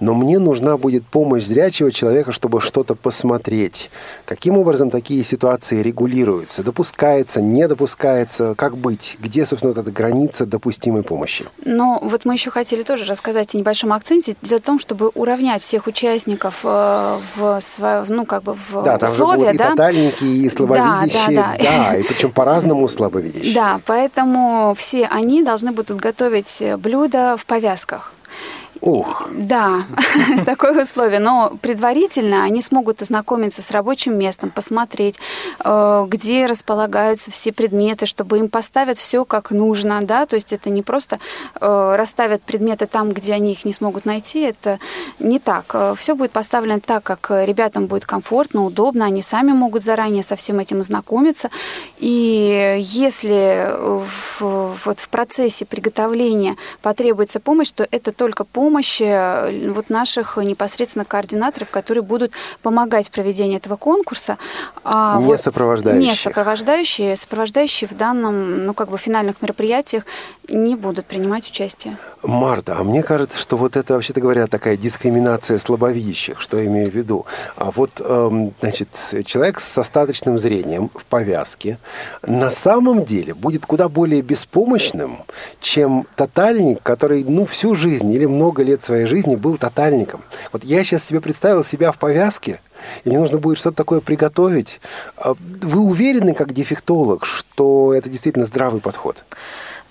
но 0.01 0.15
мне 0.15 0.39
нужна 0.39 0.77
будет 0.77 1.05
помощь 1.05 1.43
зрячего 1.43 1.91
человека, 1.91 2.31
чтобы 2.31 2.59
что-то 2.59 2.95
посмотреть. 2.95 3.89
Каким 4.25 4.57
образом 4.57 4.89
такие 4.89 5.23
ситуации 5.23 5.81
регулируются? 5.81 6.63
Допускается, 6.63 7.41
не 7.41 7.67
допускается? 7.67 8.55
Как 8.55 8.75
быть? 8.75 9.17
Где, 9.21 9.45
собственно, 9.45 9.73
вот 9.73 9.79
эта 9.79 9.91
граница 9.91 10.45
допустимой 10.45 11.03
помощи? 11.03 11.45
Но 11.63 11.99
вот 12.01 12.25
мы 12.25 12.33
еще 12.33 12.49
хотели 12.49 12.81
тоже 12.81 13.05
рассказать 13.05 13.53
о 13.53 13.57
небольшом 13.57 13.93
акценте. 13.93 14.35
Дело 14.41 14.59
в 14.59 14.63
том, 14.63 14.79
чтобы 14.79 15.09
уравнять 15.09 15.61
всех 15.61 15.85
участников 15.85 16.61
э, 16.63 17.17
в, 17.35 17.61
ну, 18.09 18.25
как 18.25 18.43
бы 18.43 18.53
в 18.53 18.83
Да, 18.83 18.97
там 18.97 19.13
же 19.13 19.23
условия, 19.23 19.37
будут 19.37 19.55
и 19.55 19.57
да? 19.59 19.69
тотальненькие, 19.69 20.37
и 20.37 20.49
слабовидящие. 20.49 21.35
Да, 21.35 21.55
да, 21.59 21.63
да. 21.63 21.97
и 21.97 22.03
причем 22.03 22.31
по-разному 22.31 22.87
слабовидящие. 22.87 23.53
Да, 23.53 23.79
поэтому 23.85 24.73
все 24.75 25.05
они 25.05 25.43
должны 25.43 25.71
будут 25.71 25.99
готовить 25.99 26.63
блюда 26.79 27.37
в 27.37 27.45
повязках. 27.45 28.13
Ух, 28.81 29.29
Да, 29.31 29.83
такое 30.45 30.81
условие. 30.81 31.19
Но 31.19 31.53
предварительно 31.61 32.43
они 32.43 32.63
смогут 32.63 33.03
ознакомиться 33.03 33.61
с 33.61 33.69
рабочим 33.69 34.17
местом, 34.17 34.49
посмотреть, 34.49 35.19
э, 35.63 36.05
где 36.07 36.47
располагаются 36.47 37.29
все 37.29 37.51
предметы, 37.51 38.07
чтобы 38.07 38.39
им 38.39 38.49
поставят 38.49 38.97
все 38.97 39.23
как 39.23 39.51
нужно, 39.51 40.01
да, 40.01 40.25
то 40.25 40.35
есть 40.35 40.51
это 40.51 40.71
не 40.71 40.81
просто 40.81 41.17
э, 41.59 41.95
расставят 41.95 42.41
предметы 42.41 42.87
там, 42.87 43.11
где 43.11 43.33
они 43.33 43.51
их 43.51 43.65
не 43.65 43.73
смогут 43.73 44.05
найти, 44.05 44.41
это 44.41 44.79
не 45.19 45.39
так. 45.39 45.75
Все 45.97 46.15
будет 46.15 46.31
поставлено 46.31 46.79
так, 46.79 47.03
как 47.03 47.29
ребятам 47.29 47.85
будет 47.85 48.05
комфортно, 48.07 48.65
удобно, 48.65 49.05
они 49.05 49.21
сами 49.21 49.51
могут 49.51 49.83
заранее 49.83 50.23
со 50.23 50.35
всем 50.35 50.59
этим 50.59 50.79
ознакомиться. 50.79 51.51
И 51.99 52.77
если 52.79 53.75
в, 54.39 54.75
вот 54.85 54.99
в 54.99 55.09
процессе 55.09 55.65
приготовления 55.65 56.57
потребуется 56.81 57.39
помощь, 57.39 57.69
то 57.71 57.87
это 57.91 58.11
только 58.11 58.43
помощь 58.43 58.70
э, 58.79 59.71
вот 59.71 59.89
наших 59.89 60.37
непосредственно 60.37 61.05
координаторов, 61.05 61.69
которые 61.69 62.03
будут 62.03 62.33
помогать 62.61 63.07
в 63.07 63.11
проведении 63.11 63.57
этого 63.57 63.75
конкурса. 63.75 64.35
А 64.83 65.17
Не 65.19 65.25
вот- 65.25 65.41
сопровождающих. 65.41 66.01
Не 66.09 66.15
сопровождающие. 66.15 67.15
Сопровождающие 67.15 67.87
в 67.87 67.95
данном, 67.95 68.65
ну, 68.65 68.73
как 68.73 68.89
бы 68.89 68.97
финальных 68.97 69.41
мероприятиях 69.41 70.03
не 70.47 70.75
будут 70.75 71.05
принимать 71.05 71.49
участие. 71.49 71.93
Марта, 72.23 72.75
а 72.79 72.83
мне 72.83 73.03
кажется, 73.03 73.37
что 73.37 73.57
вот 73.57 73.75
это, 73.75 73.93
вообще-то 73.93 74.21
говоря, 74.21 74.47
такая 74.47 74.77
дискриминация 74.77 75.57
слабовидящих, 75.57 76.39
что 76.41 76.57
я 76.57 76.65
имею 76.65 76.91
в 76.91 76.93
виду. 76.95 77.25
А 77.55 77.71
вот, 77.71 78.01
эм, 78.03 78.53
значит, 78.61 78.87
человек 79.25 79.59
с 79.59 79.77
остаточным 79.77 80.37
зрением 80.37 80.89
в 80.93 81.05
повязке 81.05 81.77
на 82.25 82.51
самом 82.51 83.05
деле 83.05 83.33
будет 83.33 83.65
куда 83.65 83.89
более 83.89 84.21
беспомощным, 84.21 85.17
чем 85.59 86.05
тотальник, 86.15 86.81
который, 86.83 87.23
ну, 87.23 87.45
всю 87.45 87.75
жизнь 87.75 88.11
или 88.11 88.25
много 88.25 88.60
лет 88.63 88.83
своей 88.83 89.05
жизни 89.05 89.35
был 89.35 89.57
тотальником. 89.57 90.21
Вот 90.51 90.63
я 90.63 90.83
сейчас 90.83 91.03
себе 91.03 91.21
представил 91.21 91.63
себя 91.63 91.91
в 91.91 91.97
повязке, 91.97 92.61
и 93.03 93.09
мне 93.09 93.19
нужно 93.19 93.37
будет 93.37 93.57
что-то 93.57 93.77
такое 93.77 93.99
приготовить. 93.99 94.81
А 95.17 95.35
Вы 95.39 95.81
уверены, 95.81 96.33
как 96.33 96.53
дефектолог, 96.53 97.25
что 97.25 97.93
это 97.93 98.09
действительно 98.09 98.45
здравый 98.45 98.81
подход? 98.81 99.23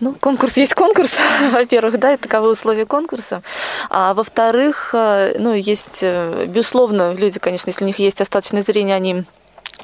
Ну, 0.00 0.14
конкурс 0.18 0.56
есть 0.56 0.74
конкурс, 0.74 1.18
во-первых, 1.52 1.98
да, 1.98 2.14
и 2.14 2.16
таковы 2.16 2.50
условия 2.50 2.86
конкурса. 2.86 3.42
А 3.90 4.14
во-вторых, 4.14 4.90
э, 4.94 5.36
ну, 5.38 5.52
есть, 5.52 5.98
э, 6.00 6.46
безусловно, 6.46 7.12
люди, 7.12 7.38
конечно, 7.38 7.68
если 7.68 7.84
у 7.84 7.86
них 7.86 7.98
есть 7.98 8.20
остаточное 8.22 8.62
зрение, 8.62 8.96
они 8.96 9.24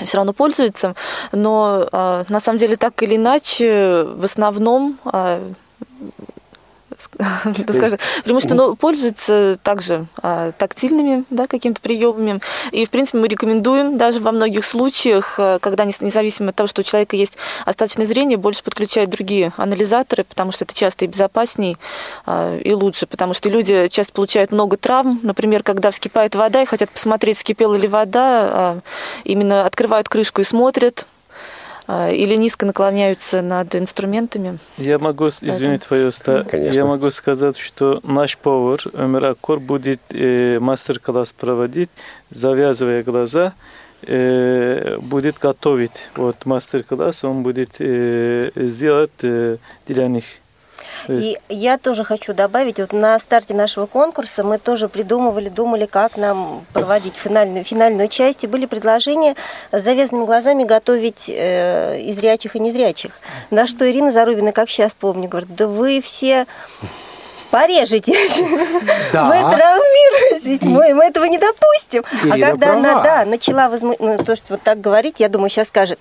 все 0.04 0.16
равно 0.16 0.32
пользуются, 0.32 0.94
но 1.32 1.88
э, 1.90 2.24
на 2.28 2.40
самом 2.40 2.58
деле 2.58 2.76
так 2.76 3.02
или 3.02 3.16
иначе, 3.16 4.04
в 4.04 4.24
основном 4.24 4.98
да, 7.14 7.40
скажем, 7.72 7.98
преимущественно 8.24 8.74
пользуются 8.74 9.58
также 9.62 10.06
а, 10.22 10.52
тактильными 10.52 11.24
да, 11.30 11.46
какими-то 11.46 11.80
приемами. 11.80 12.40
И, 12.72 12.86
в 12.86 12.90
принципе, 12.90 13.18
мы 13.18 13.28
рекомендуем 13.28 13.98
даже 13.98 14.20
во 14.20 14.32
многих 14.32 14.64
случаях, 14.64 15.36
а, 15.38 15.58
когда 15.58 15.84
независимо 15.84 16.50
от 16.50 16.56
того, 16.56 16.66
что 16.66 16.80
у 16.80 16.84
человека 16.84 17.16
есть 17.16 17.36
остаточное 17.64 18.06
зрение, 18.06 18.36
больше 18.36 18.62
подключают 18.62 19.10
другие 19.10 19.52
анализаторы, 19.56 20.24
потому 20.24 20.52
что 20.52 20.64
это 20.64 20.74
часто 20.74 21.04
и 21.04 21.08
безопасней, 21.08 21.76
а, 22.24 22.58
и 22.58 22.72
лучше, 22.72 23.06
потому 23.06 23.34
что 23.34 23.48
люди 23.48 23.88
часто 23.88 24.12
получают 24.12 24.52
много 24.52 24.76
травм. 24.76 25.20
Например, 25.22 25.62
когда 25.62 25.90
вскипает 25.90 26.34
вода 26.34 26.62
и 26.62 26.66
хотят 26.66 26.90
посмотреть, 26.90 27.38
вскипела 27.38 27.74
ли 27.74 27.88
вода, 27.88 28.48
а, 28.50 28.78
именно 29.24 29.66
открывают 29.66 30.08
крышку 30.08 30.40
и 30.40 30.44
смотрят, 30.44 31.06
или 31.88 32.34
низко 32.36 32.66
наклоняются 32.66 33.42
над 33.42 33.74
инструментами. 33.76 34.58
Я 34.76 34.98
могу, 34.98 35.28
извини, 35.28 35.78
твое 35.78 36.10
ста- 36.10 36.44
Конечно. 36.44 36.74
я 36.80 36.84
могу 36.84 37.10
сказать, 37.10 37.56
что 37.56 38.00
наш 38.04 38.36
повар 38.38 38.80
Өмер 38.92 39.26
Аккор 39.26 39.60
будет 39.60 40.00
э, 40.10 40.58
мастер-класс 40.60 41.32
проводить, 41.32 41.90
завязывая 42.30 43.02
глаза, 43.02 43.52
э, 44.02 44.98
будет 45.00 45.38
готовить. 45.38 46.10
Вот 46.16 46.44
мастер-класс 46.46 47.24
он 47.24 47.42
будет 47.42 47.76
э, 47.80 48.50
сделать 48.56 49.10
э, 49.22 49.56
для 49.86 50.08
них. 50.08 50.24
И 51.08 51.38
я 51.48 51.78
тоже 51.78 52.04
хочу 52.04 52.34
добавить, 52.34 52.78
вот 52.78 52.92
на 52.92 53.18
старте 53.18 53.54
нашего 53.54 53.86
конкурса 53.86 54.42
мы 54.44 54.58
тоже 54.58 54.88
придумывали, 54.88 55.48
думали, 55.48 55.86
как 55.86 56.16
нам 56.16 56.64
проводить 56.72 57.16
финальную, 57.16 57.64
финальную 57.64 58.08
часть, 58.08 58.44
и 58.44 58.46
были 58.46 58.66
предложения 58.66 59.34
с 59.72 59.82
завязанными 59.82 60.26
глазами 60.26 60.64
готовить 60.64 61.26
э, 61.28 62.00
и 62.00 62.12
зрячих, 62.12 62.56
и 62.56 62.60
незрячих. 62.60 63.12
На 63.50 63.66
что 63.66 63.90
Ирина 63.90 64.12
Зарубина, 64.12 64.52
как 64.52 64.68
сейчас 64.68 64.94
помню, 64.94 65.28
говорит, 65.28 65.54
да 65.54 65.66
вы 65.66 66.00
все 66.00 66.46
порежете, 67.50 68.12
Да. 69.12 69.24
вы 69.24 69.34
травмируетесь, 69.56 70.62
мы, 70.66 70.94
мы 70.94 71.04
этого 71.04 71.24
не 71.24 71.38
допустим. 71.38 72.04
Ирина 72.24 72.46
а 72.46 72.50
когда 72.50 72.72
она 72.72 72.92
права. 72.92 73.02
да, 73.02 73.24
начала 73.24 73.68
возму- 73.68 73.96
ну, 73.98 74.18
то, 74.18 74.36
что 74.36 74.54
вот 74.54 74.62
так 74.62 74.80
говорить, 74.80 75.16
я 75.18 75.28
думаю, 75.28 75.50
сейчас 75.50 75.68
скажет, 75.68 75.98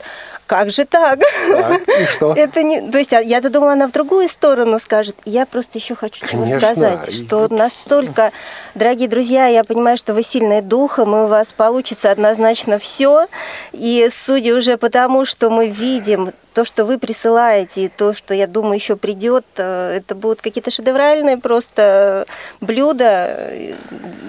как 0.48 0.70
же 0.70 0.86
так? 0.86 1.20
Так, 1.50 1.82
и 1.88 2.06
что? 2.06 2.34
Это 2.36 2.64
не, 2.64 2.82
то 2.91 2.98
есть 2.98 3.14
а 3.14 3.22
я-то 3.22 3.50
думала, 3.50 3.74
она 3.74 3.88
в 3.88 3.91
другую 3.91 4.28
сторону 4.30 4.80
скажет. 4.80 5.16
Я 5.26 5.46
просто 5.46 5.78
еще 5.78 5.96
хочу 5.96 6.26
чего 6.26 6.43
Конечно. 6.43 6.70
сказать, 6.70 7.14
что 7.16 7.48
настолько, 7.50 8.32
дорогие 8.76 9.08
друзья, 9.08 9.48
я 9.48 9.64
понимаю, 9.64 9.98
что 9.98 10.14
вы 10.14 10.24
сильные 10.24 10.62
духом, 10.62 11.16
и 11.16 11.20
у 11.20 11.28
вас 11.28 11.54
получится 11.54 12.12
однозначно 12.12 12.80
все. 12.80 13.28
И 13.72 14.10
судя 14.12 14.56
уже 14.56 14.78
по 14.78 14.89
тому, 14.89 15.26
что 15.26 15.50
мы 15.50 15.68
видим, 15.70 16.32
то, 16.56 16.64
что 16.64 16.86
вы 16.86 16.97
присылаете, 16.97 17.86
и 17.86 17.89
то, 17.89 18.14
что, 18.14 18.34
я 18.34 18.47
думаю, 18.47 18.76
еще 18.76 18.95
придет, 18.95 19.45
э, 19.58 19.97
это 19.97 20.16
будут 20.16 20.41
какие-то 20.41 20.72
шедевральные 20.72 21.38
просто 21.38 22.26
блюда. 22.62 23.51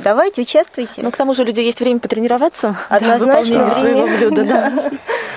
Давайте, 0.02 0.42
участвуйте. 0.42 1.02
Ну, 1.02 1.10
к 1.12 1.16
тому 1.16 1.34
же 1.34 1.42
у 1.42 1.46
людей 1.46 1.64
есть 1.64 1.80
время 1.80 2.00
потренироваться 2.00 2.76
Однозначно, 2.88 3.26
выполнения 3.26 3.70
своего 3.70 4.06
блюда, 4.06 4.44
да. 4.44 4.72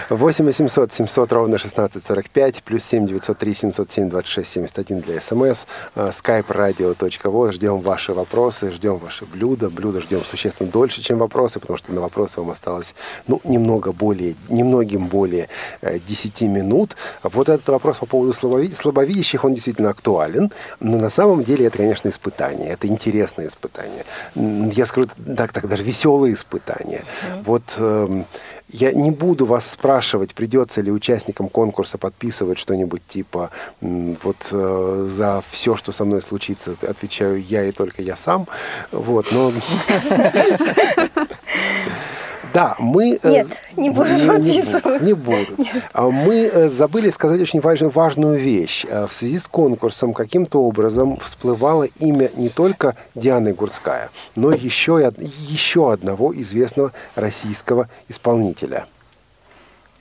8 0.09 0.45
800 0.45 0.91
700 0.91 1.31
ровно 1.31 1.55
1645, 1.55 2.63
плюс 2.63 2.83
7 2.83 3.05
903 3.05 3.53
707 3.53 4.09
26 4.09 4.51
71 4.51 5.01
для 5.01 5.21
смс, 5.21 5.65
э, 5.95 6.09
skype 6.09 6.47
radio.voz. 6.47 7.51
Ждем 7.51 7.79
ваши 7.81 8.13
вопросы, 8.13 8.71
ждем 8.71 8.97
ваши 8.97 9.25
блюда. 9.25 9.69
Блюда 9.69 10.01
ждем 10.01 10.21
существенно 10.25 10.71
дольше, 10.71 11.01
чем 11.01 11.19
вопросы, 11.19 11.59
потому 11.59 11.77
что 11.77 11.93
на 11.93 12.01
вопросы 12.01 12.39
вам 12.39 12.49
осталось, 12.49 12.95
ну, 13.27 13.39
немного 13.43 13.91
более, 13.91 14.35
немногим 14.49 15.07
более 15.07 15.47
э, 15.81 15.99
10 15.99 16.41
минут. 16.43 16.78
Вот 17.23 17.49
этот 17.49 17.67
вопрос 17.69 17.97
по 17.97 18.05
поводу 18.05 18.31
слабови- 18.31 18.75
слабовидящих, 18.75 19.43
он 19.43 19.53
действительно 19.53 19.89
актуален, 19.89 20.51
но 20.79 20.97
на 20.97 21.09
самом 21.09 21.43
деле 21.43 21.65
это, 21.65 21.77
конечно, 21.77 22.09
испытание, 22.09 22.71
это 22.71 22.87
интересное 22.87 23.47
испытание. 23.47 24.05
Я 24.35 24.85
скажу 24.85 25.09
так, 25.37 25.51
так 25.51 25.67
даже 25.67 25.83
веселые 25.83 26.33
испытания. 26.33 27.03
Вот 27.43 27.75
эм, 27.77 28.25
я 28.71 28.91
не 28.93 29.11
буду 29.11 29.45
вас 29.45 29.69
спрашивать, 29.69 30.35
придется 30.35 30.81
ли 30.81 30.91
участникам 30.91 31.49
конкурса 31.49 31.97
подписывать 31.97 32.59
что-нибудь 32.59 33.01
типа 33.07 33.49
вот 33.81 34.49
э, 34.51 35.07
за 35.09 35.43
все, 35.49 35.75
что 35.75 35.91
со 35.91 36.05
мной 36.05 36.21
случится, 36.21 36.75
отвечаю 36.81 37.41
я 37.41 37.65
и 37.65 37.71
только 37.71 38.01
я 38.01 38.15
сам. 38.15 38.47
Вот, 38.91 39.31
но 39.31 39.51
Да, 42.53 42.75
мы... 42.79 43.19
Нет, 43.23 43.47
не 43.75 43.89
будут 43.89 44.11
не, 44.11 44.21
не 44.21 44.61
записывать. 44.61 44.83
будут. 44.83 45.01
Не 45.01 45.13
будут. 45.13 45.59
А 45.93 46.09
Мы 46.09 46.69
забыли 46.69 47.09
сказать 47.09 47.41
очень 47.41 47.59
важную, 47.59 47.91
важную 47.91 48.39
вещь. 48.39 48.85
В 48.85 49.11
связи 49.11 49.39
с 49.39 49.47
конкурсом 49.47 50.13
каким-то 50.13 50.61
образом 50.61 51.17
всплывало 51.17 51.83
имя 51.83 52.31
не 52.35 52.49
только 52.49 52.95
Дианы 53.15 53.53
Гурцкая, 53.53 54.09
но 54.35 54.51
еще, 54.51 55.11
и, 55.17 55.25
еще 55.25 55.91
одного 55.91 56.33
известного 56.39 56.91
российского 57.15 57.89
исполнителя. 58.07 58.85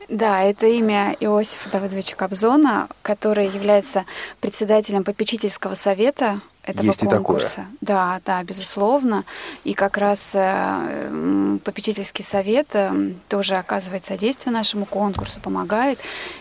Да, 0.08 0.42
это 0.42 0.66
имя 0.66 1.14
Иосифа 1.20 1.68
Давыдовича 1.70 2.16
Кобзона, 2.16 2.88
который 3.02 3.46
является 3.46 4.06
председателем 4.40 5.04
попечительского 5.04 5.74
совета 5.74 6.40
этого 6.68 6.86
Есть 6.86 7.00
конкурса. 7.00 7.52
и 7.52 7.54
такое. 7.54 7.78
Да, 7.80 8.20
да, 8.24 8.42
безусловно. 8.42 9.24
И 9.64 9.74
как 9.74 9.96
раз 9.96 10.30
э, 10.34 11.58
попечительский 11.64 12.24
совет 12.24 12.68
э, 12.74 13.12
тоже 13.28 13.56
оказывает 13.56 14.04
содействие 14.04 14.52
нашему 14.52 14.84
конкурсу, 14.84 15.40
помогает. 15.40 15.98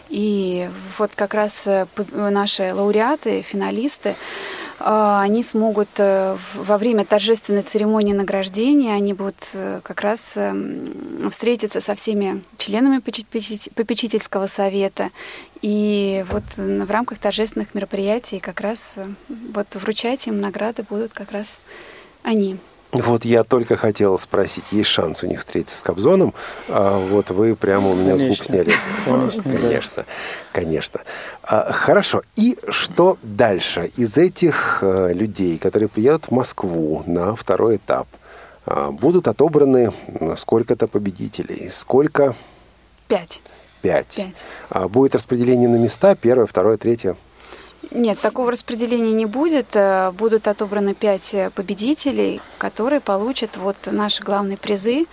И 0.10 0.70
вот 0.98 1.16
как 1.16 1.34
раз 1.34 1.64
э, 1.66 1.88
наши 2.12 2.74
лауреаты, 2.74 3.42
финалисты, 3.42 4.16
они 4.80 5.42
смогут 5.44 5.90
во 5.98 6.78
время 6.78 7.04
торжественной 7.06 7.64
церемонии 7.64 8.14
награждения, 8.14 8.94
они 8.94 9.14
будут 9.14 9.56
как 9.84 10.02
раз 10.02 10.38
встретиться 11.32 11.80
со 11.80 11.96
всеми 11.96 12.44
членами 12.58 13.00
попечительского 13.00 14.48
совета. 14.48 15.10
И 15.62 16.24
вот 16.30 16.44
в 16.58 16.92
рамках 16.92 17.18
торжественных 17.18 17.74
мероприятий 17.74 18.40
как 18.40 18.62
раз 18.62 18.96
вот 19.28 19.74
вручать 19.76 20.28
им 20.28 20.40
награды 20.40 20.84
будут 20.84 21.14
как 21.14 21.32
раз 21.32 21.58
они. 22.24 22.58
Вот 22.92 23.26
я 23.26 23.44
только 23.44 23.76
хотел 23.76 24.18
спросить, 24.18 24.66
есть 24.72 24.90
шанс 24.90 25.22
у 25.24 25.28
них 25.28 25.40
встретиться 25.40 25.78
с 25.78 25.84
Кобзоном? 25.84 26.34
А 26.70 26.98
вот 26.98 27.30
вы 27.32 27.56
прямо 27.56 27.90
у 27.90 27.96
меня 27.96 28.16
конечно. 28.16 28.34
с 28.34 28.38
губ 28.38 28.46
сняли. 28.46 28.74
Конечно, 29.06 29.44
конечно. 29.44 29.94
Да. 29.98 30.06
конечно. 30.54 31.02
А, 31.44 31.74
хорошо. 31.74 32.22
И 32.38 32.58
что 32.70 33.18
дальше? 33.24 33.90
Из 33.98 34.18
этих 34.18 34.80
а, 34.82 35.12
людей, 35.12 35.58
которые 35.58 35.90
приедут 35.90 36.26
в 36.26 36.32
Москву 36.32 37.04
на 37.06 37.36
второй 37.36 37.76
этап, 37.76 38.08
а, 38.66 38.92
будут 38.92 39.28
отобраны 39.28 39.92
сколько-то 40.38 40.88
победителей? 40.88 41.70
Сколько? 41.70 42.36
Пять. 43.10 43.42
Пять. 43.82 44.16
Пять. 44.16 44.46
А 44.70 44.88
будет 44.88 45.14
распределение 45.14 45.68
на 45.68 45.78
места? 45.78 46.16
Первое, 46.16 46.46
второе, 46.46 46.78
третье? 46.78 47.18
Нет, 47.92 48.20
такого 48.20 48.52
распределения 48.52 49.14
не 49.14 49.26
будет. 49.26 49.76
Э, 49.76 50.12
будут 50.12 50.48
отобраны 50.48 50.94
пять 50.94 51.36
победителей, 51.56 52.42
которые 52.58 53.02
получат 53.02 53.58
вот 53.58 53.78
наши 53.92 54.24
главные 54.24 54.58
призы. 54.58 55.06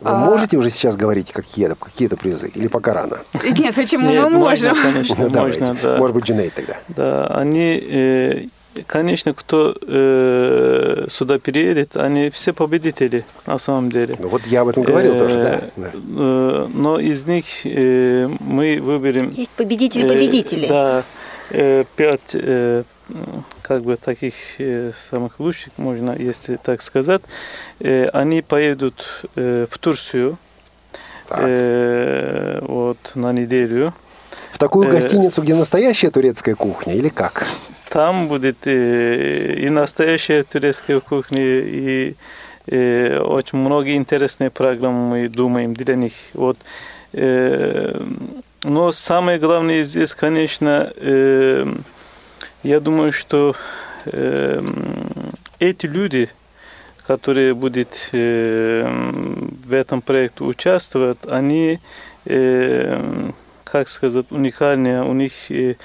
Вы 0.00 0.16
можете 0.16 0.58
уже 0.58 0.70
сейчас 0.70 0.96
говорить, 0.96 1.32
какие 1.32 1.66
это, 1.66 1.74
какие 1.74 2.06
это 2.06 2.16
призы? 2.16 2.50
Или 2.54 2.68
пока 2.68 2.92
рано? 2.92 3.18
Нет, 3.42 3.74
почему 3.74 4.10
Нет, 4.10 4.24
мы 4.24 4.30
можем? 4.30 4.76
Можно, 4.76 4.92
конечно, 4.92 5.16
ну, 5.18 5.28
давайте. 5.30 5.60
можно, 5.60 5.78
да. 5.82 5.98
Может 5.98 6.14
быть, 6.14 6.24
Джинейд 6.24 6.54
тогда. 6.54 6.76
Да, 6.88 7.26
они, 7.28 7.78
э, 7.78 8.44
конечно, 8.86 9.32
кто 9.32 9.74
э, 9.80 11.06
сюда 11.08 11.38
переедет, 11.38 11.96
они 11.96 12.28
все 12.28 12.52
победители 12.52 13.24
на 13.46 13.58
самом 13.58 13.90
деле. 13.90 14.16
Ну 14.18 14.28
вот 14.28 14.42
я 14.46 14.60
об 14.60 14.68
этом 14.68 14.82
говорил 14.82 15.18
тоже, 15.18 15.36
да. 15.76 15.90
Э, 15.94 16.68
но 16.72 17.00
из 17.00 17.26
них 17.26 17.46
э, 17.64 18.28
мы 18.40 18.78
выберем... 18.80 19.30
Есть 19.30 19.50
победители-победители. 19.52 20.66
Э, 20.66 20.68
да, 20.68 20.98
э, 20.98 21.02
пять 21.50 22.34
э, 22.34 22.82
как 23.62 23.82
бы 23.82 23.96
таких 23.96 24.34
э, 24.58 24.92
самых 24.94 25.40
лучших, 25.40 25.72
можно, 25.76 26.16
если 26.16 26.56
так 26.56 26.82
сказать, 26.82 27.22
э, 27.80 28.08
они 28.12 28.42
поедут 28.42 29.24
э, 29.36 29.66
в 29.70 29.78
Турцию 29.78 30.38
э, 31.30 32.58
вот, 32.62 33.12
на 33.14 33.32
неделю. 33.32 33.94
В 34.50 34.58
такую 34.58 34.88
Э, 34.88 34.90
гостиницу, 34.90 35.42
где 35.42 35.54
настоящая 35.54 36.10
турецкая 36.10 36.54
кухня, 36.54 36.94
или 36.94 37.08
как? 37.08 37.46
Там 37.88 38.28
будет 38.28 38.66
э, 38.66 39.54
и 39.54 39.68
настоящая 39.70 40.42
турецкая 40.42 41.00
кухня, 41.00 41.42
и 41.42 42.14
э, 42.66 43.18
очень 43.18 43.58
много 43.58 43.94
интересных 43.94 44.52
программ 44.52 44.94
мы 44.94 45.28
думаем 45.28 45.74
для 45.74 45.94
них. 45.94 46.14
Вот, 46.34 46.58
э, 47.12 48.04
но 48.64 48.92
самое 48.92 49.38
главное 49.38 49.82
здесь, 49.82 50.14
конечно, 50.14 50.92
э, 50.96 51.66
я 52.62 52.80
думаю, 52.80 53.12
что 53.12 53.54
э, 54.06 54.62
эти 55.58 55.86
люди, 55.86 56.30
которые 57.06 57.54
будут 57.54 58.10
э, 58.12 58.84
в 59.64 59.72
этом 59.72 60.02
проекте 60.02 60.44
участвовать, 60.44 61.18
они, 61.28 61.80
э, 62.24 63.30
как 63.64 63.88
сказать, 63.88 64.26
уникальные. 64.30 65.02
У 65.02 65.12
них 65.12 65.32
э, 65.50 65.76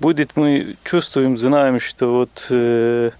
будет, 0.00 0.36
мы 0.36 0.76
чувствуем, 0.82 1.38
знаем, 1.38 1.78
что 1.78 2.12
вот 2.12 2.46
э, 2.50 3.10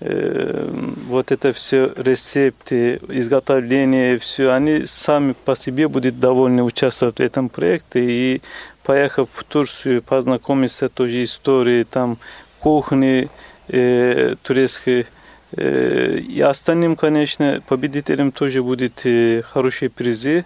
вот 0.00 1.32
это 1.32 1.52
все 1.54 1.90
рецепты, 1.96 3.00
изготовление, 3.08 4.18
все, 4.18 4.52
они 4.52 4.84
сами 4.84 5.34
по 5.44 5.56
себе 5.56 5.88
будут 5.88 6.20
довольны 6.20 6.62
участвовать 6.62 7.16
в 7.16 7.20
этом 7.20 7.48
проекте 7.48 8.04
и 8.04 8.42
поехав 8.82 9.28
в 9.32 9.44
Турцию, 9.44 10.02
познакомиться 10.02 10.88
тоже 10.88 11.22
историей 11.22 11.84
там 11.84 12.18
кухни 12.60 13.28
э, 13.68 14.36
турецкой. 14.42 15.06
Э, 15.52 16.18
и 16.18 16.40
остальным, 16.40 16.96
конечно, 16.96 17.62
победителям 17.66 18.32
тоже 18.32 18.62
будет 18.62 19.04
э, 19.04 19.42
хорошие 19.42 19.88
призы. 19.88 20.44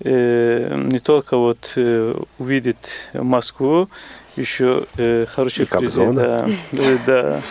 Э, 0.00 0.74
не 0.90 0.98
только 0.98 1.36
вот 1.36 1.72
э, 1.76 2.14
увидеть 2.38 3.08
Москву, 3.14 3.88
еще 4.36 4.86
э, 4.96 5.26
хорошие 5.28 5.66
И 5.66 5.68
призы. 5.68 6.00
Кобзона. 6.00 6.48
Да, 6.72 6.98
да. 7.06 7.42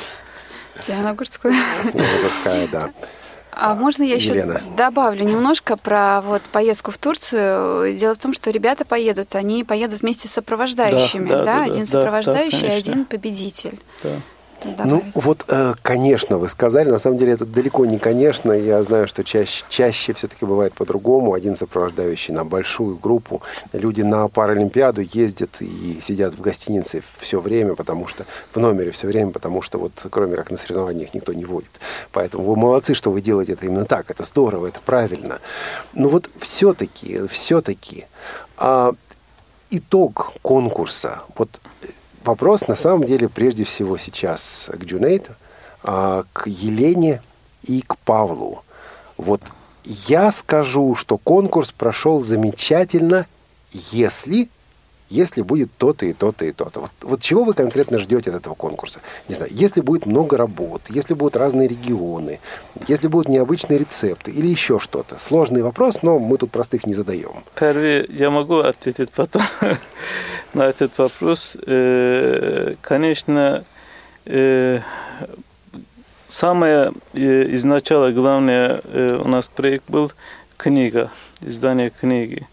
Диана 0.86 1.14
Гурцкая. 1.14 1.56
Гурцкая, 1.94 2.68
да. 2.68 2.90
А 3.54 3.76
можно 3.76 4.04
я 4.04 4.16
еще 4.16 4.30
Елена. 4.30 4.62
добавлю 4.78 5.26
немножко 5.26 5.76
про 5.76 6.22
вот 6.22 6.42
поездку 6.44 6.92
в 6.92 6.98
Турцию? 6.98 7.96
Дело 7.98 8.16
в 8.16 8.18
том, 8.18 8.34
что 8.34 8.50
ребята 8.50 8.86
поедут, 8.86 9.36
они 9.36 9.64
поедут 9.66 10.02
вместе 10.02 10.28
с 10.30 10.32
сопровождающими, 10.32 11.28
Да, 11.28 11.40
да? 11.40 11.46
да, 11.46 11.56
да, 11.58 11.64
один 11.64 11.84
да, 11.84 11.86
сопровождающий, 11.86 12.62
да, 12.62 12.68
конечно. 12.70 12.92
один 12.94 13.06
победитель. 13.06 13.80
Да. 14.04 14.10
Ну, 14.64 15.04
вот, 15.16 15.46
э, 15.48 15.74
конечно, 15.82 16.38
вы 16.38 16.48
сказали, 16.48 16.90
на 16.90 17.00
самом 17.00 17.18
деле 17.18 17.34
это 17.34 17.46
далеко 17.46 17.86
не 17.86 17.98
конечно. 17.98 18.52
Я 18.52 18.84
знаю, 18.84 19.08
что 19.08 19.24
чаще, 19.24 19.66
чаще 19.70 20.14
все-таки 20.14 20.46
бывает 20.46 20.74
по-другому. 20.74 21.34
Один 21.34 21.56
сопровождающий 21.56 22.34
на 22.34 22.46
большую 22.46 22.98
группу. 22.98 23.42
Люди 23.74 24.02
на 24.02 24.28
Паралимпиаду 24.28 25.02
ездят 25.02 25.62
и 25.62 26.00
сидят 26.02 26.36
в 26.36 26.42
гостинице 26.42 27.02
все 27.18 27.40
время, 27.40 27.76
потому 27.76 28.08
что 28.08 28.26
в 28.54 28.60
номере 28.60 28.92
все 28.92 29.08
время, 29.08 29.32
потому 29.32 29.62
что 29.62 29.80
вот 29.80 29.94
кроме 30.10 30.36
как 30.36 30.52
на 30.52 30.58
соревнованиях 30.58 31.14
никто 31.14 31.34
не 31.34 31.46
водит. 31.46 31.72
Поэтому 32.12 32.44
вы 32.44 32.56
молодцы, 32.56 32.94
что 32.94 33.12
вы 33.12 33.22
делаете 33.22 33.54
это 33.54 33.66
именно 33.66 33.86
так. 33.86 34.12
Это 34.12 34.24
здорово, 34.24 34.68
это 34.68 34.80
правильно. 34.86 35.40
Но 35.94 36.10
вот 36.10 36.30
все-таки, 36.38 37.28
все-таки 37.28 38.06
а, 38.58 38.94
итог 39.72 40.34
конкурса, 40.42 41.22
вот 41.36 41.50
вопрос 42.24 42.68
на 42.68 42.76
самом 42.76 43.06
деле 43.06 43.30
прежде 43.30 43.64
всего 43.64 43.98
сейчас 43.98 44.70
к 44.74 44.84
Джунейту, 44.84 45.34
а, 45.84 46.24
к 46.34 46.48
Елене 46.48 47.22
и 47.64 47.82
к 47.82 47.98
Павлу. 47.98 48.64
Вот 49.18 49.42
я 49.84 50.32
скажу, 50.32 50.96
что 50.96 51.18
конкурс 51.18 51.72
прошел 51.72 52.22
замечательно, 52.22 53.26
если, 53.72 54.50
если 55.12 55.42
будет 55.42 55.70
то-то 55.78 56.06
и 56.06 56.14
то-то 56.14 56.46
и 56.46 56.52
то-то. 56.52 56.82
Вот, 56.82 56.92
вот 57.02 57.22
чего 57.22 57.44
вы 57.44 57.54
конкретно 57.54 58.00
ждете 58.00 58.30
от 58.30 58.38
этого 58.38 58.56
конкурса? 58.56 59.02
Не 59.28 59.36
знаю, 59.36 59.52
если 59.54 59.82
будет 59.82 60.06
много 60.06 60.38
работ, 60.38 60.82
если 60.90 61.14
будут 61.14 61.36
разные 61.36 61.68
регионы, 61.68 62.40
если 62.88 63.08
будут 63.08 63.28
необычные 63.28 63.78
рецепты 63.78 64.32
или 64.32 64.48
еще 64.48 64.80
что-то. 64.80 65.20
Сложный 65.20 65.62
вопрос, 65.62 66.02
но 66.02 66.18
мы 66.18 66.38
тут 66.38 66.52
простых 66.52 66.88
не 66.88 66.94
задаем. 66.94 67.44
Первый, 67.60 68.08
я 68.10 68.30
могу 68.30 68.60
ответить 68.60 69.12
потом 69.12 69.42
на 70.54 70.64
этот 70.64 70.98
вопрос. 70.98 71.58
Э, 71.66 72.76
Конечно, 72.82 73.66
э, 74.26 74.80
самое 76.28 76.94
э, 77.14 77.56
изначально 77.56 78.12
главное 78.14 78.82
у 79.24 79.28
нас 79.28 79.50
проект 79.50 79.84
был 79.90 80.12
книга, 80.58 81.12
издание 81.42 81.90
книги. 81.90 82.48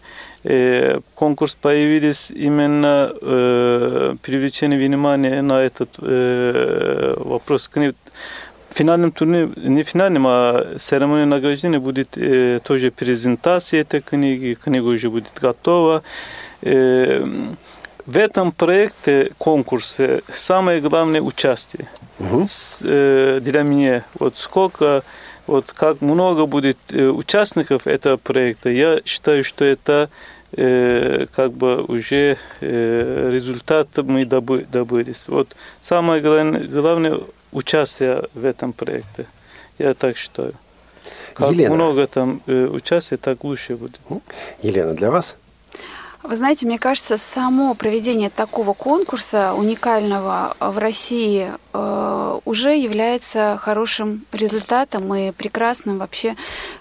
Конкурс 1.15 1.55
появились 1.55 2.31
именно 2.31 3.11
э, 3.21 4.15
привлечение 4.21 4.79
внимания 4.79 5.41
на 5.41 5.61
этот 5.61 5.89
э, 5.99 7.15
вопрос 7.17 7.67
книги. 7.67 7.95
финальном 8.69 9.11
турнире, 9.11 9.49
не 9.57 9.83
финальном, 9.83 10.25
а 10.27 10.77
церемонии 10.77 11.25
награждения 11.25 11.79
будет 11.79 12.17
э, 12.17 12.59
тоже 12.63 12.91
презентация 12.91 13.81
этой 13.81 14.01
книги, 14.01 14.53
книга 14.53 14.85
уже 14.85 15.09
будет 15.09 15.33
готова. 15.41 16.03
Э, 16.61 17.25
в 18.05 18.17
этом 18.17 18.51
проекте, 18.51 19.31
конкурсе, 19.37 20.21
самое 20.33 20.81
главное 20.81 21.21
участие. 21.21 21.87
Угу. 22.19 22.43
С, 22.45 22.79
э, 22.81 23.39
для 23.41 23.63
меня, 23.63 24.03
вот 24.17 24.37
сколько, 24.37 25.03
вот 25.49 25.71
как 25.71 26.01
много 26.01 26.45
будет 26.45 26.77
э, 26.91 27.07
участников 27.07 27.87
этого 27.87 28.17
проекта, 28.17 28.69
я 28.69 29.01
считаю, 29.03 29.43
что 29.43 29.65
это 29.65 30.09
э, 30.51 31.25
как 31.35 31.53
бы 31.53 31.83
уже 31.83 32.37
э, 32.61 33.29
результат 33.31 33.87
мы 33.97 34.25
добы, 34.25 34.65
добылись. 34.71 35.23
Вот 35.27 35.55
самое 35.81 36.21
главное, 36.21 36.61
главное 36.61 37.19
участие 37.51 38.23
в 38.33 38.45
этом 38.45 38.73
проекте. 38.73 39.25
Я 39.79 39.93
так 39.93 40.17
считаю. 40.17 40.53
Как 41.33 41.51
Елена. 41.51 41.75
много 41.75 42.05
там 42.07 42.41
э, 42.47 42.65
участия, 42.65 43.17
так 43.17 43.43
лучше 43.43 43.75
будет. 43.75 43.99
Елена, 44.61 44.93
для 44.93 45.09
вас? 45.09 45.35
Вы 46.21 46.35
знаете, 46.35 46.65
мне 46.65 46.77
кажется, 46.77 47.17
само 47.17 47.73
проведение 47.75 48.29
такого 48.29 48.73
конкурса 48.73 49.53
уникального 49.53 50.55
в 50.59 50.77
России 50.77 51.49
э, 51.73 52.39
уже 52.43 52.75
является 52.75 53.57
хорошим 53.61 54.25
результатом 54.33 55.13
и 55.15 55.31
прекрасным 55.31 55.97
вообще 55.97 56.33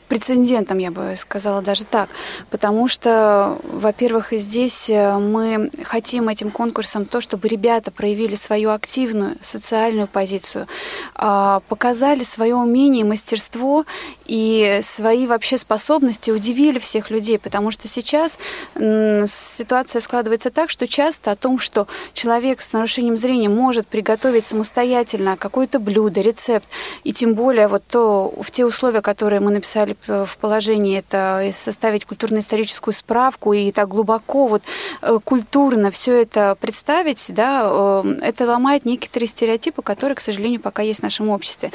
прецедентом, 0.08 0.78
я 0.78 0.90
бы 0.90 1.14
сказала 1.16 1.62
даже 1.62 1.84
так. 1.84 2.08
Потому 2.50 2.88
что, 2.88 3.58
во-первых, 3.62 4.32
здесь 4.32 4.90
э, 4.90 5.18
мы 5.18 5.70
хотим 5.84 6.28
этим 6.28 6.50
конкурсом 6.50 7.04
то, 7.04 7.20
чтобы 7.20 7.48
ребята 7.48 7.90
проявили 7.90 8.34
свою 8.34 8.70
активную 8.70 9.36
социальную 9.40 10.08
позицию, 10.08 10.66
а, 11.14 11.60
показали 11.68 12.22
свое 12.22 12.54
умение 12.54 13.04
мастерство 13.04 13.84
и 14.26 14.80
свои 14.82 15.26
вообще 15.26 15.58
способности, 15.58 16.30
удивили 16.30 16.78
всех 16.78 17.10
людей. 17.10 17.38
Потому 17.38 17.70
что 17.70 17.88
сейчас 17.88 18.38
ситуация 18.74 20.00
складывается 20.00 20.50
так, 20.50 20.70
что 20.70 20.86
часто 20.88 21.32
о 21.32 21.36
том, 21.36 21.58
что 21.58 21.86
человек 22.14 22.60
с 22.60 22.72
нарушением 22.72 23.16
зрения 23.16 23.48
может 23.48 23.86
приготовить 23.86 24.46
самостоятельно 24.46 25.36
какое-то 25.36 25.78
блюдо, 25.78 26.20
рецепт, 26.20 26.66
и 27.04 27.12
тем 27.12 27.34
более 27.34 27.68
вот 27.68 27.82
то, 27.86 28.32
в 28.40 28.50
те 28.50 28.64
условия, 28.64 29.02
которые 29.02 29.40
мы 29.40 29.50
написали 29.50 29.97
в 30.06 30.36
положении 30.40 30.98
это 30.98 31.50
составить 31.52 32.04
культурно-историческую 32.04 32.94
справку 32.94 33.52
и 33.52 33.72
так 33.72 33.88
глубоко 33.88 34.46
вот 34.46 34.62
э, 35.02 35.18
культурно 35.24 35.90
все 35.90 36.22
это 36.22 36.56
представить, 36.60 37.26
да, 37.28 37.62
э, 37.64 38.18
это 38.22 38.46
ломает 38.46 38.84
некоторые 38.84 39.28
стереотипы, 39.28 39.82
которые, 39.82 40.16
к 40.16 40.20
сожалению, 40.20 40.60
пока 40.60 40.82
есть 40.82 41.00
в 41.00 41.02
нашем 41.02 41.28
обществе. 41.28 41.70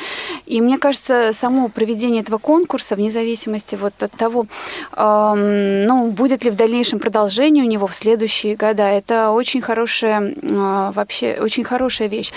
И 0.45 0.61
мне 0.61 0.77
кажется, 0.77 1.31
само 1.33 1.67
проведение 1.67 2.21
этого 2.21 2.37
конкурса, 2.37 2.95
вне 2.95 3.11
зависимости 3.11 3.75
вот 3.75 4.01
от 4.01 4.11
того, 4.11 4.45
эм, 4.95 5.83
ну, 5.83 6.11
будет 6.11 6.43
ли 6.43 6.51
в 6.51 6.55
дальнейшем 6.55 6.99
продолжение 6.99 7.63
у 7.63 7.67
него 7.67 7.87
в 7.87 7.93
следующие 7.93 8.55
года, 8.55 8.83
это 8.83 9.31
очень 9.31 9.61
хорошая, 9.61 10.21
э, 10.21 10.91
вообще, 10.93 11.37
очень 11.39 11.63
хорошая 11.63 12.07
вещь. 12.07 12.31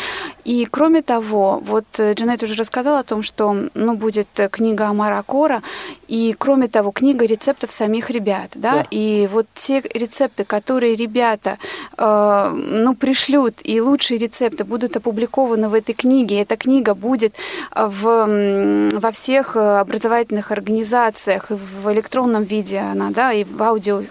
И 0.45 0.66
кроме 0.70 1.03
того, 1.03 1.61
вот 1.64 1.84
Джанет 1.99 2.43
уже 2.43 2.55
рассказала 2.55 3.01
о 3.01 3.05
том, 3.05 3.22
что, 3.22 3.57
ну, 3.74 3.95
будет 3.95 4.28
книга 4.51 4.89
Амара 4.89 5.22
Кора, 5.22 5.62
и 6.09 6.35
кроме 6.39 6.68
того, 6.68 6.93
книга 6.93 7.27
рецептов 7.27 7.70
самих 7.70 8.11
ребят, 8.11 8.51
да, 8.55 8.72
да. 8.72 8.87
и 8.91 9.29
вот 9.33 9.47
те 9.55 9.83
рецепты, 9.95 10.45
которые 10.45 10.97
ребята, 10.97 11.57
э, 11.99 12.51
ну, 12.55 12.95
пришлют, 12.95 13.55
и 13.64 13.81
лучшие 13.81 14.18
рецепты 14.18 14.64
будут 14.64 14.97
опубликованы 14.97 15.68
в 15.68 15.74
этой 15.74 15.95
книге, 15.95 16.43
эта 16.43 16.57
книга 16.57 16.95
будет 16.95 17.35
в, 17.74 18.91
во 18.93 19.11
всех 19.11 19.57
образовательных 19.57 20.53
организациях, 20.53 21.51
в 21.51 21.93
электронном 21.93 22.45
виде 22.45 22.79
она, 22.79 23.11
да, 23.11 23.33
и 23.33 23.45
в 23.45 23.62
аудио 23.62 24.03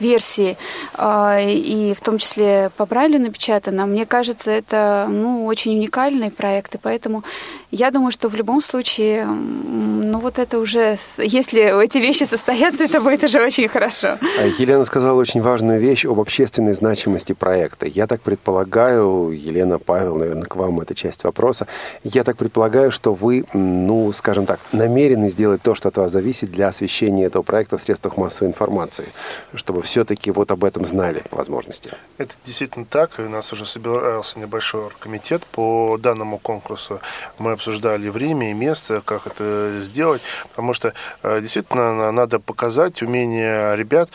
версии, 0.00 0.56
э, 0.96 1.52
и 1.52 1.94
в 1.94 2.00
том 2.00 2.18
числе 2.18 2.70
по 2.76 2.86
Брайлю 2.86 3.20
напечатана, 3.20 3.86
мне 3.86 4.06
кажется, 4.06 4.50
это, 4.50 5.06
ну, 5.08 5.44
очень 5.46 5.76
уникальный 5.76 6.30
проект, 6.30 6.74
и 6.74 6.78
поэтому 6.78 7.22
я 7.70 7.90
думаю, 7.90 8.10
что 8.10 8.28
в 8.28 8.34
любом 8.34 8.60
случае, 8.60 9.26
ну, 9.26 10.20
вот 10.24 10.38
это 10.38 10.58
уже, 10.58 10.96
если 11.18 11.84
эти 11.84 11.98
вещи 11.98 12.24
состоятся, 12.24 12.84
это 12.84 13.00
будет 13.00 13.22
уже 13.24 13.44
очень 13.44 13.68
хорошо. 13.68 14.18
А 14.38 14.46
Елена 14.58 14.84
сказала 14.84 15.20
очень 15.20 15.42
важную 15.42 15.78
вещь 15.78 16.06
об 16.06 16.18
общественной 16.18 16.74
значимости 16.74 17.34
проекта. 17.34 17.86
Я 17.86 18.06
так 18.06 18.22
предполагаю, 18.22 19.30
Елена, 19.30 19.78
Павел, 19.78 20.16
наверное, 20.16 20.44
к 20.44 20.56
вам 20.56 20.80
эта 20.80 20.94
часть 20.94 21.24
вопроса. 21.24 21.66
Я 22.02 22.24
так 22.24 22.36
предполагаю, 22.36 22.90
что 22.90 23.12
вы, 23.12 23.44
ну, 23.52 24.10
скажем 24.12 24.46
так, 24.46 24.60
намерены 24.72 25.28
сделать 25.28 25.62
то, 25.62 25.74
что 25.74 25.88
от 25.88 25.98
вас 25.98 26.10
зависит 26.10 26.50
для 26.50 26.68
освещения 26.68 27.26
этого 27.26 27.42
проекта 27.42 27.76
в 27.76 27.82
средствах 27.82 28.16
массовой 28.16 28.48
информации, 28.48 29.08
чтобы 29.54 29.82
все-таки 29.82 30.30
вот 30.30 30.50
об 30.50 30.64
этом 30.64 30.86
знали 30.86 31.22
по 31.28 31.36
возможности. 31.36 31.90
Это 32.16 32.32
действительно 32.44 32.86
так. 32.86 33.10
У 33.18 33.28
нас 33.28 33.52
уже 33.52 33.66
собирался 33.66 34.38
небольшой 34.38 34.84
комитет 34.98 35.44
по 35.44 35.98
данному 36.00 36.38
конкурсу. 36.38 37.00
Мы 37.38 37.52
обсуждали 37.52 38.08
время 38.08 38.50
и 38.50 38.54
место, 38.54 39.02
как 39.04 39.26
это 39.26 39.80
сделать 39.82 40.13
потому 40.48 40.74
что 40.74 40.92
э, 41.22 41.40
действительно 41.40 42.12
надо 42.12 42.38
показать 42.40 43.02
умение 43.02 43.76
ребят. 43.76 44.10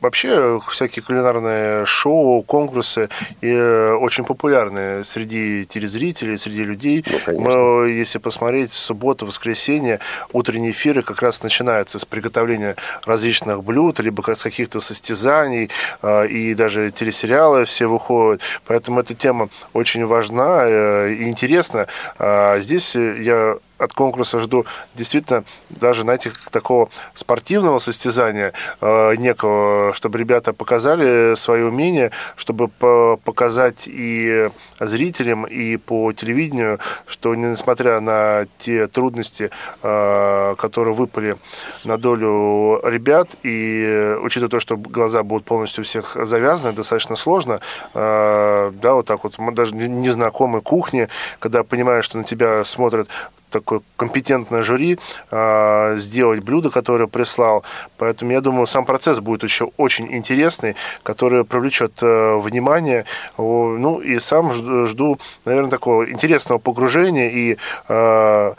Вообще 0.00 0.60
всякие 0.70 1.02
кулинарные 1.02 1.84
шоу, 1.86 2.42
конкурсы 2.42 3.08
и 3.40 3.48
э, 3.48 3.92
очень 3.92 4.24
популярны 4.24 5.04
среди 5.04 5.66
телезрителей, 5.66 6.38
среди 6.38 6.64
людей. 6.64 7.04
Ну, 7.26 7.40
Мы, 7.40 7.90
если 7.90 8.18
посмотреть, 8.18 8.72
суббота, 8.72 9.26
воскресенье, 9.26 10.00
утренние 10.32 10.72
эфиры 10.72 11.02
как 11.02 11.22
раз 11.22 11.42
начинаются 11.42 11.98
с 11.98 12.04
приготовления 12.04 12.76
различных 13.04 13.62
блюд, 13.62 14.00
либо 14.00 14.22
с 14.34 14.42
каких-то 14.42 14.80
состязаний, 14.80 15.70
э, 16.02 16.26
и 16.28 16.54
даже 16.54 16.90
телесериалы 16.90 17.64
все 17.64 17.86
выходят. 17.86 18.40
Поэтому 18.66 19.00
эта 19.00 19.14
тема 19.14 19.48
очень 19.72 20.04
важна 20.06 20.68
и 21.08 21.24
интересна. 21.24 21.86
А 22.18 22.58
здесь 22.60 22.94
я 22.94 23.56
от 23.80 23.92
конкурса 23.94 24.40
жду 24.40 24.66
действительно 24.94 25.44
даже, 25.70 26.02
знаете, 26.02 26.32
такого 26.50 26.90
спортивного 27.14 27.78
состязания 27.78 28.52
э, 28.80 29.14
некого, 29.16 29.92
чтобы 29.94 30.18
ребята 30.18 30.52
показали 30.52 31.34
свои 31.34 31.62
умения, 31.62 32.10
чтобы 32.36 32.68
показать 32.68 33.84
и 33.86 34.50
зрителям, 34.78 35.44
и 35.44 35.76
по 35.76 36.12
телевидению, 36.12 36.78
что 37.06 37.34
несмотря 37.34 38.00
на 38.00 38.46
те 38.58 38.86
трудности, 38.86 39.50
э, 39.82 40.54
которые 40.58 40.94
выпали 40.94 41.36
на 41.84 41.96
долю 41.96 42.80
ребят, 42.84 43.30
и 43.42 44.16
учитывая 44.22 44.50
то, 44.50 44.60
что 44.60 44.76
глаза 44.76 45.22
будут 45.22 45.44
полностью 45.44 45.84
всех 45.84 46.16
завязаны, 46.26 46.72
достаточно 46.72 47.16
сложно, 47.16 47.60
э, 47.94 48.72
да, 48.74 48.94
вот 48.94 49.06
так 49.06 49.24
вот, 49.24 49.34
даже 49.54 49.74
незнакомой 49.74 50.60
кухне, 50.60 51.08
когда 51.38 51.64
понимаешь, 51.64 52.04
что 52.04 52.18
на 52.18 52.24
тебя 52.24 52.64
смотрят 52.64 53.08
такое 53.50 53.80
компетентное 53.96 54.62
жюри 54.62 54.98
э, 55.30 55.96
сделать 55.98 56.40
блюдо, 56.40 56.70
которое 56.70 57.06
прислал. 57.06 57.64
Поэтому 57.98 58.32
я 58.32 58.40
думаю, 58.40 58.66
сам 58.66 58.84
процесс 58.84 59.20
будет 59.20 59.42
еще 59.42 59.70
очень 59.76 60.12
интересный, 60.14 60.76
который 61.02 61.44
привлечет 61.44 61.92
э, 62.02 62.36
внимание. 62.38 63.04
Ну 63.36 64.00
и 64.00 64.18
сам 64.18 64.52
жду, 64.52 65.18
наверное, 65.44 65.70
такого 65.70 66.10
интересного 66.10 66.58
погружения 66.58 67.30
и 67.30 67.56
э, 67.88 68.52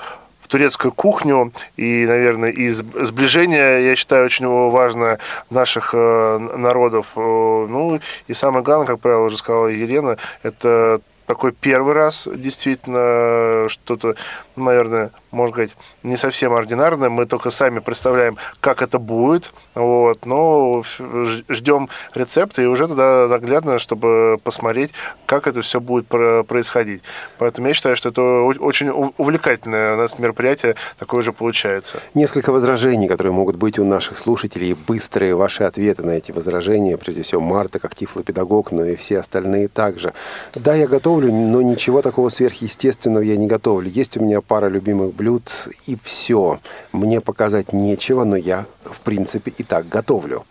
турецкую 0.52 0.92
кухню 0.92 1.54
и, 1.78 2.06
наверное, 2.06 2.50
и 2.50 2.70
сближение, 2.70 3.86
я 3.86 3.96
считаю, 3.96 4.26
очень 4.26 4.48
важно 4.48 5.18
наших 5.50 5.92
э, 5.94 6.38
народов. 6.58 7.08
Ну 7.16 8.00
и 8.28 8.34
самое 8.34 8.64
главное, 8.64 8.88
как 8.88 9.00
правило, 9.00 9.26
уже 9.26 9.38
сказала 9.38 9.68
Елена, 9.68 10.18
это 10.44 11.00
такой 11.32 11.54
первый 11.54 11.94
раз 11.94 12.28
действительно 12.30 13.70
что-то, 13.70 14.16
наверное, 14.58 15.12
можно 15.32 15.54
сказать, 15.54 15.78
не 16.04 16.18
совсем 16.18 16.54
ординарное. 16.54 17.10
Мы 17.10 17.26
только 17.26 17.50
сами 17.50 17.80
представляем, 17.80 18.38
как 18.60 18.82
это 18.82 19.00
будет. 19.00 19.52
Вот, 19.74 20.26
но 20.26 20.84
ждем 21.50 21.90
рецепта 22.14 22.62
и 22.62 22.66
уже 22.66 22.88
тогда 22.88 23.28
наглядно, 23.30 23.80
чтобы 23.80 24.38
посмотреть, 24.44 24.92
как 25.26 25.48
это 25.48 25.62
все 25.62 25.80
будет 25.80 26.08
происходить. 26.08 27.04
Поэтому 27.38 27.68
я 27.68 27.74
считаю, 27.74 27.96
что 27.96 28.10
это 28.10 28.22
очень 28.22 28.90
увлекательное 29.18 29.96
у 29.96 29.98
нас 29.98 30.20
мероприятие 30.20 30.76
такое 31.00 31.22
же 31.22 31.32
получается. 31.32 32.00
Несколько 32.14 32.52
возражений, 32.52 33.08
которые 33.08 33.32
могут 33.32 33.56
быть 33.56 33.80
у 33.80 33.86
наших 33.86 34.18
слушателей, 34.18 34.74
быстрые 34.74 35.36
ваши 35.36 35.64
ответы 35.64 36.04
на 36.04 36.12
эти 36.12 36.32
возражения, 36.32 36.98
прежде 36.98 37.22
всего 37.22 37.40
Марта, 37.40 37.80
как 37.80 37.96
тифлопедагог, 37.96 38.72
но 38.72 38.84
и 38.84 38.96
все 38.96 39.20
остальные 39.20 39.70
также. 39.70 40.14
Да, 40.54 40.76
я 40.76 40.88
готовлю, 40.88 41.32
но 41.32 41.62
ничего 41.62 42.02
такого 42.02 42.28
сверхъестественного 42.30 43.24
я 43.24 43.38
не 43.38 43.48
готовлю. 43.48 43.90
Есть 43.90 44.18
у 44.18 44.22
меня 44.22 44.42
пара 44.42 44.68
любимых 44.68 45.14
блюд 45.22 45.52
и 45.86 45.96
все. 46.02 46.60
Мне 46.92 47.22
показать 47.22 47.74
нечего, 47.74 48.24
но 48.24 48.36
я, 48.36 48.66
в 48.84 49.00
принципе, 49.02 49.52
и 49.56 49.64
так 49.64 49.88
готовлю. 49.88 50.46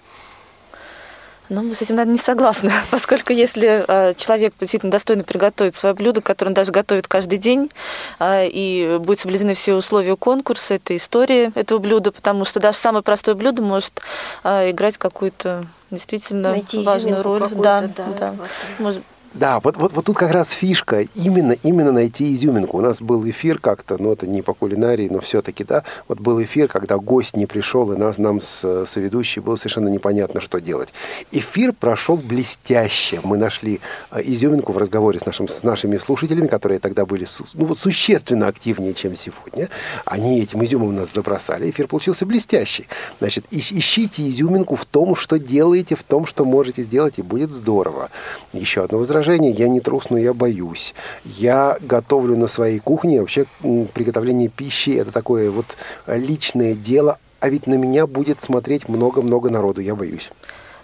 Ну, 1.49 1.63
мы 1.63 1.75
с 1.75 1.83
этим, 1.83 1.97
наверное, 1.97 2.13
не 2.13 2.19
согласны, 2.19 2.73
поскольку 2.93 3.33
если 3.33 3.85
э, 3.87 4.15
человек 4.15 4.55
действительно 4.61 4.93
достойно 4.93 5.25
приготовит 5.25 5.75
свое 5.75 5.97
блюдо, 5.97 6.21
которое 6.21 6.51
он 6.51 6.55
даже 6.55 6.71
готовит 6.71 7.09
каждый 7.09 7.39
день, 7.39 7.73
э, 8.21 8.47
и 8.47 8.99
будут 9.01 9.19
соблюдены 9.19 9.55
все 9.55 9.75
условия 9.75 10.15
конкурса, 10.15 10.75
это 10.75 10.95
история 10.95 11.51
этого 11.57 11.81
блюда, 11.81 12.13
потому 12.13 12.45
что 12.45 12.61
даже 12.61 12.79
самое 12.79 13.03
простое 13.03 13.35
блюдо 13.35 13.63
может 13.63 14.01
э, 14.45 14.71
играть 14.71 14.97
какую-то 14.97 15.67
действительно 15.91 16.51
Найти 16.51 16.85
важную 16.85 17.25
роль. 17.25 17.49
Да, 17.51 17.81
да, 17.81 18.07
да. 18.21 18.31
в 18.31 18.35
этом. 18.35 18.47
Может, 18.79 19.03
Да, 19.33 19.61
вот, 19.61 19.77
вот, 19.77 19.93
вот 19.93 20.05
тут 20.05 20.17
как 20.17 20.33
раз 20.33 20.51
фишка, 20.51 21.03
именно, 21.15 21.53
именно 21.53 21.93
найти 21.93 22.35
изюминку. 22.35 22.79
У 22.79 22.81
нас 22.81 23.01
был 23.01 23.29
эфир 23.31 23.61
как-то, 23.61 23.97
ну 23.97 24.13
это 24.13 24.27
не 24.27 24.43
по 24.43 24.55
кулинарии, 24.55 25.09
но 25.09 25.21
все-таки, 25.21 25.63
да, 25.63 25.85
вот 26.09 26.19
был 26.19 26.43
эфир, 26.43 26.67
когда 26.67 26.97
гость 26.97 27.37
не 27.37 27.47
пришел, 27.47 27.93
и 27.93 27.97
нас, 27.97 28.19
нам 28.19 28.41
с 28.41 28.85
соведущей 28.87 29.41
было 29.41 29.55
совершенно 29.55 29.87
непонятно, 29.87 30.41
что 30.41 30.61
делать. 30.61 30.93
Эфир 31.31 31.73
прошел 31.73 32.17
блестяще. 32.17 33.21
Мы 33.23 33.37
нашли 33.37 33.81
э, 34.11 34.21
изюминку 34.25 34.73
в 34.73 34.79
разговоре 34.79 35.21
с, 35.21 35.27
нашим, 35.27 35.47
с 35.47 35.63
нашими 35.63 35.97
слушателями, 35.99 36.49
которые 36.49 36.81
тогда 36.81 37.07
были 37.07 37.25
ну, 37.55 37.67
вот 37.67 37.79
существенно 37.79 38.49
активнее, 38.49 38.95
чем 38.95 39.15
сегодня. 39.15 39.69
Они 40.07 40.41
этим 40.41 40.65
изюмом 40.65 40.97
нас 40.97 41.15
забросали. 41.15 41.71
Эфир 41.71 41.87
получился 41.87 42.27
блестящий. 42.27 42.89
Значит, 43.21 43.45
ищ- 43.53 43.79
ищите 43.79 44.29
изюминку 44.29 44.75
в 44.75 44.85
том, 44.87 45.15
что 45.15 45.39
делаете, 45.39 45.95
в 45.95 46.03
том, 46.03 46.27
что 46.27 46.45
можете 46.45 46.83
сделать, 46.83 47.19
и 47.19 47.23
будет 47.23 47.53
здорово. 47.53 48.11
Еще 48.53 48.83
одно 48.83 48.99
возражение. 48.99 49.20
Я 49.53 49.69
не 49.69 49.81
трус, 49.81 50.11
но 50.11 50.19
я 50.19 50.33
боюсь. 50.35 50.95
Я 51.25 51.77
готовлю 51.81 52.37
на 52.37 52.47
своей 52.47 52.79
кухне. 52.79 53.21
Вообще 53.21 53.47
приготовление 53.95 54.49
пищи– 54.49 54.91
это 54.99 55.13
такое 55.13 55.51
вот 55.51 55.77
личное 56.07 56.75
дело. 56.75 57.19
А 57.41 57.49
ведь 57.49 57.67
на 57.67 57.75
меня 57.75 58.07
будет 58.07 58.41
смотреть 58.41 58.89
много-много 58.89 59.49
народу. 59.51 59.81
Я 59.81 59.95
боюсь. 59.95 60.31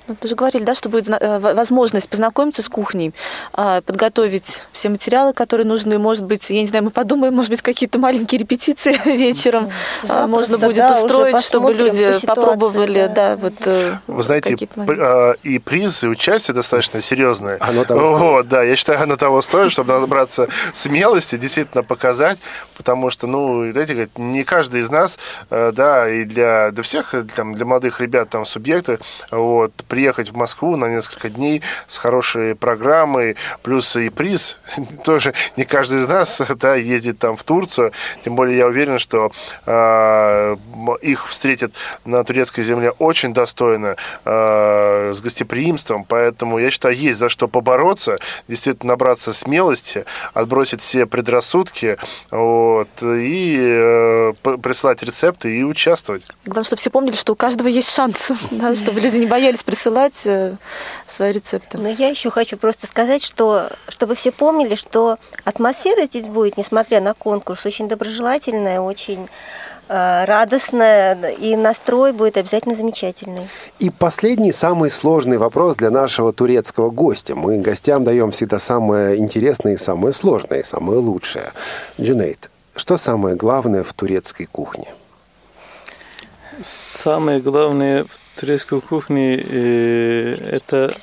Ну, 0.08 0.16
вы 0.20 0.28
же 0.28 0.34
говорили, 0.36 0.62
да, 0.62 0.74
что 0.74 0.88
будет 0.88 1.08
э, 1.08 1.38
возможность 1.38 2.08
познакомиться 2.08 2.62
с 2.62 2.68
кухней, 2.68 3.12
а, 3.52 3.80
подготовить 3.80 4.62
все 4.70 4.88
материалы, 4.88 5.32
которые 5.32 5.66
нужны. 5.66 5.98
Может 5.98 6.24
быть, 6.24 6.48
я 6.50 6.60
не 6.60 6.66
знаю, 6.66 6.84
мы 6.84 6.90
подумаем, 6.90 7.34
может 7.34 7.50
быть, 7.50 7.60
какие-то 7.62 7.98
маленькие 7.98 8.40
репетиции 8.40 8.96
вечером 9.04 9.64
а, 9.64 10.06
Запросто, 10.06 10.26
можно 10.28 10.58
будет 10.58 10.76
да, 10.76 10.92
устроить, 10.92 11.40
чтобы 11.44 11.74
люди 11.74 12.06
по 12.06 12.20
ситуации, 12.20 12.26
попробовали, 12.26 13.06
да. 13.06 13.34
да, 13.34 13.36
вот 13.36 13.54
э, 13.66 13.96
Вы 14.06 14.22
знаете, 14.22 14.56
а, 14.76 15.32
и 15.42 15.58
приз, 15.58 16.04
и 16.04 16.08
участие 16.08 16.54
достаточно 16.54 17.00
серьезное. 17.00 17.58
Оно 17.60 17.84
того 17.84 18.06
стоит. 18.06 18.20
Вот, 18.20 18.48
да, 18.48 18.62
я 18.62 18.76
считаю, 18.76 19.02
оно 19.02 19.16
того 19.16 19.42
стоит, 19.42 19.72
чтобы 19.72 19.98
набраться 19.98 20.48
смелости, 20.72 21.36
действительно 21.36 21.82
показать, 21.82 22.38
потому 22.76 23.10
что, 23.10 23.26
ну, 23.26 23.70
знаете, 23.72 23.94
говорит, 23.94 24.18
не 24.18 24.44
каждый 24.44 24.80
из 24.80 24.90
нас, 24.90 25.18
э, 25.50 25.72
да, 25.72 26.08
и 26.08 26.24
для, 26.24 26.70
для 26.70 26.82
всех, 26.84 27.14
э, 27.14 27.24
там, 27.24 27.54
для 27.54 27.64
молодых 27.64 28.00
ребят, 28.00 28.28
там, 28.28 28.46
субъекты, 28.46 29.00
вот, 29.32 29.72
приехать 29.96 30.30
в 30.30 30.36
Москву 30.36 30.76
на 30.76 30.90
несколько 30.90 31.30
дней 31.30 31.62
с 31.88 31.96
хорошей 31.96 32.54
программой, 32.54 33.34
плюс 33.62 33.96
и 33.96 34.10
приз, 34.10 34.58
тоже 35.04 35.32
не 35.56 35.64
каждый 35.64 36.00
из 36.00 36.06
нас, 36.06 36.42
да, 36.56 36.74
ездит 36.74 37.18
там 37.18 37.34
в 37.34 37.42
Турцию, 37.44 37.92
тем 38.22 38.36
более 38.36 38.58
я 38.58 38.66
уверен, 38.66 38.98
что 38.98 39.32
э, 39.64 40.56
их 41.00 41.28
встретят 41.28 41.72
на 42.04 42.22
турецкой 42.24 42.62
земле 42.62 42.90
очень 42.90 43.32
достойно, 43.32 43.96
э, 44.26 45.12
с 45.14 45.20
гостеприимством, 45.22 46.04
поэтому 46.04 46.58
я 46.58 46.70
считаю, 46.70 46.94
есть 46.94 47.18
за 47.18 47.30
что 47.30 47.48
побороться, 47.48 48.18
действительно 48.48 48.92
набраться 48.92 49.32
смелости, 49.32 50.04
отбросить 50.34 50.82
все 50.82 51.06
предрассудки, 51.06 51.96
вот, 52.30 52.88
и 53.02 53.56
э, 53.58 54.32
присылать 54.62 55.02
рецепты 55.02 55.58
и 55.58 55.64
участвовать. 55.64 56.26
Главное, 56.44 56.64
чтобы 56.64 56.80
все 56.80 56.90
помнили, 56.90 57.16
что 57.16 57.32
у 57.32 57.36
каждого 57.36 57.68
есть 57.68 57.90
шанс, 57.90 58.30
да, 58.50 58.76
чтобы 58.76 59.00
люди 59.00 59.16
не 59.16 59.26
боялись 59.26 59.62
присылать 59.62 59.85
э, 60.26 60.56
свои 61.06 61.32
рецепты. 61.32 61.78
Но 61.78 61.88
я 61.88 62.08
еще 62.08 62.30
хочу 62.30 62.56
просто 62.56 62.86
сказать, 62.86 63.22
что 63.22 63.70
чтобы 63.88 64.14
все 64.14 64.32
помнили, 64.32 64.74
что 64.74 65.18
атмосфера 65.44 66.04
здесь 66.04 66.26
будет, 66.26 66.56
несмотря 66.56 67.00
на 67.00 67.14
конкурс, 67.14 67.66
очень 67.66 67.88
доброжелательная, 67.88 68.80
очень 68.80 69.28
э, 69.88 70.24
радостная, 70.24 71.30
и 71.30 71.56
настрой 71.56 72.12
будет 72.12 72.36
обязательно 72.36 72.74
замечательный. 72.74 73.48
И 73.78 73.90
последний, 73.90 74.52
самый 74.52 74.90
сложный 74.90 75.38
вопрос 75.38 75.76
для 75.76 75.90
нашего 75.90 76.32
турецкого 76.32 76.90
гостя. 76.90 77.34
Мы 77.34 77.58
гостям 77.58 78.04
даем 78.04 78.30
всегда 78.30 78.58
самое 78.58 79.18
интересное 79.18 79.74
и 79.74 79.78
самое 79.78 80.12
сложное, 80.12 80.60
и 80.60 80.64
самое 80.64 80.98
лучшее. 80.98 81.52
Джунейд, 82.00 82.50
что 82.74 82.96
самое 82.96 83.36
главное 83.36 83.82
в 83.82 83.92
турецкой 83.92 84.46
кухне? 84.46 84.92
Самое 86.62 87.40
главное 87.40 88.04
в 88.04 88.25
турецкой 88.36 88.80
кухне 88.80 89.36
э, 89.42 90.34
это... 90.52 90.94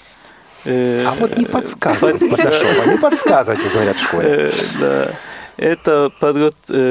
э, 0.65 1.03
А 1.05 1.13
вот 1.19 1.37
не 1.37 1.45
подсказывать, 1.45 2.19
Паташова, 2.29 2.91
не 2.91 2.97
подсказывать, 2.97 3.59
говорят 3.73 3.97
в 3.97 4.03
школе. 4.03 4.29
э, 4.29 4.51
да. 4.79 5.11
Это 5.55 6.11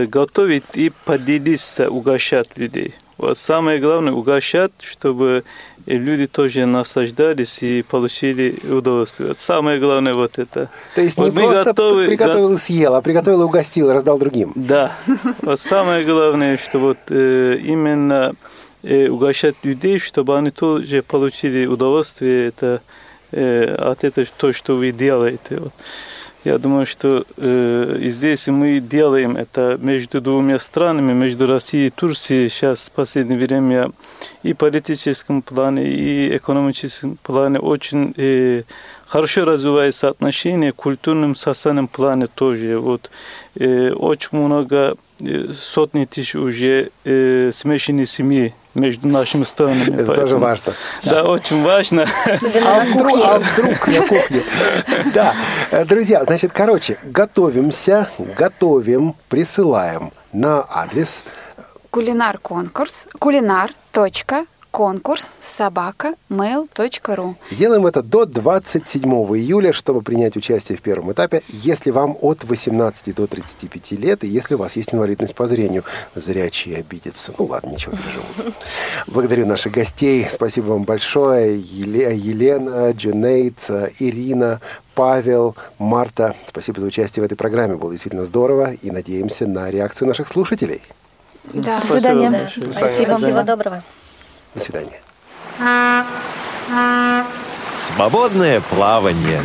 готовить 0.07 0.65
и 0.75 0.93
поделиться, 1.05 1.91
угощать 1.91 2.57
людей. 2.57 2.95
Вот 3.19 3.37
самое 3.39 3.79
главное 3.81 4.13
угощать, 4.13 4.71
чтобы 4.81 5.43
люди 5.87 6.27
тоже 6.27 6.65
наслаждались 6.67 7.63
и 7.63 7.83
получили 7.83 8.57
удовольствие. 8.69 9.29
Вот 9.31 9.39
самое 9.41 9.81
главное 9.81 10.15
вот 10.15 10.39
это. 10.39 10.69
То 10.95 11.01
есть 11.03 11.17
Вот 11.17 11.27
не 11.35 11.41
мы 11.41 11.49
просто 11.49 11.71
готовы- 11.73 12.07
приготовил 12.07 12.53
и 12.53 12.57
съел, 12.57 12.95
а 12.95 13.03
приготовил 13.03 13.43
и 13.43 13.45
угостил, 13.45 13.91
и 13.91 13.93
раздал 13.93 14.19
другим. 14.19 14.53
Да. 14.55 14.93
Вот 15.43 15.59
самое 15.61 16.05
главное, 16.05 16.57
что 16.57 16.79
вот 16.79 16.99
именно 17.11 18.35
угощать 18.83 19.57
людей, 19.63 19.99
чтобы 19.99 20.37
они 20.37 20.51
тоже 20.51 21.03
получили 21.03 21.67
удовольствие 21.67 22.49
это, 22.49 22.83
э, 23.31 23.75
от 23.75 24.05
этого, 24.05 24.27
то, 24.37 24.53
что 24.53 24.75
вы 24.75 24.93
делаете. 24.93 25.59
Вот. 25.59 25.73
Я 26.45 26.59
думаю, 26.59 26.87
что 26.87 27.25
э, 27.37 27.99
здесь 28.03 28.49
мы 28.49 28.81
делаем 28.81 29.37
это 29.37 29.79
между 29.81 30.21
двумя 30.21 30.59
странами, 30.59 31.13
между 31.13 31.47
Россией 31.47 31.87
и 31.87 31.91
Турцией. 31.91 32.49
Сейчас 32.49 32.87
в 32.87 32.91
последнее 32.91 33.39
время 33.39 33.93
и 34.43 34.53
в 34.53 34.57
политическом 34.57 35.43
плане, 35.43 35.87
и 35.89 36.37
экономическом 36.37 37.17
плане 37.23 37.61
очень 37.61 38.13
э, 38.17 38.65
хорошо 39.07 39.45
развивается 39.45 40.09
отношения, 40.09 40.73
в 40.73 40.77
культурном 40.77 41.37
социальном 41.37 41.87
плане 41.87 42.27
тоже. 42.27 42.77
Вот, 42.77 43.13
э, 43.55 43.93
очень 43.93 44.37
много, 44.37 44.97
э, 45.21 45.53
сотни 45.53 46.07
тысяч 46.07 46.35
уже 46.35 46.91
э, 47.05 47.53
смешанные 47.55 48.07
семьи 48.07 48.53
между 48.75 49.09
нашими 49.09 49.45
странами. 49.45 50.03
Это 50.03 50.15
тоже 50.15 50.39
важно. 50.39 50.73
Да, 51.05 51.25
очень 51.25 51.63
важно. 51.63 52.07
А 52.65 52.85
вдруг, 52.85 53.19
а 53.25 53.39
вдруг 53.39 53.89
на 53.89 54.01
кухне? 54.07 54.43
Да. 55.15 55.35
Друзья, 55.85 56.25
значит, 56.25 56.53
короче, 56.53 56.99
готовимся, 57.05 58.09
готовим, 58.19 59.15
присылаем 59.29 60.13
на 60.33 60.65
адрес 60.69 61.25
Кулинар 61.93 62.39
конкурс. 62.39 63.07
Кулинар. 63.19 63.71
Точка. 63.93 64.47
Конкурс. 64.73 65.29
Собака. 65.39 66.15
Mail.ru. 66.31 67.35
Делаем 67.51 67.87
это 67.87 68.03
до 68.03 68.25
27 68.25 69.03
июля, 69.37 69.71
чтобы 69.75 70.01
принять 70.01 70.35
участие 70.37 70.79
в 70.79 70.81
первом 70.81 71.13
этапе, 71.13 71.43
если 71.49 71.91
вам 71.91 72.17
от 72.23 72.43
18 72.43 73.15
до 73.15 73.27
35 73.27 73.91
лет, 73.93 74.25
и 74.25 74.29
если 74.29 74.55
у 74.55 74.59
вас 74.59 74.75
есть 74.77 74.95
инвалидность 74.95 75.35
по 75.35 75.47
зрению. 75.47 75.85
Зрячие 76.15 76.79
обидятся. 76.79 77.35
Ну 77.39 77.45
ладно, 77.45 77.69
ничего, 77.69 77.93
переживут. 77.97 78.55
Благодарю 79.07 79.45
наших 79.47 79.73
гостей. 79.73 80.27
Спасибо 80.31 80.69
вам 80.69 80.85
большое. 80.85 81.61
Еле- 81.61 82.17
Елена, 82.17 82.93
Джунейд, 82.93 83.59
э, 83.69 83.91
Ирина, 83.99 84.61
Павел, 84.95 85.55
Марта. 85.79 86.35
Спасибо 86.49 86.81
за 86.81 86.87
участие 86.87 87.23
в 87.23 87.27
этой 87.27 87.37
программе. 87.37 87.77
Было 87.77 87.91
действительно 87.91 88.25
здорово. 88.25 88.73
И 88.73 88.91
надеемся 88.91 89.47
на 89.47 89.71
реакцию 89.71 90.09
наших 90.09 90.29
слушателей. 90.29 90.81
Да. 91.53 91.79
До 91.79 91.87
свидания. 91.87 92.31
Да. 92.31 92.39
большое. 92.39 92.73
Спасибо. 92.73 93.19
Всего 93.19 93.43
доброго. 93.43 93.83
До 94.55 94.61
свидания. 94.61 95.01
Свободное 97.77 98.61
плавание. 98.61 99.41